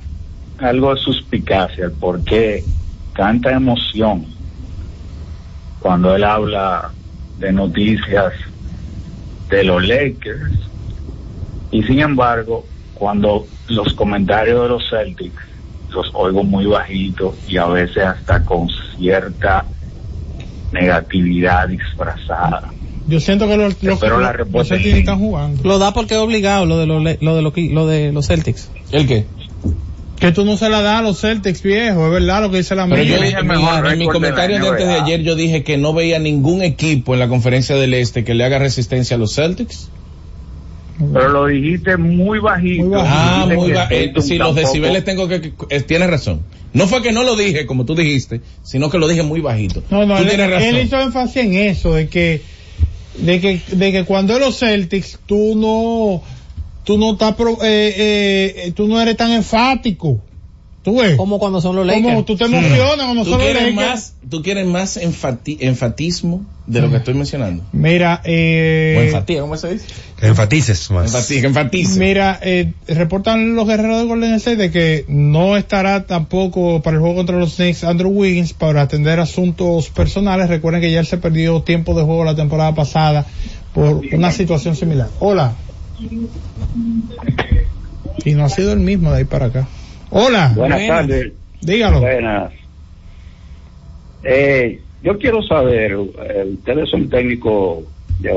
algo 0.60 0.94
de 0.94 1.02
suspicacia 1.02 1.86
el 1.86 1.92
por 1.92 2.24
qué 2.24 2.64
tanta 3.16 3.52
emoción 3.52 4.26
cuando 5.80 6.16
él 6.16 6.24
habla 6.24 6.92
de 7.38 7.52
noticias 7.54 8.34
de 9.50 9.64
los 9.64 9.88
Lakers 9.88 10.52
y 11.72 11.84
sin 11.84 12.00
embargo 12.00 12.66
cuando 12.94 13.48
los 13.70 13.94
comentarios 13.94 14.64
de 14.64 14.70
los 14.70 14.90
Celtics 14.90 15.42
los 15.92 16.12
oigo 16.14 16.44
muy 16.44 16.66
bajitos 16.66 17.36
y 17.48 17.58
a 17.58 17.66
veces 17.68 18.04
hasta 18.04 18.44
con 18.44 18.68
cierta 18.98 19.66
negatividad 20.72 21.68
disfrazada. 21.68 22.70
Yo 23.10 23.20
siento 23.20 23.48
que 23.48 23.58
los, 23.58 23.82
los, 23.84 24.02
la 24.02 24.34
los 24.52 24.68
Celtics 24.68 24.96
están 24.96 25.20
jugando. 25.20 25.64
Lo 25.64 25.80
da 25.80 25.94
porque 25.94 26.14
es 26.16 26.20
obligado 26.20 26.66
lo 26.66 26.78
de 26.78 26.86
los, 26.86 27.04
lo 27.22 27.36
de 27.36 27.42
lo, 27.42 27.54
que- 27.54 27.70
lo 27.70 27.88
de 27.88 28.12
los 28.12 28.28
Celtics. 28.28 28.70
¿El 28.92 29.08
qué? 29.08 29.26
Que 30.20 30.32
tú 30.34 30.44
no 30.44 30.58
se 30.58 30.70
la 30.70 30.82
das 30.82 31.00
a 31.00 31.02
los 31.02 31.20
Celtics, 31.22 31.62
viejo, 31.64 32.06
es 32.08 32.12
verdad 32.12 32.42
lo 32.42 32.52
que 32.52 32.58
dice 32.58 32.76
la 32.76 32.88
Pero 32.88 33.04
yo 33.04 33.22
dije, 33.22 33.38
en 33.40 33.48
mi, 33.48 33.54
en 33.54 33.98
mi 34.00 34.06
comentario 34.08 34.60
de 34.60 34.68
antes 34.68 34.86
de 34.88 34.94
ayer, 34.94 35.22
yo 35.22 35.36
dije 35.36 35.64
que 35.64 35.78
no 35.78 35.94
veía 35.94 36.20
ningún 36.20 36.62
equipo 36.62 37.14
en 37.14 37.20
la 37.22 37.30
conferencia 37.30 37.76
del 37.78 37.94
Este 37.94 38.24
que 38.26 38.34
le 38.34 38.44
haga 38.44 38.60
resistencia 38.60 39.16
a 39.16 39.20
los 39.20 39.34
Celtics. 39.34 39.90
Pero 41.14 41.30
lo 41.30 41.46
dijiste 41.46 41.96
muy 41.96 42.40
bajito. 42.40 42.92
Ah, 42.96 43.48
muy 43.50 43.68
que 43.68 43.74
ba- 43.74 43.88
eh, 43.90 44.08
Tatum 44.10 44.22
sí, 44.24 44.38
los 44.38 44.54
decibeles 44.56 45.06
tengo 45.06 45.30
que, 45.30 45.40
que- 45.40 45.54
eh, 45.70 45.80
tienes 45.82 46.10
razón. 46.10 46.42
No 46.74 46.88
fue 46.88 47.02
que 47.02 47.14
no 47.14 47.24
lo 47.24 47.38
dije, 47.38 47.66
como 47.66 47.86
tú 47.86 47.96
dijiste, 47.96 48.42
sino 48.64 48.90
que 48.90 48.98
lo 48.98 49.08
dije 49.08 49.24
muy 49.24 49.40
bajito. 49.40 49.82
No, 49.90 50.06
no, 50.06 50.18
tú 50.18 50.24
él, 50.24 50.28
tienes 50.30 50.50
razón. 50.52 50.68
él 50.76 50.86
hizo 50.86 51.00
énfasis 51.00 51.38
en 51.38 51.54
eso, 51.54 51.94
de 51.94 52.10
que, 52.10 52.42
de 53.20 53.42
que, 53.42 53.62
de 53.76 53.92
que 53.92 54.06
cuando 54.06 54.40
los 54.40 54.60
Celtics, 54.60 55.20
tú 55.26 55.56
no, 55.56 56.22
tú 56.84 56.98
no 56.98 57.14
estás, 57.14 57.36
eh, 57.64 58.56
eh, 58.66 58.72
tú 58.76 58.88
no 58.88 59.00
eres 59.00 59.18
tan 59.18 59.32
enfático. 59.32 60.22
Tú 60.82 60.98
ves. 61.00 61.18
Como 61.18 61.40
cuando 61.40 61.60
son 61.60 61.76
los 61.76 61.86
Como 61.86 62.08
Lakers. 62.10 62.26
tú 62.26 62.38
te 62.38 62.46
emocionas 62.46 63.06
cuando 63.06 63.24
¿Tú 63.26 63.30
son 63.32 63.40
los 63.40 63.48
quieres, 63.48 63.76
Lakers. 63.76 63.76
más, 63.92 64.14
tú 64.30 64.42
quieres 64.42 64.66
más 64.66 64.98
enfati- 64.98 65.58
enfatismo 65.60 66.46
de 66.68 66.80
lo 66.82 66.90
que 66.90 66.96
estoy 66.98 67.16
mencionando. 67.16 67.64
Mira, 67.74 68.22
eh, 68.24 68.96
o 68.98 69.02
enfatía, 69.02 69.42
¿cómo 69.42 69.58
se 69.58 69.74
dice? 69.74 69.86
Enfatices 70.22 70.90
más. 70.92 71.08
Enfatice, 71.08 71.46
enfatice. 71.48 72.00
Mira, 72.00 72.40
eh, 72.42 72.72
reportan 72.88 73.56
los 73.56 73.68
guerreros 73.68 74.00
de 74.00 74.06
Golden 74.06 74.34
State 74.36 74.56
de 74.56 74.72
que 74.72 75.04
no 75.10 75.58
estará 75.58 76.06
tampoco 76.06 76.82
para 76.82 76.96
el 76.96 77.02
juego 77.02 77.16
contra 77.16 77.38
los 77.38 77.56
Knicks 77.56 77.84
Andrew 77.84 78.12
Wiggins 78.12 78.54
para 78.54 78.82
atender 78.82 79.20
asuntos 79.20 79.90
personales. 79.90 80.48
Recuerden 80.48 80.80
que 80.82 80.92
ya 80.92 81.02
él 81.02 81.08
se 81.08 81.18
perdió 81.18 81.62
tiempo 81.62 81.94
de 81.94 82.04
juego 82.04 82.24
la 82.24 82.36
temporada 82.38 82.74
pasada 82.74 83.26
por 83.74 84.02
una 84.14 84.32
situación 84.32 84.78
similar. 84.78 85.10
Hola. 85.20 85.54
Y 88.24 88.34
no 88.34 88.46
ha 88.46 88.50
sido 88.50 88.72
el 88.74 88.80
mismo 88.80 89.12
de 89.12 89.18
ahí 89.20 89.24
para 89.26 89.48
acá. 89.48 89.68
Hola. 90.12 90.52
Buenas 90.56 90.88
tardes. 90.88 91.34
Dígalo. 91.62 92.00
Buenas. 92.00 92.54
Eh, 94.24 94.82
yo 95.02 95.18
quiero 95.18 95.42
saber, 95.44 95.92
eh, 95.92 96.46
ustedes 96.54 96.90
son 96.90 97.10
técnicos 97.10 97.86
de 98.20 98.34